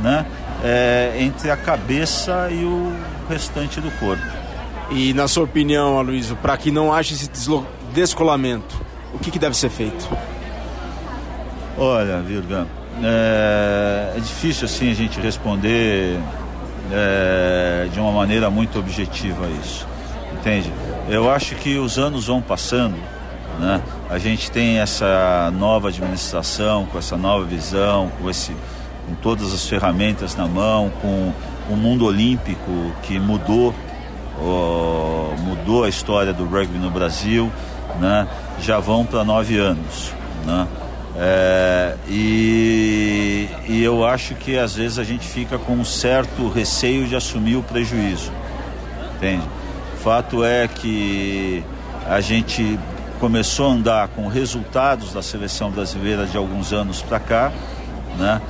né, 0.00 0.24
é, 0.62 1.14
entre 1.18 1.50
a 1.50 1.56
cabeça 1.56 2.48
e 2.50 2.64
o 2.64 2.92
restante 3.28 3.80
do 3.80 3.90
corpo. 3.98 4.22
E 4.90 5.14
na 5.14 5.28
sua 5.28 5.44
opinião, 5.44 5.98
Aloysio, 5.98 6.36
para 6.36 6.56
que 6.56 6.70
não 6.70 6.92
haja 6.92 7.14
esse 7.14 7.30
descolamento, 7.92 8.80
o 9.14 9.18
que, 9.18 9.30
que 9.30 9.38
deve 9.38 9.56
ser 9.56 9.70
feito? 9.70 10.08
Olha, 11.78 12.20
Virga, 12.20 12.66
é, 13.02 14.14
é 14.16 14.20
difícil 14.20 14.66
assim 14.66 14.90
a 14.90 14.94
gente 14.94 15.20
responder 15.20 16.18
é, 16.92 17.88
de 17.92 18.00
uma 18.00 18.12
maneira 18.12 18.50
muito 18.50 18.78
objetiva 18.78 19.48
isso, 19.62 19.86
entende? 20.32 20.72
Eu 21.08 21.30
acho 21.30 21.54
que 21.54 21.78
os 21.78 21.98
anos 21.98 22.26
vão 22.26 22.42
passando, 22.42 22.96
né? 23.58 23.80
A 24.08 24.18
gente 24.18 24.50
tem 24.50 24.78
essa 24.78 25.52
nova 25.56 25.88
administração, 25.88 26.86
com 26.86 26.98
essa 26.98 27.16
nova 27.16 27.44
visão, 27.44 28.10
com 28.20 28.28
esse 28.28 28.54
com 29.10 29.14
todas 29.16 29.52
as 29.52 29.68
ferramentas 29.68 30.36
na 30.36 30.46
mão, 30.46 30.90
com 31.02 31.32
o 31.68 31.76
mundo 31.76 32.04
olímpico 32.04 32.92
que 33.02 33.18
mudou, 33.18 33.74
mudou 35.40 35.84
a 35.84 35.88
história 35.88 36.32
do 36.32 36.44
rugby 36.44 36.78
no 36.78 36.90
Brasil, 36.90 37.50
né? 37.98 38.28
já 38.60 38.78
vão 38.78 39.04
para 39.04 39.24
nove 39.24 39.58
anos. 39.58 40.14
Né? 40.46 40.68
É, 41.16 41.96
e, 42.08 43.48
e 43.68 43.82
eu 43.82 44.06
acho 44.06 44.34
que 44.36 44.56
às 44.56 44.76
vezes 44.76 44.98
a 44.98 45.04
gente 45.04 45.26
fica 45.26 45.58
com 45.58 45.72
um 45.72 45.84
certo 45.84 46.48
receio 46.48 47.06
de 47.08 47.16
assumir 47.16 47.56
o 47.56 47.62
prejuízo. 47.62 48.30
Entende? 49.16 49.42
Fato 50.02 50.44
é 50.44 50.68
que 50.68 51.64
a 52.08 52.20
gente 52.20 52.78
começou 53.18 53.68
a 53.68 53.72
andar 53.72 54.08
com 54.08 54.28
resultados 54.28 55.12
da 55.12 55.20
seleção 55.20 55.70
brasileira 55.70 56.24
de 56.24 56.38
alguns 56.38 56.72
anos 56.72 57.02
para 57.02 57.20
cá, 57.20 57.52
né? 58.16 58.40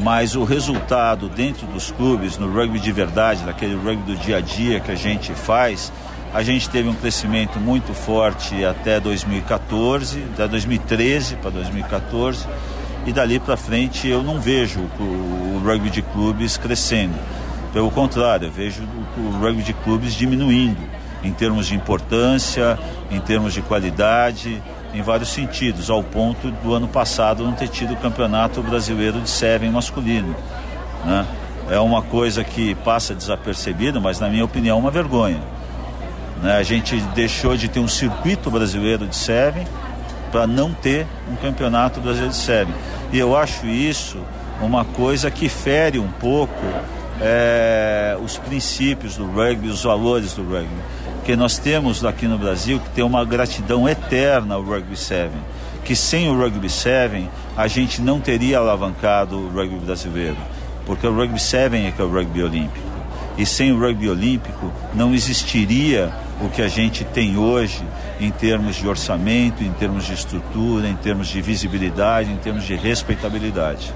Mas 0.00 0.36
o 0.36 0.44
resultado 0.44 1.28
dentro 1.28 1.66
dos 1.66 1.90
clubes, 1.90 2.38
no 2.38 2.50
rugby 2.50 2.78
de 2.78 2.92
verdade, 2.92 3.44
naquele 3.44 3.74
rugby 3.74 4.14
do 4.14 4.16
dia 4.16 4.36
a 4.36 4.40
dia 4.40 4.80
que 4.80 4.90
a 4.90 4.94
gente 4.94 5.32
faz, 5.32 5.92
a 6.32 6.42
gente 6.42 6.68
teve 6.68 6.88
um 6.88 6.94
crescimento 6.94 7.58
muito 7.58 7.92
forte 7.94 8.64
até 8.64 9.00
2014, 9.00 10.22
até 10.34 10.46
2013 10.46 11.36
para 11.36 11.50
2014, 11.50 12.46
e 13.06 13.12
dali 13.12 13.40
para 13.40 13.56
frente 13.56 14.06
eu 14.06 14.22
não 14.22 14.40
vejo 14.40 14.80
o, 15.00 15.62
rugby 15.64 15.90
de 15.90 16.02
clubes 16.02 16.56
crescendo. 16.56 17.18
Pelo 17.72 17.90
contrário, 17.90 18.46
eu 18.46 18.52
vejo 18.52 18.82
o 19.16 19.38
rugby 19.38 19.62
de 19.62 19.72
clubes 19.72 20.14
diminuindo 20.14 20.80
em 21.22 21.32
termos 21.32 21.66
de 21.66 21.74
importância, 21.74 22.78
em 23.10 23.20
termos 23.20 23.52
de 23.52 23.60
qualidade, 23.60 24.62
em 24.98 25.02
vários 25.02 25.28
sentidos, 25.28 25.90
ao 25.90 26.02
ponto 26.02 26.50
do 26.50 26.74
ano 26.74 26.88
passado 26.88 27.44
não 27.44 27.52
ter 27.52 27.68
tido 27.68 27.94
o 27.94 27.96
campeonato 27.96 28.62
brasileiro 28.62 29.20
de 29.20 29.30
Seven 29.30 29.70
masculino. 29.70 30.34
Né? 31.04 31.26
É 31.70 31.78
uma 31.78 32.02
coisa 32.02 32.42
que 32.42 32.74
passa 32.76 33.14
desapercebida, 33.14 34.00
mas 34.00 34.18
na 34.18 34.28
minha 34.28 34.44
opinião 34.44 34.76
é 34.76 34.80
uma 34.80 34.90
vergonha. 34.90 35.40
Né? 36.42 36.56
A 36.56 36.62
gente 36.62 36.96
deixou 37.14 37.56
de 37.56 37.68
ter 37.68 37.80
um 37.80 37.88
circuito 37.88 38.50
brasileiro 38.50 39.06
de 39.06 39.14
Seven 39.14 39.66
para 40.32 40.46
não 40.46 40.72
ter 40.72 41.06
um 41.30 41.36
campeonato 41.36 42.00
brasileiro 42.00 42.32
de 42.32 42.40
Seven. 42.40 42.74
E 43.12 43.18
eu 43.18 43.36
acho 43.36 43.66
isso 43.66 44.18
uma 44.60 44.84
coisa 44.84 45.30
que 45.30 45.48
fere 45.48 45.98
um 45.98 46.10
pouco 46.10 46.52
é, 47.20 48.16
os 48.22 48.36
princípios 48.36 49.16
do 49.16 49.30
rugby, 49.30 49.68
os 49.68 49.84
valores 49.84 50.34
do 50.34 50.42
rugby 50.42 50.82
porque 51.28 51.36
nós 51.36 51.58
temos 51.58 52.06
aqui 52.06 52.26
no 52.26 52.38
Brasil 52.38 52.80
que 52.80 52.88
ter 52.88 53.02
uma 53.02 53.22
gratidão 53.22 53.86
eterna 53.86 54.54
ao 54.54 54.62
Rugby 54.62 54.96
7, 54.96 55.30
que 55.84 55.94
sem 55.94 56.26
o 56.26 56.34
Rugby 56.34 56.70
7 56.70 57.28
a 57.54 57.68
gente 57.68 58.00
não 58.00 58.18
teria 58.18 58.56
alavancado 58.56 59.36
o 59.36 59.50
rugby 59.50 59.76
brasileiro, 59.76 60.38
porque 60.86 61.06
o 61.06 61.14
Rugby 61.14 61.38
7 61.38 61.76
é 61.76 61.90
que 61.90 62.00
é 62.00 62.04
o 62.06 62.10
rugby 62.10 62.42
olímpico. 62.42 62.88
E 63.36 63.44
sem 63.44 63.70
o 63.72 63.78
rugby 63.78 64.08
olímpico 64.08 64.72
não 64.94 65.12
existiria 65.12 66.10
o 66.40 66.48
que 66.48 66.62
a 66.62 66.68
gente 66.68 67.04
tem 67.04 67.36
hoje 67.36 67.84
em 68.18 68.30
termos 68.30 68.76
de 68.76 68.88
orçamento, 68.88 69.62
em 69.62 69.72
termos 69.72 70.06
de 70.06 70.14
estrutura, 70.14 70.88
em 70.88 70.96
termos 70.96 71.28
de 71.28 71.42
visibilidade, 71.42 72.32
em 72.32 72.38
termos 72.38 72.64
de 72.64 72.74
respeitabilidade. 72.74 73.92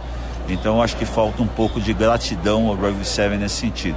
Então 0.50 0.82
acho 0.82 0.98
que 0.98 1.06
falta 1.06 1.42
um 1.42 1.46
pouco 1.46 1.80
de 1.80 1.94
gratidão 1.94 2.68
ao 2.68 2.74
Rugby 2.74 3.06
7 3.06 3.36
nesse 3.38 3.54
sentido. 3.54 3.96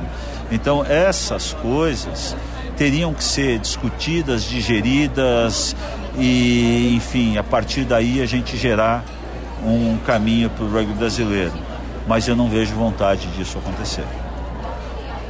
Então 0.50 0.86
essas 0.86 1.52
coisas 1.52 2.34
teriam 2.76 3.14
que 3.14 3.24
ser 3.24 3.60
discutidas, 3.60 4.44
digeridas 4.44 5.76
e, 6.18 6.96
enfim, 6.96 7.38
a 7.38 7.44
partir 7.44 7.84
daí 7.84 8.22
a 8.22 8.26
gente 8.26 8.58
gerar 8.58 9.04
um 9.64 9.98
caminho 10.06 10.50
para 10.50 10.64
o 10.64 10.72
rugby 10.72 10.94
brasileiro. 10.94 11.54
Mas 12.08 12.28
eu 12.28 12.36
não 12.36 12.50
vejo 12.50 12.74
vontade 12.76 13.28
disso 13.30 13.58
acontecer. 13.58 14.06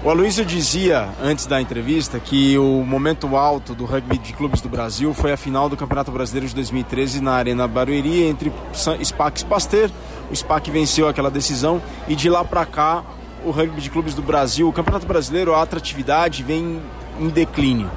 O 0.04 0.10
Aloysio 0.12 0.46
dizia 0.46 1.10
antes 1.24 1.48
da 1.48 1.60
entrevista 1.60 2.20
que 2.20 2.56
o 2.60 2.84
momento 2.84 3.36
alto 3.36 3.74
do 3.74 3.86
rugby 3.86 4.20
de 4.20 4.34
clubes 4.34 4.62
do 4.62 4.70
Brasil 4.70 5.12
foi 5.16 5.32
a 5.32 5.38
final 5.38 5.68
do 5.68 5.76
Campeonato 5.76 6.12
Brasileiro 6.12 6.48
de 6.48 6.54
2013 6.54 7.22
na 7.22 7.32
Arena 7.32 7.68
Barueri 7.68 8.22
entre 8.22 8.54
SPAC 9.04 9.42
e 9.42 9.46
Pasteur. 9.46 9.90
O 10.30 10.36
SPAC 10.36 10.70
venceu 10.70 11.08
aquela 11.08 11.32
decisão 11.32 11.82
e 12.08 12.16
de 12.16 12.30
lá 12.30 12.44
para 12.44 12.68
cá 12.68 13.04
o 13.44 13.50
rugby 13.50 13.82
de 13.82 13.90
clubes 13.90 14.14
do 14.14 14.22
Brasil, 14.22 14.68
o 14.68 14.74
Campeonato 14.74 15.08
Brasileiro, 15.08 15.56
a 15.56 15.62
atratividade 15.62 16.44
vem 16.44 16.82
em 17.20 17.30
declínio. 17.30 17.90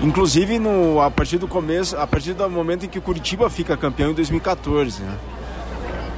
Inclusive 0.00 0.58
no, 0.58 1.00
a 1.00 1.10
partir 1.10 1.38
do 1.38 1.46
começo, 1.46 1.96
a 1.96 2.06
partir 2.06 2.32
do 2.32 2.48
momento 2.48 2.86
em 2.86 2.88
que 2.88 2.98
o 2.98 3.02
Curitiba 3.02 3.50
fica 3.50 3.76
campeão 3.76 4.10
em 4.10 4.14
2014. 4.14 5.02
Né? 5.02 5.14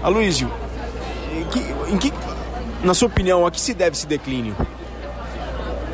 Aloysio, 0.02 0.50
em 1.36 1.44
que, 1.44 1.92
em 1.92 1.98
que, 1.98 2.12
na 2.84 2.94
sua 2.94 3.08
opinião, 3.08 3.44
a 3.46 3.50
que 3.50 3.60
se 3.60 3.74
deve 3.74 3.96
esse 3.96 4.06
declínio? 4.06 4.56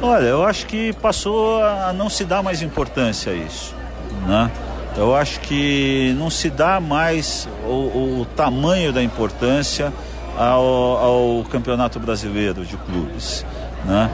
Olha, 0.00 0.26
eu 0.26 0.44
acho 0.44 0.66
que 0.66 0.92
passou 0.94 1.62
a 1.62 1.92
não 1.92 2.08
se 2.08 2.24
dar 2.24 2.42
mais 2.42 2.62
importância 2.62 3.32
a 3.32 3.34
isso. 3.34 3.74
Né? 4.26 4.50
Eu 4.96 5.14
acho 5.14 5.40
que 5.40 6.14
não 6.18 6.28
se 6.28 6.50
dá 6.50 6.80
mais 6.80 7.48
o, 7.64 8.20
o 8.20 8.26
tamanho 8.36 8.92
da 8.92 9.02
importância 9.02 9.92
ao, 10.36 10.64
ao 11.36 11.44
Campeonato 11.44 11.98
Brasileiro 11.98 12.64
de 12.64 12.76
Clubes. 12.76 13.44
Né? 13.84 14.10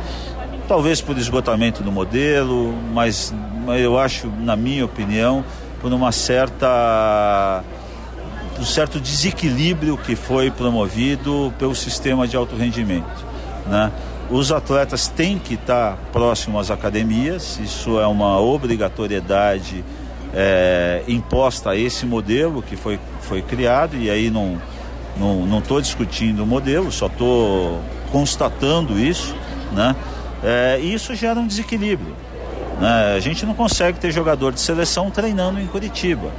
Talvez 0.67 1.01
por 1.01 1.17
esgotamento 1.19 1.83
do 1.83 1.93
modelo, 1.93 2.75
mas, 2.93 3.35
eu 3.79 3.99
acho, 3.99 4.29
na 4.41 4.57
minha 4.57 4.85
opinião, 4.85 5.45
por 5.81 5.93
uma 5.93 6.13
certa 6.13 7.63
um 8.59 8.65
certo 8.65 9.01
desequilíbrio 9.01 9.97
que 9.97 10.15
foi 10.15 10.51
promovido 10.51 11.53
pelo 11.59 11.75
sistema 11.75 12.27
de 12.27 12.37
alto 12.37 12.55
rendimento, 12.55 13.27
né? 13.67 13.91
Os 14.31 14.51
atletas 14.53 15.09
têm 15.09 15.39
que 15.39 15.55
estar 15.55 15.99
próximos 16.13 16.63
às 16.63 16.71
academias, 16.71 17.59
isso 17.63 18.01
é 18.01 18.07
uma 18.07 18.41
obrigatoriedade 18.41 19.85
é, 20.33 21.03
imposta 21.07 21.71
a 21.71 21.77
esse 21.77 22.07
modelo 22.07 22.63
que 22.63 22.77
foi, 22.77 22.99
foi 23.21 23.43
criado, 23.43 23.97
e 23.97 24.09
aí 24.09 24.31
não 24.31 24.59
estou 25.15 25.47
não, 25.47 25.61
não 25.61 25.81
discutindo 25.81 26.45
o 26.45 26.47
modelo, 26.47 26.91
só 26.91 27.07
estou 27.07 27.81
constatando 28.11 28.99
isso, 28.99 29.35
né? 29.73 29.95
É, 30.45 30.79
e 30.81 30.93
isso 30.93 31.15
gera 31.15 31.41
um 31.41 31.47
desequilíbrio. 31.47 32.15
Né? 32.79 33.15
A 33.17 33.21
gente 33.21 33.47
não 33.47 33.55
consegue 33.55 33.99
ter 33.99 34.13
jogador 34.13 34.53
de 34.53 34.61
seleção 34.61 35.11
treinando 35.11 35.59
em 35.59 35.67
Curitiba. 35.67 36.31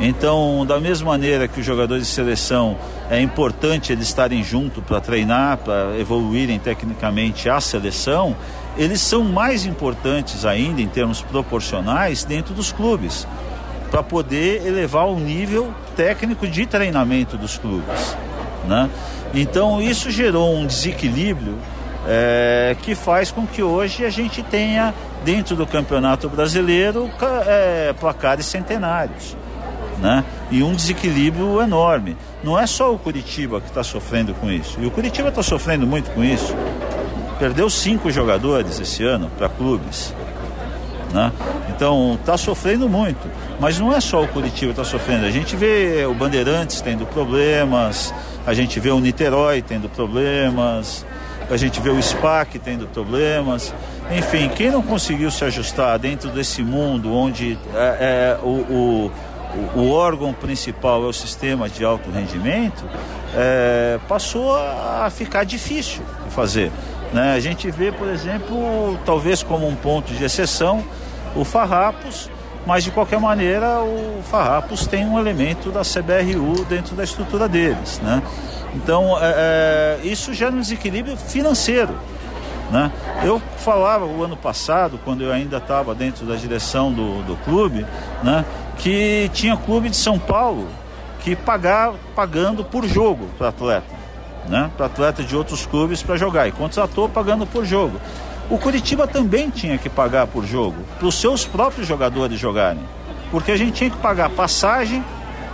Então, 0.00 0.64
da 0.64 0.78
mesma 0.78 1.10
maneira 1.10 1.48
que 1.48 1.58
os 1.58 1.66
jogadores 1.66 2.06
de 2.06 2.12
seleção 2.12 2.76
é 3.10 3.20
importante 3.20 3.92
eles 3.92 4.06
estarem 4.06 4.44
juntos 4.44 4.82
para 4.84 5.00
treinar, 5.00 5.58
para 5.58 5.98
evoluírem 5.98 6.58
tecnicamente 6.58 7.48
a 7.48 7.60
seleção, 7.60 8.36
eles 8.76 9.00
são 9.00 9.24
mais 9.24 9.66
importantes 9.66 10.44
ainda 10.44 10.80
em 10.80 10.86
termos 10.86 11.20
proporcionais 11.20 12.22
dentro 12.22 12.54
dos 12.54 12.70
clubes, 12.70 13.26
para 13.90 14.02
poder 14.02 14.64
elevar 14.64 15.06
o 15.06 15.18
nível 15.18 15.72
técnico 15.96 16.46
de 16.46 16.64
treinamento 16.64 17.36
dos 17.36 17.58
clubes. 17.58 18.16
Né? 18.68 18.88
Então, 19.34 19.82
isso 19.82 20.12
gerou 20.12 20.54
um 20.54 20.66
desequilíbrio 20.66 21.58
é, 22.10 22.74
que 22.80 22.94
faz 22.94 23.30
com 23.30 23.46
que 23.46 23.62
hoje 23.62 24.02
a 24.02 24.08
gente 24.08 24.42
tenha 24.42 24.94
dentro 25.24 25.54
do 25.54 25.66
Campeonato 25.66 26.26
Brasileiro 26.26 27.10
é, 27.46 27.92
placares 28.00 28.46
centenários. 28.46 29.36
Né? 29.98 30.24
E 30.50 30.62
um 30.62 30.74
desequilíbrio 30.74 31.60
enorme. 31.60 32.16
Não 32.42 32.58
é 32.58 32.66
só 32.66 32.94
o 32.94 32.98
Curitiba 32.98 33.60
que 33.60 33.68
está 33.68 33.82
sofrendo 33.82 34.32
com 34.34 34.50
isso. 34.50 34.80
E 34.80 34.86
o 34.86 34.90
Curitiba 34.90 35.28
está 35.28 35.42
sofrendo 35.42 35.86
muito 35.86 36.10
com 36.12 36.24
isso. 36.24 36.54
Perdeu 37.38 37.68
cinco 37.68 38.10
jogadores 38.10 38.80
esse 38.80 39.04
ano 39.04 39.30
para 39.36 39.48
clubes. 39.48 40.14
Né? 41.12 41.30
Então 41.68 42.16
está 42.18 42.38
sofrendo 42.38 42.88
muito. 42.88 43.28
Mas 43.60 43.78
não 43.78 43.92
é 43.92 44.00
só 44.00 44.22
o 44.22 44.28
Curitiba 44.28 44.70
está 44.70 44.84
sofrendo. 44.84 45.26
A 45.26 45.30
gente 45.30 45.56
vê 45.56 46.06
o 46.06 46.14
Bandeirantes 46.14 46.80
tendo 46.80 47.04
problemas, 47.04 48.14
a 48.46 48.54
gente 48.54 48.80
vê 48.80 48.90
o 48.90 49.00
Niterói 49.00 49.60
tendo 49.62 49.88
problemas, 49.88 51.04
a 51.50 51.56
gente 51.56 51.80
vê 51.80 51.90
o 51.90 52.02
SPAC 52.02 52.58
tendo 52.58 52.86
problemas. 52.88 53.74
Enfim, 54.10 54.48
quem 54.48 54.70
não 54.70 54.82
conseguiu 54.82 55.30
se 55.30 55.44
ajustar 55.44 55.98
dentro 55.98 56.30
desse 56.30 56.62
mundo 56.62 57.12
onde 57.12 57.58
é, 57.74 58.36
é 58.36 58.38
o, 58.42 58.48
o, 58.48 59.12
o, 59.76 59.90
órgão 59.90 60.32
principal 60.32 61.04
é 61.04 61.06
o 61.06 61.12
sistema 61.12 61.68
de 61.68 61.84
alto 61.84 62.10
rendimento, 62.10 62.84
é, 63.34 63.98
passou 64.08 64.56
a 64.56 65.08
ficar 65.10 65.44
difícil 65.44 66.02
de 66.24 66.34
fazer. 66.34 66.70
Né? 67.12 67.32
A 67.32 67.40
gente 67.40 67.70
vê, 67.70 67.90
por 67.90 68.08
exemplo, 68.08 68.98
talvez 69.04 69.42
como 69.42 69.66
um 69.66 69.74
ponto 69.74 70.12
de 70.12 70.22
exceção, 70.22 70.84
o 71.34 71.44
Farrapos, 71.44 72.30
mas 72.66 72.84
de 72.84 72.90
qualquer 72.90 73.18
maneira 73.18 73.80
o 73.80 74.22
Farrapos 74.30 74.86
tem 74.86 75.06
um 75.06 75.18
elemento 75.18 75.70
da 75.70 75.80
CBRU 75.80 76.64
dentro 76.66 76.94
da 76.94 77.04
estrutura 77.04 77.48
deles. 77.48 78.00
Né? 78.02 78.22
Então 78.74 79.16
é, 79.20 79.98
é, 80.02 80.06
isso 80.06 80.32
gera 80.34 80.52
um 80.52 80.60
desequilíbrio 80.60 81.16
financeiro. 81.16 81.94
Né? 82.70 82.92
Eu 83.24 83.40
falava 83.58 84.04
o 84.04 84.22
ano 84.22 84.36
passado, 84.36 85.00
quando 85.04 85.22
eu 85.22 85.32
ainda 85.32 85.56
estava 85.56 85.94
dentro 85.94 86.26
da 86.26 86.36
direção 86.36 86.92
do, 86.92 87.22
do 87.22 87.36
clube, 87.44 87.86
né, 88.22 88.44
que 88.76 89.30
tinha 89.32 89.56
clube 89.56 89.88
de 89.88 89.96
São 89.96 90.18
Paulo 90.18 90.68
que 91.20 91.34
pagava 91.34 91.96
pagando 92.14 92.62
por 92.62 92.86
jogo 92.86 93.26
para 93.38 93.48
atleta, 93.48 93.86
né, 94.48 94.70
para 94.76 94.86
atleta 94.86 95.22
de 95.22 95.34
outros 95.34 95.64
clubes 95.66 96.02
para 96.02 96.16
jogar 96.16 96.46
e 96.46 96.52
contratou 96.52 97.08
pagando 97.08 97.46
por 97.46 97.64
jogo. 97.64 97.98
O 98.50 98.58
Curitiba 98.58 99.06
também 99.06 99.50
tinha 99.50 99.76
que 99.76 99.88
pagar 99.88 100.26
por 100.26 100.44
jogo, 100.44 100.76
para 100.98 101.06
os 101.06 101.20
seus 101.20 101.44
próprios 101.44 101.86
jogadores 101.86 102.38
jogarem. 102.38 102.82
Porque 103.30 103.52
a 103.52 103.56
gente 103.56 103.72
tinha 103.72 103.90
que 103.90 103.96
pagar 103.96 104.30
passagem 104.30 105.04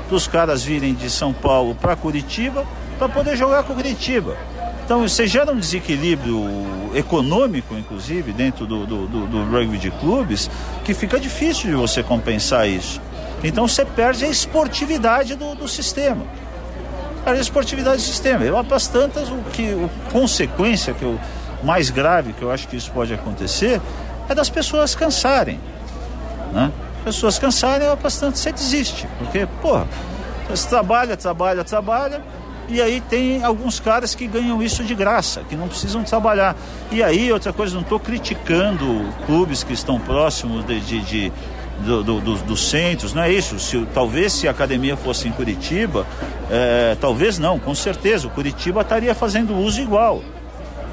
para 0.07 0.17
os 0.17 0.29
caras 0.29 0.63
virem 0.63 0.95
de 0.95 1.11
São 1.11 1.33
Paulo 1.33 1.75
para 1.75 1.97
Curitiba 1.97 2.65
para 2.99 3.09
poder 3.09 3.37
jogar 3.37 3.65
com 3.65 3.75
Curitiba. 3.75 4.37
Então 4.85 5.01
você 5.01 5.27
gera 5.27 5.51
um 5.51 5.59
desequilíbrio 5.59 6.45
econômico, 6.95 7.75
inclusive, 7.75 8.33
dentro 8.33 8.67
do, 8.67 8.87
do, 8.87 9.07
do, 9.07 9.27
do 9.27 9.45
rugby 9.51 9.79
de 9.79 9.91
clubes, 9.91 10.51
que 10.85 10.93
fica 10.93 11.19
difícil 11.19 11.71
de 11.71 11.77
você 11.77 12.03
compensar 12.03 12.69
isso. 12.69 13.01
Então 13.43 13.67
você 13.67 13.85
perde 13.85 14.25
a 14.25 14.29
esportividade 14.29 15.35
do, 15.35 15.55
do 15.55 15.67
sistema. 15.67 16.25
A 17.25 17.35
esportividade 17.35 17.97
do 17.97 18.03
sistema. 18.03 18.45
Eu, 18.45 18.63
para 18.63 18.79
tantas, 18.81 19.31
o 19.31 19.39
que, 19.53 19.73
o 19.73 19.91
consequência 20.13 20.93
que 20.93 21.03
eu 21.03 21.19
mais 21.65 21.89
grave 21.89 22.35
que 22.35 22.43
eu 22.43 22.51
acho 22.51 22.69
que 22.69 22.77
isso 22.77 22.91
pode 22.93 23.13
acontecer 23.15 23.81
é 24.29 24.35
das 24.35 24.51
pessoas 24.51 24.95
cansarem. 24.95 25.59
Né? 26.53 26.71
Pessoas 27.03 27.39
cansarem, 27.39 27.89
bastante 27.97 28.39
você 28.39 28.53
desiste. 28.53 29.09
Porque, 29.19 29.47
porra, 29.61 29.87
você 30.49 30.69
trabalha, 30.69 31.17
trabalha, 31.17 31.65
trabalha, 31.65 32.23
e 32.69 32.81
aí 32.81 33.01
tem 33.01 33.45
alguns 33.45 33.79
caras 33.79 34.15
que 34.15 34.27
ganham 34.27 34.63
isso 34.63 34.83
de 34.83 34.95
graça, 34.95 35.43
que 35.49 35.57
não 35.57 35.69
precisam 35.69 36.03
trabalhar. 36.03 36.57
E 36.91 37.03
aí, 37.03 37.31
outra 37.33 37.53
coisa, 37.53 37.75
não 37.75 37.83
estou 37.83 38.01
criticando 38.01 39.05
clubes 39.27 39.63
que 39.63 39.73
estão 39.73 39.99
próximos 40.01 40.65
de, 40.65 40.81
de, 40.81 41.01
de 41.01 41.33
do, 41.81 42.03
do, 42.03 42.21
do, 42.21 42.37
dos 42.37 42.69
centros, 42.69 43.13
não 43.13 43.23
é 43.23 43.33
isso. 43.33 43.59
Se, 43.59 43.85
talvez 43.93 44.33
se 44.33 44.49
a 44.49 44.51
academia 44.51 44.97
fosse 44.97 45.29
em 45.29 45.33
Curitiba, 45.33 46.07
é, 46.51 46.97
talvez 47.01 47.39
não, 47.39 47.59
com 47.59 47.75
certeza, 47.75 48.27
o 48.27 48.31
Curitiba 48.31 48.81
estaria 48.81 49.15
fazendo 49.15 49.57
uso 49.57 49.81
igual. 49.81 50.23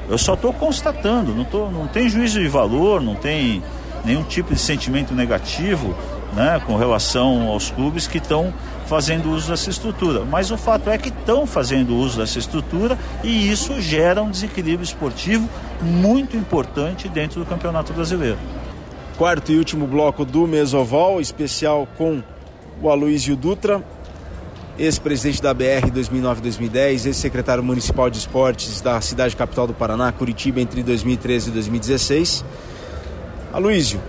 Eu 0.10 0.18
só 0.18 0.34
estou 0.34 0.52
constatando, 0.52 1.34
não, 1.34 1.46
tô, 1.46 1.70
não 1.70 1.88
tem 1.88 2.10
juízo 2.10 2.40
de 2.40 2.48
valor, 2.48 3.02
não 3.02 3.16
tem 3.16 3.64
nenhum 4.04 4.24
tipo 4.24 4.54
de 4.54 4.60
sentimento 4.60 5.14
negativo 5.14 5.96
né, 6.34 6.62
com 6.66 6.76
relação 6.76 7.48
aos 7.48 7.72
clubes 7.72 8.08
que 8.08 8.18
estão 8.18 8.54
fazendo 8.92 9.32
uso 9.32 9.50
dessa 9.50 9.70
estrutura. 9.70 10.26
Mas 10.26 10.52
o 10.52 10.58
fato 10.58 10.90
é 10.90 10.98
que 10.98 11.08
estão 11.08 11.48
fazendo 11.48 11.96
uso 11.96 12.18
dessa 12.18 12.38
estrutura 12.38 13.00
e 13.24 13.50
isso 13.50 13.80
gera 13.80 14.22
um 14.22 14.30
desequilíbrio 14.30 14.84
esportivo 14.84 15.48
muito 15.82 16.36
importante 16.36 17.08
dentro 17.08 17.40
do 17.40 17.46
Campeonato 17.46 17.94
Brasileiro. 17.94 18.38
Quarto 19.18 19.50
e 19.54 19.58
último 19.58 19.88
bloco 19.88 20.26
do 20.26 20.46
Mesoval, 20.46 21.22
especial 21.22 21.88
com 21.98 22.22
o 22.82 22.90
Aloysio 22.90 23.38
Dutra 23.38 23.82
ex-presidente 24.78 25.42
da 25.42 25.54
BR 25.54 25.90
2009-2010, 25.94 27.06
ex-secretário 27.06 27.64
municipal 27.64 28.10
de 28.10 28.18
esportes 28.18 28.82
da 28.82 29.00
cidade 29.00 29.38
capital 29.38 29.68
do 29.68 29.74
Paraná, 29.74 30.12
Curitiba, 30.12 30.60
entre 30.60 30.84
2013 30.84 31.50
e 31.50 31.54
2016. 31.54 32.44
Aloísio, 33.54 34.02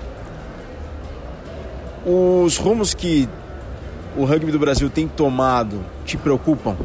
os 2.04 2.56
rumos 2.56 2.94
que 2.94 3.28
o 4.16 4.24
rugby 4.24 4.52
do 4.52 4.58
Brasil 4.58 4.88
tem 4.90 5.08
tomado 5.08 5.80
te 6.04 6.16
preocupam? 6.16 6.76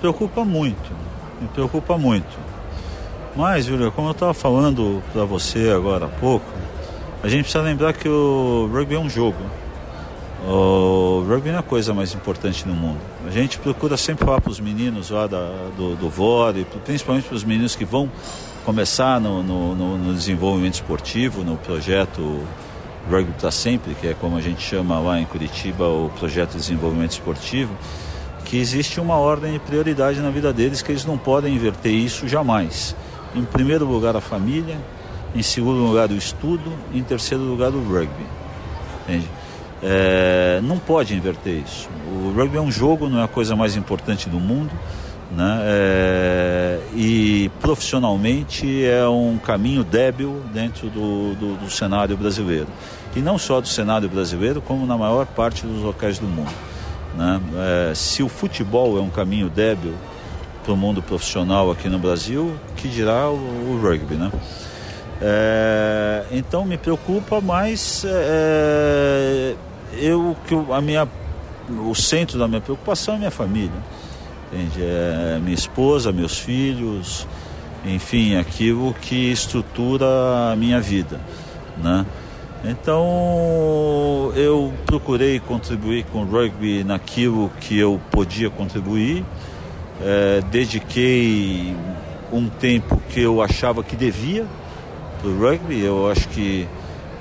Preocupa 0.00 0.44
muito, 0.44 0.92
me 1.40 1.48
preocupa 1.48 1.98
muito. 1.98 2.48
Mas, 3.34 3.66
Júlio, 3.66 3.92
como 3.92 4.08
eu 4.08 4.12
estava 4.12 4.34
falando 4.34 5.02
para 5.12 5.24
você 5.24 5.70
agora 5.70 6.06
há 6.06 6.08
pouco, 6.08 6.46
a 7.22 7.28
gente 7.28 7.42
precisa 7.42 7.62
lembrar 7.62 7.92
que 7.92 8.08
o 8.08 8.68
rugby 8.72 8.94
é 8.94 8.98
um 8.98 9.08
jogo. 9.08 9.38
O 10.46 11.24
rugby 11.28 11.50
não 11.50 11.56
é 11.56 11.60
a 11.60 11.62
coisa 11.62 11.92
mais 11.92 12.14
importante 12.14 12.66
no 12.66 12.74
mundo. 12.74 12.98
A 13.26 13.30
gente 13.30 13.58
procura 13.58 13.96
sempre 13.96 14.24
falar 14.24 14.40
para 14.40 14.50
os 14.50 14.60
meninos 14.60 15.10
lá 15.10 15.26
da, 15.26 15.50
do, 15.76 15.96
do 15.96 16.08
vôlei, 16.08 16.64
principalmente 16.84 17.26
para 17.26 17.36
os 17.36 17.44
meninos 17.44 17.74
que 17.74 17.84
vão 17.84 18.10
começar 18.64 19.20
no, 19.20 19.42
no, 19.42 19.96
no, 19.98 20.14
desenvolvimento 20.14 20.74
esportivo, 20.74 21.42
no 21.42 21.56
projeto 21.56 22.40
Rugby 23.10 23.32
para 23.38 23.50
Sempre, 23.50 23.94
que 23.94 24.08
é 24.08 24.14
como 24.14 24.36
a 24.36 24.40
gente 24.40 24.60
chama 24.60 24.98
lá 24.98 25.20
em 25.20 25.24
Curitiba 25.24 25.86
o 25.86 26.10
projeto 26.18 26.52
de 26.52 26.58
desenvolvimento 26.58 27.12
esportivo, 27.12 27.74
que 28.44 28.58
existe 28.58 29.00
uma 29.00 29.16
ordem 29.16 29.52
de 29.52 29.58
prioridade 29.58 30.20
na 30.20 30.30
vida 30.30 30.52
deles 30.52 30.82
que 30.82 30.92
eles 30.92 31.04
não 31.04 31.18
podem 31.18 31.54
inverter 31.54 31.92
isso 31.92 32.28
jamais. 32.28 32.94
Em 33.34 33.44
primeiro 33.44 33.84
lugar 33.84 34.16
a 34.16 34.20
família, 34.20 34.78
em 35.34 35.42
segundo 35.42 35.84
lugar 35.84 36.10
o 36.10 36.14
estudo, 36.14 36.72
em 36.94 37.02
terceiro 37.02 37.44
lugar 37.44 37.70
o 37.70 37.82
rugby. 37.82 38.26
Entende? 39.02 39.28
É, 39.82 40.60
não 40.62 40.78
pode 40.78 41.14
inverter 41.14 41.62
isso. 41.64 41.88
O 42.10 42.32
rugby 42.36 42.56
é 42.56 42.60
um 42.60 42.70
jogo, 42.70 43.08
não 43.08 43.20
é 43.20 43.24
a 43.24 43.28
coisa 43.28 43.54
mais 43.54 43.76
importante 43.76 44.28
do 44.28 44.40
mundo. 44.40 44.72
Né? 45.30 45.60
É, 45.62 46.80
e 46.94 47.50
profissionalmente 47.60 48.84
é 48.84 49.06
um 49.06 49.36
caminho 49.36 49.84
débil 49.84 50.42
dentro 50.54 50.88
do, 50.88 51.34
do, 51.34 51.56
do, 51.56 51.70
cenário 51.70 52.16
brasileiro. 52.16 52.66
E 53.16 53.20
não 53.20 53.38
só 53.38 53.60
do 53.60 53.68
cenário 53.68 54.08
brasileiro, 54.08 54.60
como 54.60 54.86
na 54.86 54.96
maior 54.96 55.26
parte 55.26 55.66
dos 55.66 55.82
locais 55.82 56.18
do 56.18 56.26
mundo. 56.26 56.52
Né? 57.16 57.40
É, 57.90 57.94
se 57.94 58.22
o 58.22 58.28
futebol 58.28 58.98
é 58.98 59.00
um 59.00 59.10
caminho 59.10 59.48
débil 59.48 59.94
para 60.62 60.72
o 60.72 60.76
mundo 60.76 61.02
profissional 61.02 61.70
aqui 61.70 61.88
no 61.88 61.98
Brasil, 61.98 62.54
que 62.76 62.88
dirá 62.88 63.28
o, 63.28 63.34
o 63.34 63.80
rugby. 63.82 64.14
Né? 64.14 64.30
É, 65.20 66.24
então 66.30 66.64
me 66.64 66.76
preocupa, 66.76 67.40
mas 67.40 68.04
é, 68.06 69.56
eu 69.96 70.36
que 70.46 70.54
a 70.72 70.80
minha 70.80 71.08
o 71.86 71.94
centro 71.94 72.38
da 72.38 72.48
minha 72.48 72.60
preocupação 72.60 73.14
é 73.14 73.18
minha 73.18 73.30
família 73.30 73.70
entende 74.52 74.82
é 74.82 75.38
minha 75.42 75.54
esposa 75.54 76.12
meus 76.12 76.38
filhos 76.38 77.26
enfim 77.84 78.36
aquilo 78.36 78.94
que 78.94 79.30
estrutura 79.30 80.06
a 80.52 80.56
minha 80.56 80.80
vida 80.80 81.20
né 81.76 82.06
então 82.64 84.32
eu 84.34 84.72
procurei 84.84 85.38
contribuir 85.40 86.04
com 86.06 86.22
o 86.22 86.24
rugby 86.24 86.82
naquilo 86.84 87.50
que 87.60 87.78
eu 87.78 88.00
podia 88.10 88.50
contribuir 88.50 89.24
é, 90.00 90.42
dediquei 90.50 91.76
um 92.32 92.48
tempo 92.48 93.00
que 93.10 93.20
eu 93.20 93.40
achava 93.40 93.82
que 93.82 93.94
devia 93.94 94.46
para 95.20 95.30
o 95.30 95.38
rugby 95.38 95.80
eu 95.80 96.10
acho 96.10 96.28
que 96.28 96.68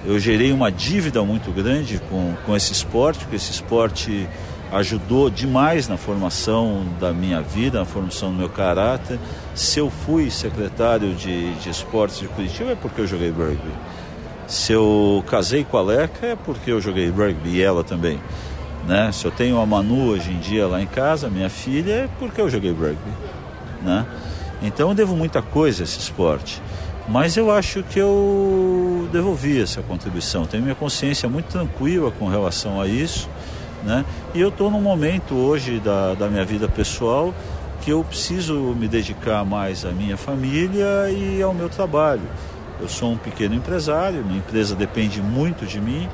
eu 0.07 0.17
gerei 0.19 0.53
uma 0.53 0.71
dívida 0.71 1.21
muito 1.23 1.51
grande 1.51 1.99
com, 2.09 2.33
com 2.45 2.55
esse 2.55 2.71
esporte, 2.71 3.19
porque 3.19 3.35
esse 3.35 3.51
esporte 3.51 4.25
ajudou 4.71 5.29
demais 5.29 5.87
na 5.89 5.97
formação 5.97 6.85
da 6.97 7.11
minha 7.11 7.41
vida, 7.41 7.79
na 7.79 7.85
formação 7.85 8.31
do 8.31 8.37
meu 8.37 8.47
caráter. 8.47 9.19
Se 9.53 9.79
eu 9.79 9.89
fui 9.89 10.31
secretário 10.31 11.13
de, 11.13 11.53
de 11.55 11.69
esportes 11.69 12.19
de 12.19 12.27
Curitiba 12.27 12.71
é 12.71 12.75
porque 12.75 13.01
eu 13.01 13.07
joguei 13.07 13.29
rugby. 13.29 13.71
Se 14.47 14.71
eu 14.71 15.23
casei 15.29 15.65
com 15.65 15.77
a 15.77 15.81
Leca 15.81 16.25
é 16.25 16.35
porque 16.35 16.71
eu 16.71 16.79
joguei 16.79 17.09
rugby 17.09 17.49
e 17.49 17.61
ela 17.61 17.83
também. 17.83 18.17
Né? 18.87 19.11
Se 19.11 19.25
eu 19.25 19.31
tenho 19.31 19.59
a 19.59 19.65
Manu 19.65 20.07
hoje 20.07 20.31
em 20.31 20.39
dia 20.39 20.65
lá 20.65 20.81
em 20.81 20.87
casa, 20.87 21.29
minha 21.29 21.49
filha, 21.49 21.91
é 21.91 22.09
porque 22.17 22.39
eu 22.39 22.49
joguei 22.49 22.71
rugby. 22.71 23.11
Né? 23.81 24.05
Então 24.61 24.89
eu 24.89 24.95
devo 24.95 25.17
muita 25.17 25.41
coisa 25.41 25.83
a 25.83 25.85
esse 25.85 25.99
esporte. 25.99 26.61
Mas 27.09 27.35
eu 27.35 27.51
acho 27.51 27.83
que 27.83 27.99
eu 27.99 29.07
devolvi 29.11 29.61
essa 29.61 29.81
contribuição. 29.81 30.45
Tenho 30.45 30.63
minha 30.63 30.75
consciência 30.75 31.27
muito 31.27 31.47
tranquila 31.47 32.09
com 32.11 32.27
relação 32.27 32.79
a 32.79 32.87
isso. 32.87 33.29
Né? 33.83 34.05
E 34.33 34.39
eu 34.39 34.47
estou 34.47 34.71
num 34.71 34.81
momento 34.81 35.35
hoje 35.35 35.79
da, 35.79 36.13
da 36.13 36.29
minha 36.29 36.45
vida 36.45 36.69
pessoal 36.69 37.33
que 37.81 37.91
eu 37.91 38.03
preciso 38.03 38.53
me 38.77 38.87
dedicar 38.87 39.45
mais 39.45 39.85
à 39.85 39.91
minha 39.91 40.17
família 40.17 41.09
e 41.09 41.41
ao 41.41 41.53
meu 41.53 41.69
trabalho. 41.69 42.23
Eu 42.79 42.87
sou 42.87 43.11
um 43.11 43.17
pequeno 43.17 43.55
empresário, 43.55 44.23
minha 44.23 44.39
empresa 44.39 44.75
depende 44.75 45.21
muito 45.21 45.65
de 45.65 45.81
mim 45.81 46.07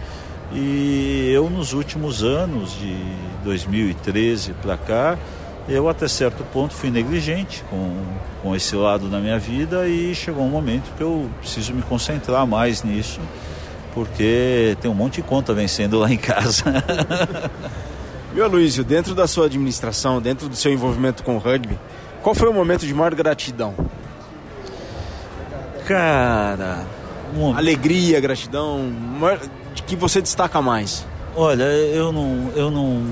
e 0.51 1.32
eu 1.34 1.49
nos 1.49 1.74
últimos 1.74 2.24
anos, 2.24 2.74
de 2.74 2.95
2013 3.43 4.53
para 4.61 4.78
cá, 4.78 5.18
eu 5.68 5.89
até 5.89 6.07
certo 6.07 6.43
ponto 6.51 6.74
fui 6.74 6.91
negligente 6.91 7.64
com, 7.70 7.95
com 8.41 8.55
esse 8.55 8.76
lado 8.76 9.09
da 9.09 9.20
minha 9.20 9.39
vida 9.39 9.88
e 9.88 10.14
chegou 10.14 10.43
um 10.43 10.49
momento 10.49 10.91
que 10.95 11.01
eu 11.01 11.30
preciso 11.39 11.74
me 11.74 11.82
concentrar 11.82 12.45
mais 12.45 12.84
nisso, 12.84 13.20
porque 13.93 14.78
tem 14.82 14.91
um 14.91 14.93
monte 14.93 15.16
de 15.16 15.24
conta 15.24 15.53
vencendo 15.53 15.97
lá 15.97 16.11
em 16.11 16.18
casa. 16.18 16.64
Meu 18.34 18.47
Luísio, 18.47 18.84
dentro 18.84 19.14
da 19.16 19.28
sua 19.28 19.45
administração, 19.45 20.22
dentro 20.22 20.49
do 20.49 20.55
seu 20.55 20.72
envolvimento 20.74 21.24
com 21.24 21.36
o 21.36 21.39
rugby, 21.39 21.80
qual 22.22 22.36
foi 22.36 22.49
o 22.49 22.53
momento 22.53 22.86
de 22.86 22.93
maior 22.93 23.14
gratidão? 23.16 23.76
Cara, 25.86 26.86
um... 27.36 27.55
alegria, 27.55 28.19
gratidão, 28.19 28.91
de 29.73 29.84
que 29.84 29.95
você 29.95 30.21
destaca 30.21 30.61
mais? 30.61 31.05
Olha, 31.36 31.63
eu 31.63 32.11
não, 32.11 32.51
eu 32.55 32.71
não, 32.71 33.03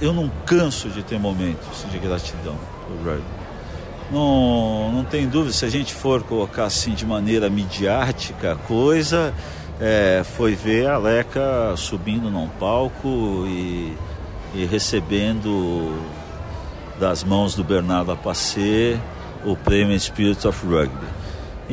eu 0.00 0.12
não 0.12 0.30
canso 0.44 0.88
de 0.88 1.02
ter 1.02 1.18
momentos 1.18 1.84
de 1.90 1.98
gratidão 1.98 2.56
pro 2.86 3.12
rugby. 3.12 3.42
Não, 4.10 4.92
não 4.92 5.04
tem 5.04 5.26
dúvida, 5.26 5.52
se 5.52 5.64
a 5.64 5.70
gente 5.70 5.94
for 5.94 6.22
colocar 6.22 6.64
assim 6.64 6.92
de 6.92 7.06
maneira 7.06 7.48
midiática 7.48 8.52
a 8.52 8.56
coisa, 8.56 9.32
é, 9.80 10.22
foi 10.36 10.54
ver 10.54 10.88
a 10.88 10.98
Leca 10.98 11.74
subindo 11.76 12.30
num 12.30 12.48
palco 12.48 13.44
e, 13.46 13.96
e 14.54 14.64
recebendo 14.64 15.98
das 16.98 17.24
mãos 17.24 17.54
do 17.54 17.64
Bernardo 17.64 18.12
Apacê 18.12 18.98
o 19.44 19.56
prêmio 19.56 19.98
Spirit 19.98 20.46
of 20.46 20.66
Rugby. 20.66 21.21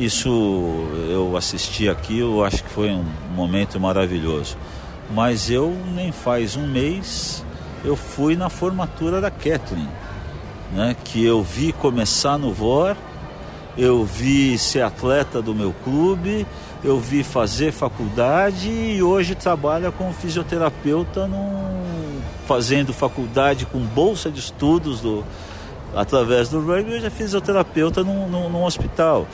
Isso 0.00 0.28
eu 1.10 1.36
assisti 1.36 1.86
aqui, 1.86 2.20
eu 2.20 2.42
acho 2.42 2.64
que 2.64 2.70
foi 2.70 2.90
um 2.90 3.04
momento 3.34 3.78
maravilhoso. 3.78 4.56
Mas 5.10 5.50
eu 5.50 5.76
nem 5.94 6.10
faz 6.10 6.56
um 6.56 6.66
mês 6.66 7.44
eu 7.84 7.96
fui 7.96 8.36
na 8.36 8.48
formatura 8.48 9.20
da 9.20 9.30
Kathleen, 9.30 9.88
né, 10.72 10.96
que 11.04 11.24
eu 11.24 11.42
vi 11.42 11.72
começar 11.72 12.38
no 12.38 12.52
VOR, 12.52 12.96
eu 13.76 14.04
vi 14.04 14.58
ser 14.58 14.82
atleta 14.82 15.40
do 15.40 15.54
meu 15.54 15.74
clube, 15.84 16.46
eu 16.82 16.98
vi 16.98 17.22
fazer 17.22 17.72
faculdade 17.72 18.70
e 18.70 19.02
hoje 19.02 19.34
trabalha 19.34 19.90
como 19.90 20.12
fisioterapeuta 20.12 21.26
num, 21.26 22.20
fazendo 22.46 22.92
faculdade 22.92 23.66
com 23.66 23.78
bolsa 23.80 24.30
de 24.30 24.40
estudos 24.40 25.00
do, 25.00 25.24
através 25.94 26.48
do 26.48 26.60
rugby, 26.60 27.00
já 27.00 27.10
fisioterapeuta 27.10 28.02
num, 28.02 28.28
num, 28.28 28.48
num 28.48 28.64
hospital. 28.64 29.26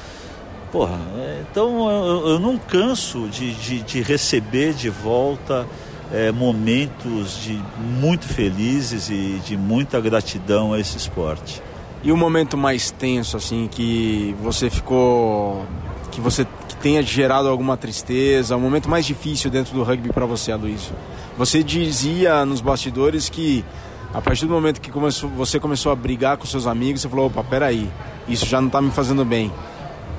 Porra, 0.73 0.99
é, 1.19 1.43
então 1.51 1.91
eu, 1.91 2.29
eu, 2.29 2.39
não 2.41 2.59
canso 2.59 3.29
de, 3.29 3.55
de, 3.55 3.83
de 3.83 4.03
receber 4.03 4.75
de 4.75 4.91
volta 4.91 5.67
é, 6.13 6.31
momentos 6.33 7.41
de 7.41 7.61
muito 7.79 8.27
felizes 8.27 9.09
e 9.09 9.41
de 9.45 9.57
muita 9.57 10.01
gratidão 10.01 10.73
a 10.73 10.81
esse 10.81 10.97
esporte. 10.97 11.63
E 12.03 12.13
o 12.13 12.17
momento 12.17 12.57
mais 12.57 12.91
tenso, 12.91 13.37
assim, 13.37 13.69
que 13.71 14.35
você 14.41 14.69
ficou. 14.69 15.65
que 16.11 16.21
você 16.21 16.47
que 16.69 16.77
tenha 16.77 17.03
gerado 17.03 17.49
alguma 17.49 17.77
tristeza, 17.77 18.57
o 18.57 18.61
momento 18.61 18.89
mais 18.89 19.07
difícil 19.07 19.51
dentro 19.51 19.75
do 19.75 19.83
rugby 19.83 20.13
para 20.13 20.27
você, 20.27 20.53
Aloysio? 20.53 20.95
Você 21.39 21.63
dizia 21.63 22.45
nos 22.45 22.61
bastidores 22.61 23.29
que 23.29 23.65
a 24.13 24.21
partir 24.21 24.47
do 24.47 24.53
momento 24.53 24.81
que 24.81 24.91
começou, 24.91 25.29
você 25.31 25.59
começou 25.61 25.93
a 25.93 25.97
brigar 25.97 26.37
com 26.37 26.47
seus 26.47 26.67
amigos, 26.67 27.03
você 27.03 27.09
falou: 27.09 27.27
opa, 27.27 27.43
peraí, 27.45 27.91
isso 28.29 28.47
já 28.47 28.61
não 28.61 28.69
está 28.69 28.81
me 28.81 28.91
fazendo 28.91 29.25
bem. 29.25 29.53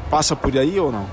Passa 0.10 0.36
por 0.36 0.56
aí 0.58 0.80
ou 0.80 0.92
não? 0.92 1.06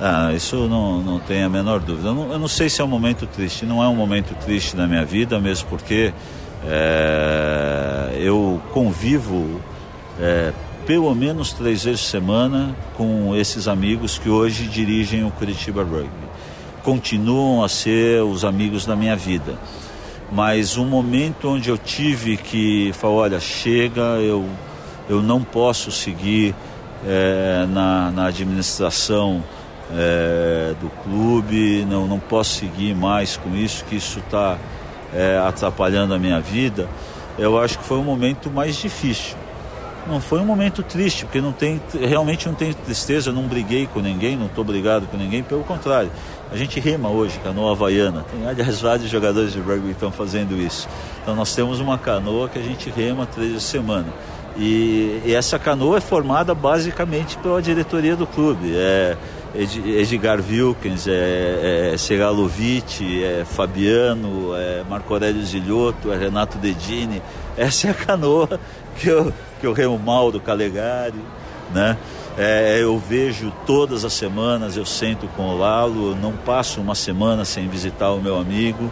Ah, 0.00 0.32
isso 0.32 0.68
não, 0.68 1.02
não 1.02 1.18
tem 1.18 1.42
a 1.42 1.48
menor 1.48 1.80
dúvida. 1.80 2.08
Eu 2.08 2.14
não, 2.14 2.32
eu 2.32 2.38
não, 2.38 2.48
sei 2.48 2.68
se 2.68 2.80
é 2.80 2.84
um 2.84 2.88
momento 2.88 3.26
triste. 3.26 3.66
Não 3.66 3.82
é 3.82 3.88
um 3.88 3.96
momento 3.96 4.34
triste 4.44 4.76
na 4.76 4.86
minha 4.86 5.04
vida, 5.04 5.40
mesmo 5.40 5.68
porque 5.68 6.12
é, 6.64 8.16
eu 8.20 8.60
convivo 8.72 9.60
é, 10.20 10.52
pelo 10.86 11.12
menos 11.14 11.52
três 11.52 11.82
vezes 11.84 12.00
por 12.02 12.10
semana 12.10 12.76
com 12.96 13.34
esses 13.34 13.66
amigos 13.66 14.18
que 14.18 14.28
hoje 14.28 14.68
dirigem 14.68 15.24
o 15.24 15.30
Curitiba 15.32 15.82
Rugby. 15.82 16.08
Continuam 16.84 17.64
a 17.64 17.68
ser 17.68 18.22
os 18.22 18.44
amigos 18.44 18.86
da 18.86 18.94
minha 18.94 19.16
vida. 19.16 19.58
Mas 20.30 20.76
um 20.76 20.86
momento 20.86 21.48
onde 21.48 21.70
eu 21.70 21.78
tive 21.78 22.36
que 22.36 22.92
falar, 22.92 23.14
olha, 23.14 23.40
chega, 23.40 24.00
eu, 24.20 24.46
eu 25.08 25.22
não 25.22 25.42
posso 25.42 25.90
seguir 25.90 26.54
é, 27.06 27.66
na, 27.68 28.10
na 28.10 28.26
administração 28.26 29.42
é, 29.92 30.74
do 30.80 30.88
clube, 31.02 31.84
não, 31.88 32.06
não 32.06 32.18
posso 32.18 32.56
seguir 32.56 32.94
mais 32.94 33.36
com 33.36 33.54
isso, 33.54 33.84
que 33.84 33.96
isso 33.96 34.18
está 34.18 34.58
é, 35.14 35.38
atrapalhando 35.38 36.14
a 36.14 36.18
minha 36.18 36.40
vida, 36.40 36.88
eu 37.38 37.58
acho 37.58 37.78
que 37.78 37.84
foi 37.84 37.98
um 37.98 38.04
momento 38.04 38.50
mais 38.50 38.76
difícil. 38.76 39.36
Não 40.06 40.20
foi 40.22 40.40
um 40.40 40.44
momento 40.44 40.82
triste, 40.82 41.26
porque 41.26 41.40
não 41.40 41.52
tem, 41.52 41.80
realmente 42.00 42.46
não 42.46 42.54
tem 42.54 42.72
tristeza, 42.72 43.30
não 43.30 43.42
briguei 43.42 43.86
com 43.86 44.00
ninguém, 44.00 44.36
não 44.36 44.46
estou 44.46 44.64
brigado 44.64 45.06
com 45.06 45.18
ninguém, 45.18 45.42
pelo 45.42 45.62
contrário. 45.64 46.10
A 46.50 46.56
gente 46.56 46.80
rema 46.80 47.10
hoje, 47.10 47.38
canoa 47.40 47.72
havaiana. 47.72 48.24
Tem, 48.32 48.48
aliás, 48.48 48.80
vários 48.80 49.10
jogadores 49.10 49.52
de 49.52 49.60
rugby 49.60 49.90
estão 49.90 50.10
fazendo 50.10 50.56
isso. 50.56 50.88
Então 51.22 51.36
nós 51.36 51.54
temos 51.54 51.78
uma 51.78 51.98
canoa 51.98 52.48
que 52.48 52.58
a 52.58 52.62
gente 52.62 52.88
rema 52.88 53.26
três 53.26 53.50
vezes 53.50 53.64
semana. 53.64 54.06
E, 54.58 55.22
e, 55.24 55.34
essa 55.34 55.56
canoa 55.56 55.98
é 55.98 56.00
formada 56.00 56.52
basicamente 56.52 57.38
pela 57.38 57.62
diretoria 57.62 58.16
do 58.16 58.26
clube. 58.26 58.72
É, 58.74 59.16
Edgar 59.54 60.40
Wilkins, 60.40 61.06
é, 61.06 61.92
é 61.92 61.96
Segalovic, 61.96 63.22
é 63.22 63.44
Fabiano, 63.44 64.54
é 64.56 64.82
Marco 64.88 65.14
Aurélio 65.14 65.42
Zilhoto, 65.44 66.12
é 66.12 66.18
Renato 66.18 66.58
Dedini. 66.58 67.22
Essa 67.56 67.86
é 67.86 67.90
a 67.90 67.94
canoa 67.94 68.60
que 68.98 69.08
eu, 69.08 69.32
que 69.60 69.66
eu 69.66 69.72
remo 69.72 69.98
mal 69.98 70.32
do 70.32 70.40
Calegari, 70.40 71.22
né? 71.72 71.96
É, 72.36 72.78
eu 72.80 72.96
vejo 72.98 73.52
todas 73.66 74.04
as 74.04 74.12
semanas, 74.12 74.76
eu 74.76 74.86
sento 74.86 75.26
com 75.36 75.42
o 75.48 75.58
Lalo, 75.58 76.14
não 76.14 76.32
passo 76.32 76.80
uma 76.80 76.94
semana 76.94 77.44
sem 77.44 77.66
visitar 77.66 78.12
o 78.12 78.20
meu 78.20 78.38
amigo, 78.38 78.90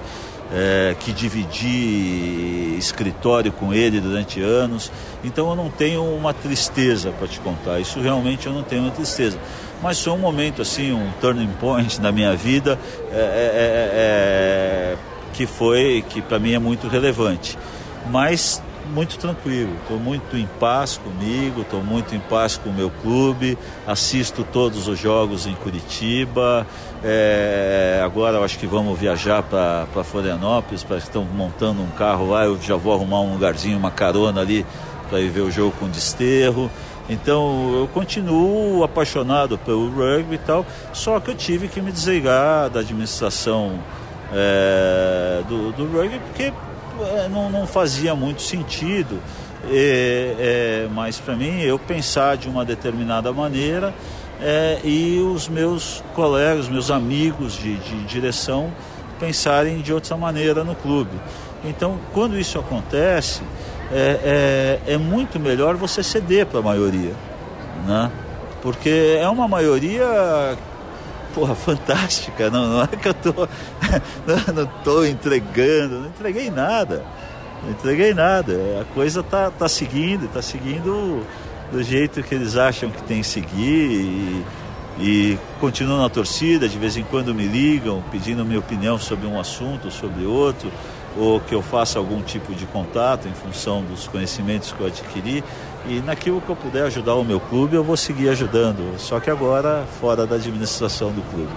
é, 0.53 0.95
que 1.01 1.13
dividi 1.13 2.77
escritório 2.79 3.53
com 3.53 3.73
ele 3.75 4.01
durante 4.01 4.41
anos. 4.41 4.93
Então 5.25 5.51
eu 5.51 5.57
não 5.57 5.71
tenho 5.71 6.03
uma 6.03 6.33
tristeza 6.33 7.11
para 7.11 7.27
te 7.27 7.41
contar, 7.41 7.81
isso 7.81 8.01
realmente 8.01 8.47
eu 8.47 8.53
não 8.53 8.63
tenho 8.63 8.83
uma 8.83 8.91
tristeza 8.91 9.39
mas 9.83 10.01
foi 10.01 10.13
um 10.13 10.19
momento 10.19 10.63
assim, 10.63 10.93
um 10.93 11.11
turning 11.21 11.51
point 11.61 12.01
na 12.03 12.11
minha 12.11 12.35
vida 12.35 12.79
é, 13.13 13.15
é, 13.15 13.19
é, 13.19 14.95
é 14.95 14.97
que 15.33 15.47
foi, 15.47 16.03
que 16.09 16.23
para 16.23 16.39
mim 16.39 16.55
é 16.55 16.59
muito 16.59 16.89
relevante. 16.89 17.59
Mas 18.11 18.63
muito 18.93 19.19
tranquilo, 19.19 19.73
estou 19.83 19.99
muito 19.99 20.37
em 20.37 20.47
paz 20.59 20.99
comigo, 20.99 21.63
estou 21.63 21.83
muito 21.83 22.15
em 22.15 22.21
paz 22.21 22.57
com 22.57 22.71
o 22.71 22.73
meu 22.73 22.91
clube, 23.03 23.59
assisto 23.87 24.45
todos 24.45 24.89
os 24.89 24.99
jogos 24.99 25.47
em 25.47 25.55
Curitiba. 25.55 26.67
É, 27.05 28.01
agora 28.05 28.39
eu 28.39 28.45
acho 28.45 28.59
que 28.59 28.67
vamos 28.67 28.99
viajar 28.99 29.43
para 29.43 30.05
Florianópolis, 30.05 30.83
que 30.83 30.95
estão 30.95 31.25
montando 31.25 31.83
um 31.83 31.91
carro 31.91 32.31
lá, 32.31 32.45
eu 32.45 32.61
já 32.61 32.77
vou 32.77 32.95
arrumar 32.95 33.21
um 33.21 33.33
lugarzinho, 33.35 33.79
uma 33.79 33.91
carona 33.91 34.41
ali 34.41 34.65
para 35.09 35.21
ir 35.21 35.31
ver 35.31 35.43
o 35.43 35.51
jogo 35.51 35.73
com 35.79 35.89
desterro. 35.89 36.71
Então 37.09 37.75
eu 37.79 37.89
continuo 37.89 38.83
apaixonado 38.83 39.57
pelo 39.59 39.89
rugby 39.91 40.35
e 40.35 40.39
tal, 40.39 40.67
só 40.93 41.21
que 41.21 41.31
eu 41.31 41.35
tive 41.35 41.69
que 41.69 41.81
me 41.81 41.93
desligar 41.93 42.69
da 42.69 42.81
administração 42.81 43.79
é, 44.33 45.43
do, 45.49 45.71
do, 45.73 45.87
rugby 45.87 46.19
porque 46.19 46.53
não, 47.31 47.51
não, 47.51 47.67
fazia 47.67 48.15
muito 48.15 48.43
sentido. 48.43 49.21
É, 49.69 50.87
mas 50.93 51.19
para 51.19 51.35
mim 51.35 51.61
eu 51.61 51.79
pensar 51.79 52.37
de 52.37 52.49
uma 52.49 52.65
determinada 52.65 53.33
maneira 53.33 53.93
é, 54.41 54.79
e 54.85 55.19
os 55.19 55.49
meus 55.49 56.05
colegas, 56.15 56.69
meus 56.69 56.91
amigos 56.91 57.55
de, 57.55 57.75
de 57.77 58.05
direção 58.05 58.73
pensarem 59.19 59.81
de 59.81 59.93
outra 59.93 60.17
maneira 60.17 60.63
no 60.63 60.75
clube. 60.75 61.19
Então, 61.65 61.99
quando 62.13 62.39
isso 62.39 62.59
acontece, 62.59 63.43
é, 63.91 64.81
é, 64.87 64.95
é 64.95 64.99
muito 64.99 65.41
melhor 65.41 65.75
você 65.75 66.03
ceder 66.03 66.47
para 66.47 66.61
a 66.61 66.63
maioria, 66.63 67.13
né? 67.87 68.11
Porque 68.63 69.19
é 69.21 69.29
uma 69.29 69.49
maioria 69.49 70.57
porra, 71.37 71.55
fantástica. 71.55 72.49
Não, 72.49 72.67
não 72.67 72.83
é 72.83 72.87
que 72.87 73.07
eu 73.07 73.13
tô, 73.15 73.33
não, 74.27 74.55
não 74.55 74.67
tô 74.83 75.05
entregando, 75.05 76.01
não 76.01 76.07
entreguei 76.07 76.51
nada. 76.51 77.05
Não 77.63 77.71
entreguei 77.71 78.15
nada. 78.15 78.55
A 78.81 78.95
coisa 78.95 79.23
tá, 79.23 79.51
tá 79.51 79.69
seguindo, 79.69 80.27
tá 80.33 80.41
seguindo 80.41 81.23
do 81.71 81.83
jeito 81.83 82.23
que 82.23 82.35
eles 82.35 82.57
acham 82.57 82.91
que 82.91 83.03
tem 83.03 83.21
que 83.21 83.27
seguir 83.27 83.91
e, 83.91 84.45
e 84.99 85.39
continuam 85.61 86.01
na 86.01 86.09
torcida, 86.09 86.67
de 86.69 86.79
vez 86.79 86.97
em 86.97 87.05
quando 87.05 87.35
me 87.35 87.45
ligam 87.45 88.03
pedindo 88.11 88.45
minha 88.45 88.61
opinião 88.61 88.99
sobre 88.99 89.27
um 89.27 89.39
assunto, 89.39 89.91
sobre 89.91 90.25
outro. 90.25 90.73
ou 91.19 91.41
que 91.41 91.55
eu 91.55 91.61
faça 91.61 91.99
algum 91.99 92.23
tipo 92.23 92.55
de 92.55 92.65
contato 92.67 93.29
em 93.29 93.33
função 93.33 93.83
dos 93.83 94.09
conhecimentos 94.09 94.73
que 94.73 94.81
eu 94.81 94.87
adquiri. 94.87 95.45
E 95.89 96.01
naquilo 96.01 96.41
que 96.41 96.49
eu 96.49 96.57
puder 96.57 96.85
ajudar 96.85 97.15
o 97.15 97.25
meu 97.25 97.39
clube, 97.39 97.77
eu 97.77 97.85
vou 97.85 97.97
seguir 97.97 98.29
ajudando. 98.29 98.99
Só 98.99 99.21
que 99.21 99.31
agora 99.31 99.85
fora 100.01 100.27
da 100.27 100.37
administração 100.37 101.13
do 101.13 101.23
clube. 101.31 101.53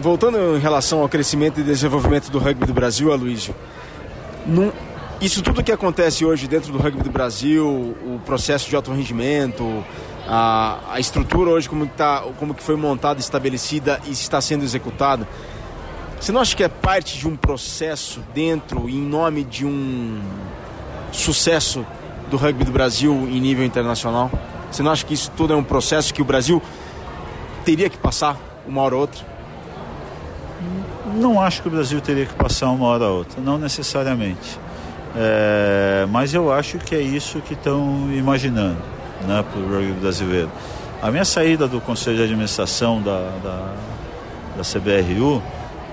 Voltando 0.00 0.56
em 0.56 0.60
relação 0.60 1.00
ao 1.00 1.08
crescimento 1.08 1.60
e 1.60 1.62
desenvolvimento 1.62 2.30
do 2.30 2.38
rugby 2.38 2.66
do 2.66 2.74
Brasil, 2.74 3.12
Aloysio, 3.12 3.54
num, 4.46 4.70
isso 5.20 5.42
tudo 5.42 5.62
que 5.62 5.72
acontece 5.72 6.24
hoje 6.24 6.46
dentro 6.46 6.72
do 6.72 6.78
rugby 6.78 7.02
do 7.02 7.10
Brasil, 7.10 7.66
o 7.66 8.20
processo 8.24 8.68
de 8.68 8.76
alto 8.76 8.92
rendimento, 8.92 9.84
a, 10.26 10.78
a 10.90 11.00
estrutura 11.00 11.50
hoje 11.50 11.68
como, 11.68 11.86
tá, 11.86 12.24
como 12.38 12.54
que 12.54 12.62
foi 12.62 12.76
montada, 12.76 13.20
estabelecida 13.20 14.00
e 14.06 14.10
está 14.10 14.40
sendo 14.40 14.64
executada, 14.64 15.26
você 16.20 16.32
não 16.32 16.40
acha 16.40 16.56
que 16.56 16.64
é 16.64 16.68
parte 16.68 17.18
de 17.18 17.28
um 17.28 17.36
processo 17.36 18.20
dentro, 18.34 18.88
em 18.88 19.00
nome 19.00 19.44
de 19.44 19.66
um 19.66 20.20
sucesso 21.12 21.86
do 22.34 22.36
rugby 22.36 22.64
do 22.64 22.72
Brasil 22.72 23.12
em 23.30 23.40
nível 23.40 23.64
internacional? 23.64 24.28
Você 24.70 24.82
não 24.82 24.90
acha 24.90 25.06
que 25.06 25.14
isso 25.14 25.30
tudo 25.36 25.52
é 25.52 25.56
um 25.56 25.62
processo 25.62 26.12
que 26.12 26.20
o 26.20 26.24
Brasil 26.24 26.60
teria 27.64 27.88
que 27.88 27.96
passar 27.96 28.36
uma 28.66 28.82
hora 28.82 28.96
ou 28.96 29.02
outra? 29.02 29.24
Não 31.14 31.40
acho 31.40 31.62
que 31.62 31.68
o 31.68 31.70
Brasil 31.70 32.00
teria 32.00 32.26
que 32.26 32.34
passar 32.34 32.70
uma 32.70 32.86
hora 32.86 33.04
ou 33.04 33.18
outra, 33.18 33.40
não 33.40 33.56
necessariamente. 33.56 34.58
É, 35.16 36.06
mas 36.10 36.34
eu 36.34 36.52
acho 36.52 36.78
que 36.78 36.92
é 36.92 37.00
isso 37.00 37.40
que 37.40 37.54
estão 37.54 38.10
imaginando 38.12 38.78
né, 39.28 39.44
para 39.48 39.60
o 39.60 39.68
rugby 39.68 39.92
brasileiro. 40.00 40.50
A 41.00 41.12
minha 41.12 41.24
saída 41.24 41.68
do 41.68 41.80
Conselho 41.80 42.16
de 42.16 42.24
Administração 42.24 43.00
da, 43.00 43.30
da, 43.44 43.74
da 44.56 44.62
CBRU 44.64 45.40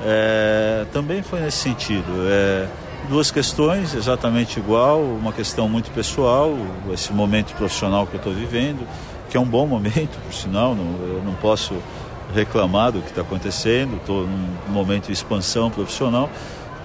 é, 0.04 0.86
também 0.92 1.22
foi 1.22 1.40
nesse 1.40 1.58
sentido. 1.58 2.12
É, 2.28 2.68
duas 3.10 3.32
questões 3.32 3.94
exatamente 3.94 4.60
igual, 4.60 5.02
uma 5.02 5.34
questão 5.34 5.68
muito 5.68 5.92
pessoal, 5.92 6.56
esse 6.94 7.12
momento 7.12 7.54
profissional 7.56 8.08
que 8.08 8.14
eu 8.14 8.18
estou 8.18 8.34
vivendo, 8.34 8.88
que 9.30 9.38
é 9.38 9.40
um 9.40 9.46
bom 9.46 9.66
momento, 9.68 10.18
por 10.26 10.34
sinal, 10.34 10.76
não, 10.76 11.08
eu 11.08 11.22
não 11.26 11.34
posso 11.34 11.76
reclamar 12.34 12.92
do 12.92 13.02
que 13.02 13.10
está 13.10 13.22
acontecendo, 13.22 13.98
estou 13.98 14.26
num 14.26 14.74
momento 14.74 15.08
de 15.08 15.14
expansão 15.14 15.70
profissional, 15.70 16.30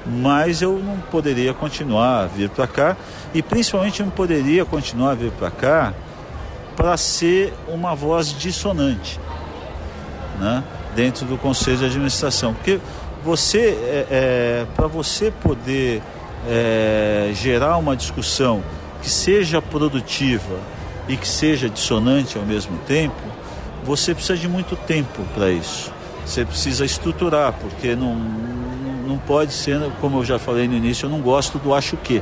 mas 0.06 0.62
eu 0.62 0.78
não 0.78 0.98
poderia 0.98 1.52
continuar 1.52 2.24
a 2.24 2.26
vir 2.26 2.48
para 2.48 2.66
cá 2.66 2.96
e 3.34 3.42
principalmente 3.42 4.02
não 4.02 4.10
poderia 4.10 4.64
continuar 4.64 5.12
a 5.12 5.14
vir 5.14 5.32
para 5.32 5.50
cá 5.50 5.94
para 6.76 6.96
ser 6.96 7.54
uma 7.68 7.94
voz 7.94 8.28
dissonante 8.28 9.18
né, 10.38 10.62
dentro 10.94 11.26
do 11.26 11.36
conselho 11.36 11.78
de 11.78 11.84
administração. 11.86 12.54
Porque 12.54 12.78
você, 13.24 13.58
é, 13.58 14.06
é, 14.10 14.66
para 14.74 14.86
você 14.86 15.30
poder 15.30 16.02
é, 16.48 17.30
gerar 17.34 17.76
uma 17.76 17.96
discussão 17.96 18.62
que 19.02 19.10
seja 19.10 19.60
produtiva 19.60 20.58
e 21.08 21.16
que 21.16 21.26
seja 21.26 21.68
dissonante 21.68 22.38
ao 22.38 22.44
mesmo 22.44 22.78
tempo, 22.86 23.20
você 23.84 24.14
precisa 24.14 24.36
de 24.38 24.48
muito 24.48 24.74
tempo 24.76 25.22
para 25.34 25.50
isso. 25.50 25.92
Você 26.24 26.44
precisa 26.44 26.84
estruturar, 26.84 27.52
porque 27.52 27.94
não, 27.94 28.14
não 28.14 29.16
pode 29.16 29.52
ser, 29.52 29.80
como 30.00 30.18
eu 30.18 30.24
já 30.24 30.38
falei 30.38 30.66
no 30.66 30.74
início, 30.74 31.06
eu 31.06 31.10
não 31.10 31.20
gosto 31.20 31.58
do 31.58 31.72
acho 31.72 31.96
que. 31.96 32.20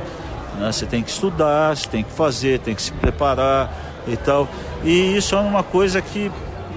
Né? 0.59 0.71
Você 0.71 0.85
tem 0.85 1.01
que 1.01 1.09
estudar, 1.09 1.75
você 1.75 1.87
tem 1.87 2.03
que 2.03 2.11
fazer, 2.11 2.59
tem 2.59 2.75
que 2.75 2.81
se 2.81 2.91
preparar 2.91 3.73
e 4.07 4.15
tal. 4.15 4.47
E 4.83 5.17
isso 5.17 5.33
é 5.33 5.39
uma 5.39 5.63
coisa 5.63 6.01
que 6.01 6.31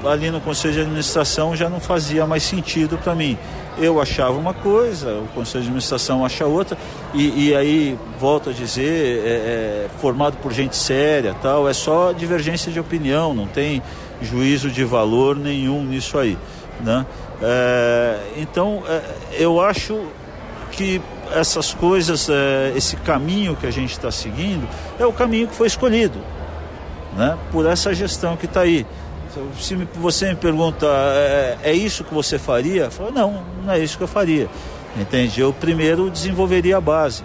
ali 0.05 0.31
no 0.31 0.41
Conselho 0.41 0.75
de 0.75 0.81
Administração 0.81 1.57
já 1.57 1.69
não 1.69 1.81
fazia 1.81 2.27
mais 2.27 2.43
sentido 2.43 2.99
para 2.99 3.15
mim. 3.15 3.37
Eu 3.79 4.01
achava 4.01 4.37
uma 4.37 4.53
coisa, 4.53 5.13
o 5.13 5.29
Conselho 5.35 5.63
de 5.63 5.69
Administração 5.69 6.25
acha 6.25 6.47
outra, 6.47 6.77
e, 7.15 7.49
e 7.49 7.55
aí, 7.55 7.99
volto 8.19 8.51
a 8.51 8.53
dizer, 8.53 9.23
é, 9.25 9.29
é, 9.29 9.89
formado 10.01 10.37
por 10.39 10.53
gente 10.53 10.77
séria, 10.77 11.35
tal, 11.41 11.69
é 11.69 11.73
só 11.73 12.13
divergência 12.13 12.73
de 12.73 12.81
opinião, 12.81 13.33
não 13.33 13.47
tem 13.47 13.83
juízo 14.21 14.71
de 14.71 14.85
valor 14.85 15.37
nenhum 15.37 15.85
nisso 15.85 16.19
aí. 16.19 16.37
Né? 16.81 17.07
É, 17.41 18.19
então, 18.37 18.83
é, 18.89 19.03
eu 19.33 19.61
acho 19.61 20.07
que 20.73 21.01
essas 21.33 21.75
coisas, 21.75 22.29
é, 22.29 22.73
esse 22.77 22.97
caminho 22.97 23.55
que 23.57 23.67
a 23.67 23.71
gente 23.71 23.93
está 23.93 24.11
seguindo, 24.11 24.69
é 24.99 25.07
o 25.07 25.13
caminho 25.13 25.47
que 25.47 25.55
foi 25.55 25.67
escolhido 25.67 26.19
né? 27.17 27.37
por 27.51 27.67
essa 27.67 27.93
gestão 27.95 28.37
que 28.37 28.47
está 28.47 28.61
aí. 28.61 28.87
Se 29.61 29.75
você 29.95 30.29
me 30.31 30.37
pergunta, 30.37 30.87
é, 30.87 31.59
é, 31.63 31.73
isso 31.73 32.05
que 32.05 32.15
você 32.15 32.39
faria? 32.39 32.85
Eu 32.85 32.91
falo, 32.91 33.11
não, 33.11 33.43
não 33.65 33.73
é 33.73 33.79
isso 33.79 33.97
que 33.97 34.05
eu 34.05 34.09
faria. 34.09 34.49
Entende? 34.97 35.41
Eu 35.41 35.53
primeiro 35.53 36.11
desenvolveria 36.11 36.77
a 36.77 36.81
base. 36.81 37.23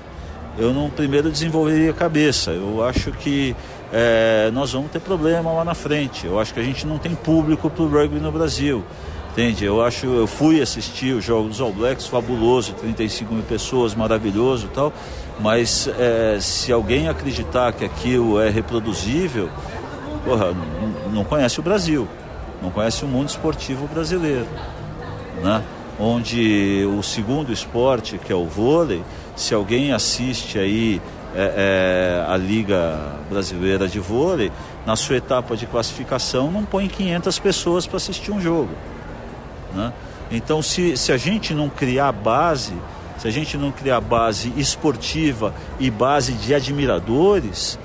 Eu 0.58 0.74
não 0.74 0.90
primeiro 0.90 1.32
desenvolveria 1.32 1.92
a 1.92 1.94
cabeça. 1.94 2.52
Eu 2.52 2.84
acho 2.86 3.12
que 3.12 3.56
é, 3.92 4.52
nós 4.52 4.72
vamos 4.72 4.92
ter 4.92 5.00
problema 5.00 5.52
lá 5.52 5.66
na 5.66 5.74
frente. 5.74 6.26
Eu 6.26 6.40
acho 6.40 6.54
que 6.54 6.60
a 6.60 6.64
gente 6.64 6.86
não 6.86 6.98
tem 6.98 7.16
público 7.16 7.70
para 7.70 7.84
o 7.84 7.88
rugby 7.88 8.20
no 8.20 8.32
Brasil. 8.32 8.84
Entende? 9.32 9.66
Eu 9.66 9.84
acho, 9.84 10.06
eu 10.06 10.28
fui 10.28 10.62
assistir 10.62 11.12
o 11.16 11.20
jogo 11.20 11.50
dos 11.50 11.60
All 11.60 11.74
Blacks, 11.74 12.06
fabuloso, 12.06 12.74
35 12.74 13.34
mil 13.34 13.44
pessoas, 13.44 13.96
maravilhoso 13.96 14.70
tal. 14.72 14.94
Mas 15.40 15.90
é, 15.98 16.38
se 16.40 16.72
alguém 16.72 17.08
acreditar 17.08 17.74
que 17.74 17.84
aquilo 17.84 18.40
é 18.40 18.52
reproduzível, 18.52 19.50
porra, 20.24 20.54
não, 21.12 21.24
conhece 21.24 21.60
o 21.60 21.64
Brasil, 21.64 22.08
não 22.62 22.70
conhece 22.70 23.04
o 23.04 23.08
mundo 23.08 23.30
esportivo 23.30 23.88
brasileiro, 23.88 24.48
né? 25.42 25.64
Onde 26.00 26.86
o 26.98 27.04
segundo 27.04 27.52
esporte, 27.52 28.18
que 28.18 28.32
é 28.32 28.36
o 28.36 28.46
vôlei, 28.46 29.04
se 29.36 29.54
alguém 29.54 29.94
assiste 29.94 30.58
aí 30.58 31.02
é, 31.36 32.24
é, 32.28 32.32
a 32.32 32.38
Liga 32.38 33.16
Brasileira 33.30 33.88
de 33.88 34.00
Vôlei, 34.00 34.52
na 34.86 34.96
sua 34.96 35.18
etapa 35.18 35.56
de 35.56 35.66
classificação, 35.66 36.52
não 36.52 36.64
põe 36.64 36.88
500 36.88 37.40
pessoas 37.40 37.88
para 37.88 37.98
assistir 37.98 38.32
um 38.32 38.42
jogo. 38.42 38.70
Né? 39.74 39.92
Então, 40.32 40.62
se, 40.62 40.96
se 40.98 41.12
a 41.12 41.18
gente 41.18 41.54
não 41.54 41.70
criar 41.70 42.12
base, 42.12 42.74
se 43.18 43.28
a 43.28 43.32
gente 43.32 43.58
não 43.58 43.72
criar 43.72 44.02
base 44.02 44.54
esportiva 44.58 45.54
e 45.80 45.90
base 45.90 46.34
de 46.34 46.54
admiradores, 46.54 47.80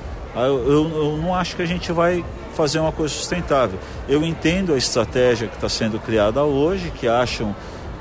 eu, 0.47 0.71
eu, 0.71 0.91
eu 0.91 1.17
não 1.17 1.35
acho 1.35 1.57
que 1.57 1.63
a 1.63 1.67
gente 1.67 1.91
vai 1.93 2.25
fazer 2.55 2.79
uma 2.79 2.93
coisa 2.93 3.15
sustentável. 3.15 3.79
Eu 4.09 4.25
entendo 4.25 4.75
a 4.75 4.77
estratégia 4.77 5.49
que 5.49 5.55
está 5.55 5.69
sendo 5.69 5.99
criada 5.99 6.43
hoje, 6.43 6.91
que 6.91 7.07
acham 7.07 7.55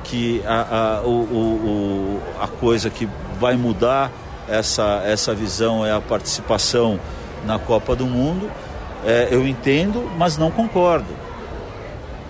que 0.03 0.41
a, 0.45 0.97
a, 0.97 1.01
o, 1.01 1.11
o, 1.11 2.21
a 2.41 2.47
coisa 2.47 2.89
que 2.89 3.07
vai 3.39 3.55
mudar 3.55 4.11
essa, 4.47 5.01
essa 5.05 5.35
visão 5.35 5.85
é 5.85 5.91
a 5.91 6.01
participação 6.01 6.99
na 7.45 7.59
Copa 7.59 7.95
do 7.95 8.05
Mundo. 8.05 8.49
É, 9.05 9.27
eu 9.31 9.47
entendo, 9.47 10.09
mas 10.17 10.37
não 10.37 10.49
concordo. 10.49 11.13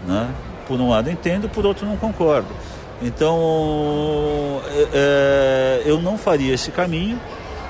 Né? 0.06 0.30
Por 0.68 0.82
um 0.82 0.90
lado 0.90 1.10
entendo, 1.10 1.48
por 1.48 1.66
outro 1.66 1.86
não 1.86 1.98
concordo. 1.98 2.50
Então 3.02 4.62
é, 4.68 4.88
é, 4.94 5.82
eu 5.86 6.02
não 6.02 6.18
faria 6.18 6.54
esse 6.54 6.72
caminho, 6.72 7.20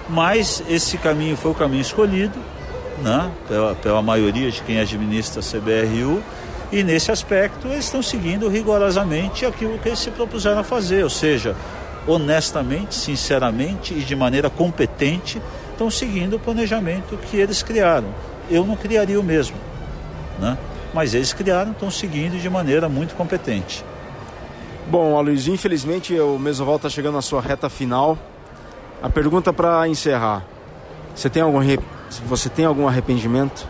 mas 0.09 0.63
esse 0.69 0.97
caminho 0.97 1.35
foi 1.35 1.51
o 1.51 1.55
caminho 1.55 1.81
escolhido 1.81 2.37
né? 3.01 3.31
pela, 3.47 3.75
pela 3.75 4.01
maioria 4.01 4.51
de 4.51 4.61
quem 4.61 4.79
administra 4.79 5.41
a 5.41 5.43
CBRU. 5.43 6.21
E 6.71 6.83
nesse 6.83 7.11
aspecto 7.11 7.67
eles 7.67 7.85
estão 7.85 8.01
seguindo 8.01 8.49
rigorosamente 8.49 9.45
aquilo 9.45 9.77
que 9.79 9.87
eles 9.87 9.99
se 9.99 10.11
propuseram 10.11 10.59
a 10.59 10.63
fazer, 10.63 11.03
ou 11.03 11.09
seja, 11.09 11.55
honestamente, 12.05 12.93
sinceramente 12.93 13.93
e 13.93 14.01
de 14.01 14.15
maneira 14.15 14.49
competente 14.49 15.41
estão 15.71 15.89
seguindo 15.89 16.35
o 16.35 16.39
planejamento 16.39 17.17
que 17.17 17.37
eles 17.37 17.63
criaram. 17.63 18.07
Eu 18.49 18.65
não 18.65 18.75
criaria 18.75 19.19
o 19.19 19.23
mesmo, 19.23 19.55
né? 20.39 20.57
mas 20.93 21.13
eles 21.13 21.31
criaram, 21.31 21.71
estão 21.71 21.91
seguindo 21.91 22.41
de 22.41 22.49
maneira 22.49 22.89
muito 22.89 23.15
competente. 23.15 23.85
Bom, 24.89 25.17
Aloysio, 25.17 25.53
infelizmente 25.53 26.17
o 26.19 26.39
Mesoval 26.39 26.77
está 26.77 26.89
chegando 26.89 27.17
à 27.17 27.21
sua 27.21 27.41
reta 27.41 27.69
final. 27.69 28.17
A 29.01 29.09
pergunta 29.09 29.53
para 29.53 29.87
encerrar: 29.87 30.45
você 31.15 31.29
tem 31.29 31.41
algum 31.41 31.59
você 32.25 32.49
tem 32.49 32.65
algum 32.65 32.87
arrependimento? 32.87 33.67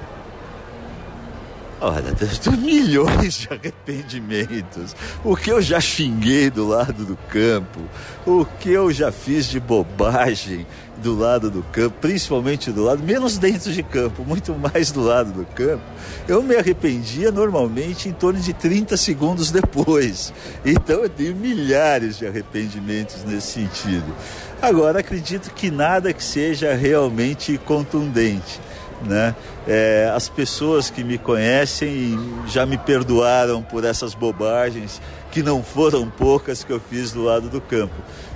Olha, 1.80 2.12
tem 2.16 2.58
milhões 2.58 3.36
de 3.36 3.50
arrependimentos. 3.50 4.96
O 5.24 5.36
que 5.36 5.52
eu 5.52 5.62
já 5.62 5.80
xinguei 5.80 6.50
do 6.50 6.68
lado 6.68 7.06
do 7.06 7.16
campo, 7.30 7.80
o 8.26 8.46
que 8.46 8.72
eu 8.72 8.92
já 8.92 9.12
fiz 9.12 9.48
de 9.48 9.60
bobagem 9.60 10.66
do 10.98 11.16
lado 11.16 11.52
do 11.52 11.62
campo, 11.62 11.96
principalmente 12.02 12.72
do 12.72 12.84
lado, 12.84 13.04
menos 13.04 13.38
dentro 13.38 13.72
de 13.72 13.84
campo, 13.84 14.24
muito 14.26 14.56
mais 14.56 14.92
do 14.92 15.02
lado 15.02 15.32
do 15.32 15.46
campo, 15.46 15.84
eu 16.28 16.42
me 16.42 16.56
arrependia 16.56 17.32
normalmente 17.32 18.10
em 18.10 18.12
torno 18.12 18.40
de 18.40 18.54
30 18.54 18.98
segundos 18.98 19.52
depois. 19.52 20.34
Então 20.66 21.04
eu 21.04 21.10
tenho 21.10 21.36
milhares 21.36 22.18
de 22.18 22.26
arrependimentos 22.26 23.24
nesse 23.24 23.52
sentido. 23.52 24.16
Agora 24.62 25.00
acredito 25.00 25.52
que 25.54 25.70
nada 25.70 26.12
que 26.12 26.24
seja 26.24 26.74
realmente 26.74 27.58
contundente. 27.60 28.60
né? 29.04 29.36
É, 29.68 30.12
as 30.16 30.28
pessoas 30.28 30.90
que 30.90 31.04
me 31.04 31.18
conhecem 31.18 32.18
já 32.48 32.66
me 32.66 32.78
perdoaram 32.78 33.62
por 33.62 33.86
essas 33.86 34.14
bobagens 34.16 35.02
que 35.32 35.44
não 35.44 35.62
foram 35.62 36.10
poucas 36.10 36.64
que 36.64 36.72
eu 36.72 36.80
fiz 36.80 37.12
do 37.12 37.24
lado 37.24 37.50
do 37.50 37.62
campo. 37.62 37.94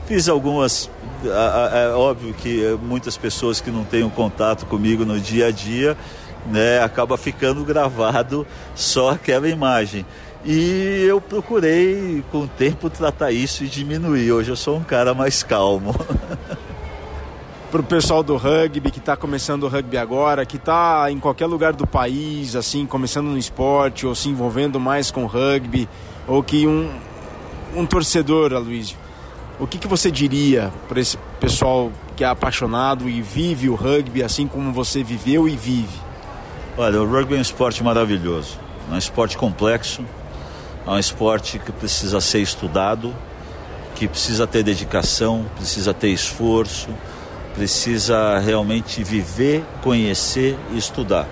Fiz 0.08 0.28
algumas, 0.30 0.90
é 1.24 1.94
óbvio 1.96 2.34
que 2.34 2.78
muitas 2.82 3.18
pessoas 3.18 3.62
que 3.62 3.72
não 3.72 3.84
têm 3.84 4.04
um 4.04 4.10
contato 4.10 4.66
comigo 4.66 5.06
no 5.06 5.20
dia 5.20 5.48
a 5.48 5.52
dia, 5.52 5.98
né, 6.48 6.82
acaba 6.84 7.18
ficando 7.18 7.64
gravado 7.64 8.46
só 8.76 9.12
aquela 9.12 9.48
imagem. 9.48 10.06
E 10.44 11.06
eu 11.08 11.22
procurei, 11.22 12.24
com 12.32 12.40
o 12.40 12.48
tempo, 12.48 12.90
tratar 12.90 13.32
isso 13.32 13.64
e 13.64 13.68
diminuir. 13.68 14.32
Hoje 14.32 14.52
eu 14.52 14.56
sou 14.56 14.78
um 14.78 14.84
cara 14.84 15.14
mais 15.14 15.44
calmo. 15.44 15.94
para 17.72 17.80
o 17.80 17.84
pessoal 17.84 18.22
do 18.22 18.36
rugby 18.36 18.92
que 18.92 19.00
está 19.00 19.16
começando 19.16 19.64
o 19.64 19.68
rugby 19.70 19.98
agora, 19.98 20.46
que 20.46 20.58
está 20.58 21.10
em 21.10 21.18
qualquer 21.20 21.46
lugar 21.46 21.72
do 21.72 21.88
país, 21.88 22.54
assim, 22.54 22.86
começando 22.86 23.28
no 23.28 23.38
esporte 23.38 24.06
ou 24.06 24.14
se 24.14 24.28
envolvendo 24.28 24.78
mais 24.78 25.10
com 25.10 25.26
rugby, 25.26 25.88
ou 26.28 26.44
que 26.44 26.68
um, 26.68 26.92
um 27.74 27.86
torcedor, 27.86 28.52
Aloysio, 28.52 28.98
o 29.58 29.66
que, 29.66 29.78
que 29.78 29.88
você 29.88 30.12
diria 30.12 30.70
para 30.90 31.00
esse 31.00 31.18
pessoal 31.40 31.92
que 32.18 32.26
é 32.26 32.28
apaixonado 32.28 33.08
e 33.08 33.22
vive 33.22 33.70
o 33.70 33.76
rugby 33.76 34.22
assim 34.22 34.48
como 34.48 34.74
você 34.74 35.02
viveu 35.02 35.48
e 35.48 35.56
vive? 35.56 35.98
Olha, 36.78 37.02
o 37.02 37.10
rugby 37.10 37.36
é 37.36 37.38
um 37.38 37.42
esporte 37.42 37.82
maravilhoso, 37.82 38.60
é 38.92 38.96
um 38.96 38.98
esporte 38.98 39.38
complexo, 39.38 40.04
é 40.86 40.90
um 40.90 41.00
esporte 41.00 41.60
que 41.60 41.72
precisa 41.72 42.20
ser 42.20 42.40
estudado, 42.40 43.14
que 43.96 44.08
precisa 44.08 44.48
ter 44.48 44.64
dedicação, 44.64 45.46
precisa 45.56 45.94
ter 45.94 46.10
esforço, 46.10 46.90
precisa 47.54 48.40
realmente 48.40 49.04
viver, 49.04 49.64
conhecer 49.84 50.58
e 50.72 50.78
estudar. 50.78 51.28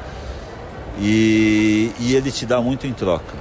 E, 0.99 1.91
e 1.99 2.15
ele 2.15 2.31
te 2.31 2.45
dá 2.45 2.61
muito 2.61 2.85
em 2.85 2.93
troca, 2.93 3.33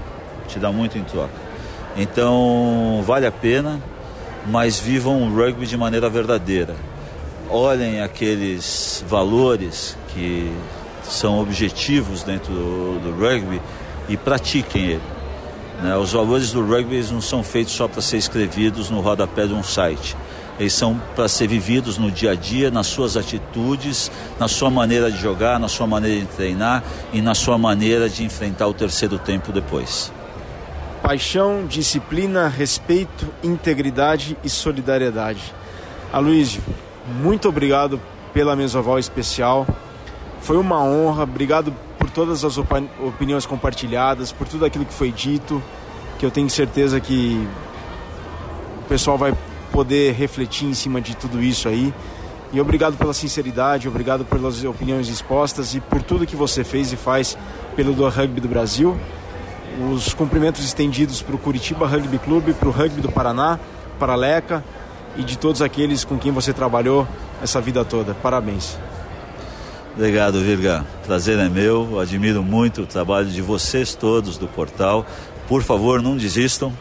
te 0.47 0.59
dá 0.59 0.73
muito 0.73 0.97
em 0.97 1.05
troca. 1.05 1.49
Então 1.97 3.03
vale 3.05 3.27
a 3.27 3.33
pena, 3.33 3.81
mas 4.47 4.79
vivam 4.79 5.23
o 5.23 5.35
rugby 5.35 5.67
de 5.67 5.77
maneira 5.77 6.09
verdadeira. 6.09 6.75
Olhem 7.51 8.01
aqueles 8.01 9.05
valores 9.07 9.97
que 10.09 10.51
são 11.03 11.41
objetivos 11.41 12.23
dentro 12.23 12.53
do, 12.53 13.01
do 13.01 13.21
rugby 13.21 13.61
e 14.09 14.17
pratiquem 14.17 14.87
ele. 14.87 15.18
Né? 15.83 15.97
Os 15.97 16.13
valores 16.13 16.53
do 16.53 16.65
rugby 16.65 17.03
não 17.13 17.21
são 17.21 17.43
feitos 17.43 17.73
só 17.73 17.87
para 17.87 18.03
ser 18.03 18.17
escrevidos 18.17 18.91
no 18.91 19.01
rodapé 19.01 19.47
de 19.47 19.55
um 19.55 19.63
site 19.63 20.17
eles 20.59 20.73
são 20.73 21.01
para 21.15 21.29
ser 21.29 21.47
vividos 21.47 21.99
no 21.99 22.11
dia 22.11 22.33
a 22.33 22.35
dia, 22.35 22.71
nas 22.71 22.89
suas 22.89 23.17
atitudes, 23.17 24.11
na 24.41 24.49
sua 24.49 24.69
maneira 24.69 25.11
de 25.11 25.19
jogar, 25.19 25.59
na 25.61 25.69
sua 25.69 25.87
maneira 25.87 26.21
de 26.21 26.27
treinar 26.27 26.83
e 27.13 27.23
na 27.23 27.35
sua 27.35 27.57
maneira 27.57 28.09
de 28.09 28.25
enfrentar 28.25 28.67
o 28.67 28.75
terceiro 28.75 29.19
tempo 29.19 29.53
depois. 29.53 30.13
Paixão, 31.01 31.65
disciplina, 31.67 32.49
respeito, 32.49 33.29
integridade 33.43 34.37
e 34.43 34.51
solidariedade. 34.51 35.55
Aloysio, 36.13 36.61
muito 37.23 37.49
obrigado 37.49 38.01
pela 38.33 38.57
mesoval 38.57 38.99
especial. 38.99 39.65
Foi 40.41 40.57
uma 40.57 40.83
honra, 40.83 41.23
obrigado 41.23 41.73
por 41.99 42.09
todas 42.11 42.45
as 42.45 42.57
opiniões 42.57 43.45
compartilhadas, 43.45 44.33
por 44.33 44.47
tudo 44.47 44.65
aquilo 44.65 44.85
que 44.85 44.95
foi 44.95 45.11
dito, 45.11 45.63
que 46.19 46.25
eu 46.25 46.31
tenho 46.31 46.49
certeza 46.49 47.01
que 47.01 47.47
o 48.85 48.89
pessoal 48.89 49.19
vai 49.19 49.35
poder 49.73 50.15
refletir 50.15 50.67
em 50.67 50.75
cima 50.75 51.01
de 51.01 51.17
tudo 51.17 51.43
isso 51.43 51.69
aí. 51.69 51.93
E 52.53 52.61
obrigado 52.61 52.97
pela 52.97 53.13
sinceridade, 53.13 53.87
obrigado 53.87 54.25
pelas 54.25 54.65
opiniões 54.65 55.09
expostas 55.09 55.75
e 55.75 55.81
por 55.81 56.03
tudo 56.03 56.27
que 56.27 56.35
você 56.35 56.65
fez 56.65 56.93
e 56.93 56.97
faz 56.97 57.37
pelo 57.77 57.93
do 57.93 58.09
Rugby 58.09 58.41
do 58.41 58.49
Brasil. 58.49 58.99
Os 59.93 60.15
cumprimentos 60.15 60.65
estendidos 60.65 61.21
para 61.21 61.37
o 61.37 61.39
Curitiba 61.39 61.87
Rugby 61.87 62.19
Clube, 62.19 62.55
para 62.55 62.69
o 62.69 62.73
Rugby 62.73 63.03
do 63.03 63.13
Paraná, 63.13 63.59
para 63.99 64.15
a 64.15 64.17
Leca 64.17 64.65
e 65.17 65.23
de 65.23 65.37
todos 65.37 65.61
aqueles 65.61 66.05
com 66.05 66.17
quem 66.19 66.33
você 66.33 66.53
trabalhou 66.53 67.07
essa 67.43 67.61
vida 67.61 67.85
toda. 67.85 68.15
Parabéns. 68.15 68.79
Obrigado, 69.99 70.41
Virga. 70.41 70.87
Prazer 71.05 71.37
é 71.41 71.49
meu. 71.49 71.99
Admiro 71.99 72.41
muito 72.41 72.83
o 72.83 72.87
trabalho 72.87 73.27
de 73.27 73.43
vocês 73.43 73.97
todos 73.97 74.39
do 74.39 74.47
portal. 74.47 75.05
Por 75.49 75.61
favor, 75.61 76.01
não 76.01 76.17
desistam. 76.17 76.73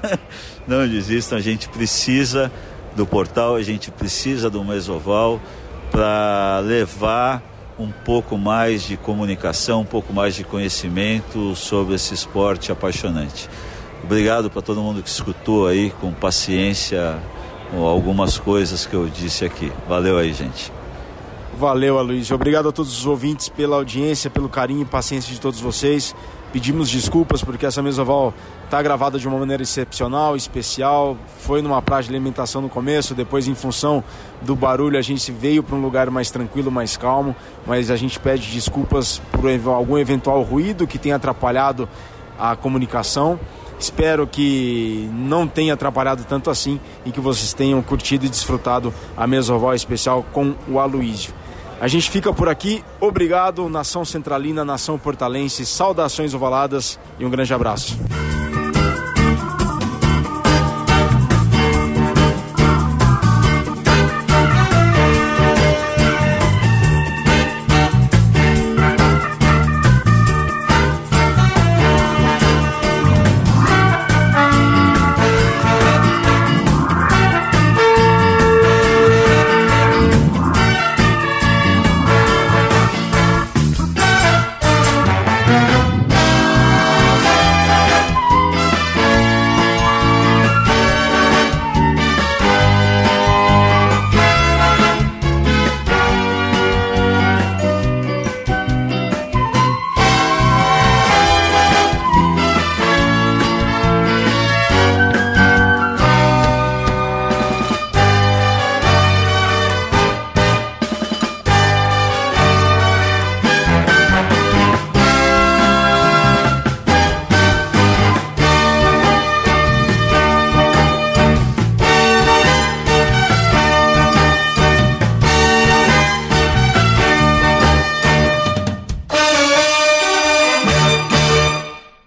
não 0.66 0.88
desistam, 0.88 1.36
a 1.36 1.40
gente 1.42 1.68
precisa 1.68 2.50
do 2.96 3.04
portal, 3.04 3.56
a 3.56 3.62
gente 3.62 3.90
precisa 3.90 4.48
do 4.48 4.64
Mesoval 4.64 5.38
para 5.90 6.60
levar 6.60 7.42
um 7.78 7.90
pouco 7.90 8.38
mais 8.38 8.84
de 8.84 8.96
comunicação, 8.96 9.82
um 9.82 9.84
pouco 9.84 10.14
mais 10.14 10.34
de 10.34 10.42
conhecimento 10.42 11.54
sobre 11.54 11.96
esse 11.96 12.14
esporte 12.14 12.72
apaixonante. 12.72 13.50
Obrigado 14.02 14.48
para 14.48 14.62
todo 14.62 14.80
mundo 14.80 15.02
que 15.02 15.10
escutou 15.10 15.66
aí 15.66 15.90
com 16.00 16.10
paciência 16.10 17.18
algumas 17.70 18.38
coisas 18.38 18.86
que 18.86 18.94
eu 18.94 19.06
disse 19.10 19.44
aqui. 19.44 19.70
Valeu 19.86 20.16
aí, 20.16 20.32
gente. 20.32 20.72
Valeu, 21.58 21.98
Aloysio. 21.98 22.34
Obrigado 22.34 22.68
a 22.68 22.72
todos 22.72 22.98
os 22.98 23.06
ouvintes 23.06 23.48
pela 23.48 23.76
audiência, 23.76 24.28
pelo 24.28 24.46
carinho 24.46 24.82
e 24.82 24.84
paciência 24.84 25.32
de 25.32 25.40
todos 25.40 25.58
vocês. 25.58 26.14
Pedimos 26.52 26.90
desculpas 26.90 27.42
porque 27.42 27.64
essa 27.64 27.82
mesa 27.82 28.02
oval 28.02 28.34
está 28.64 28.82
gravada 28.82 29.18
de 29.18 29.26
uma 29.26 29.38
maneira 29.38 29.62
excepcional, 29.62 30.36
especial. 30.36 31.16
Foi 31.38 31.62
numa 31.62 31.80
praia 31.80 32.02
de 32.02 32.10
alimentação 32.10 32.60
no 32.60 32.68
começo, 32.68 33.14
depois, 33.14 33.48
em 33.48 33.54
função 33.54 34.04
do 34.42 34.54
barulho, 34.54 34.98
a 34.98 35.02
gente 35.02 35.32
veio 35.32 35.62
para 35.62 35.74
um 35.74 35.80
lugar 35.80 36.10
mais 36.10 36.30
tranquilo, 36.30 36.70
mais 36.70 36.98
calmo. 36.98 37.34
Mas 37.66 37.90
a 37.90 37.96
gente 37.96 38.20
pede 38.20 38.52
desculpas 38.52 39.22
por 39.32 39.48
algum 39.70 39.96
eventual 39.96 40.42
ruído 40.42 40.86
que 40.86 40.98
tenha 40.98 41.16
atrapalhado 41.16 41.88
a 42.38 42.54
comunicação. 42.54 43.40
Espero 43.78 44.26
que 44.26 45.08
não 45.10 45.48
tenha 45.48 45.72
atrapalhado 45.72 46.22
tanto 46.24 46.50
assim 46.50 46.78
e 47.06 47.10
que 47.10 47.20
vocês 47.20 47.54
tenham 47.54 47.80
curtido 47.80 48.26
e 48.26 48.28
desfrutado 48.28 48.92
a 49.16 49.26
mesa 49.26 49.54
oval 49.54 49.74
especial 49.74 50.22
com 50.34 50.54
o 50.68 50.78
Aloísio. 50.78 51.32
A 51.80 51.88
gente 51.88 52.10
fica 52.10 52.32
por 52.32 52.48
aqui. 52.48 52.82
Obrigado, 53.00 53.68
nação 53.68 54.04
centralina, 54.04 54.64
nação 54.64 54.98
portalense. 54.98 55.66
Saudações 55.66 56.32
ovaladas 56.32 56.98
e 57.18 57.24
um 57.24 57.30
grande 57.30 57.52
abraço. 57.52 57.98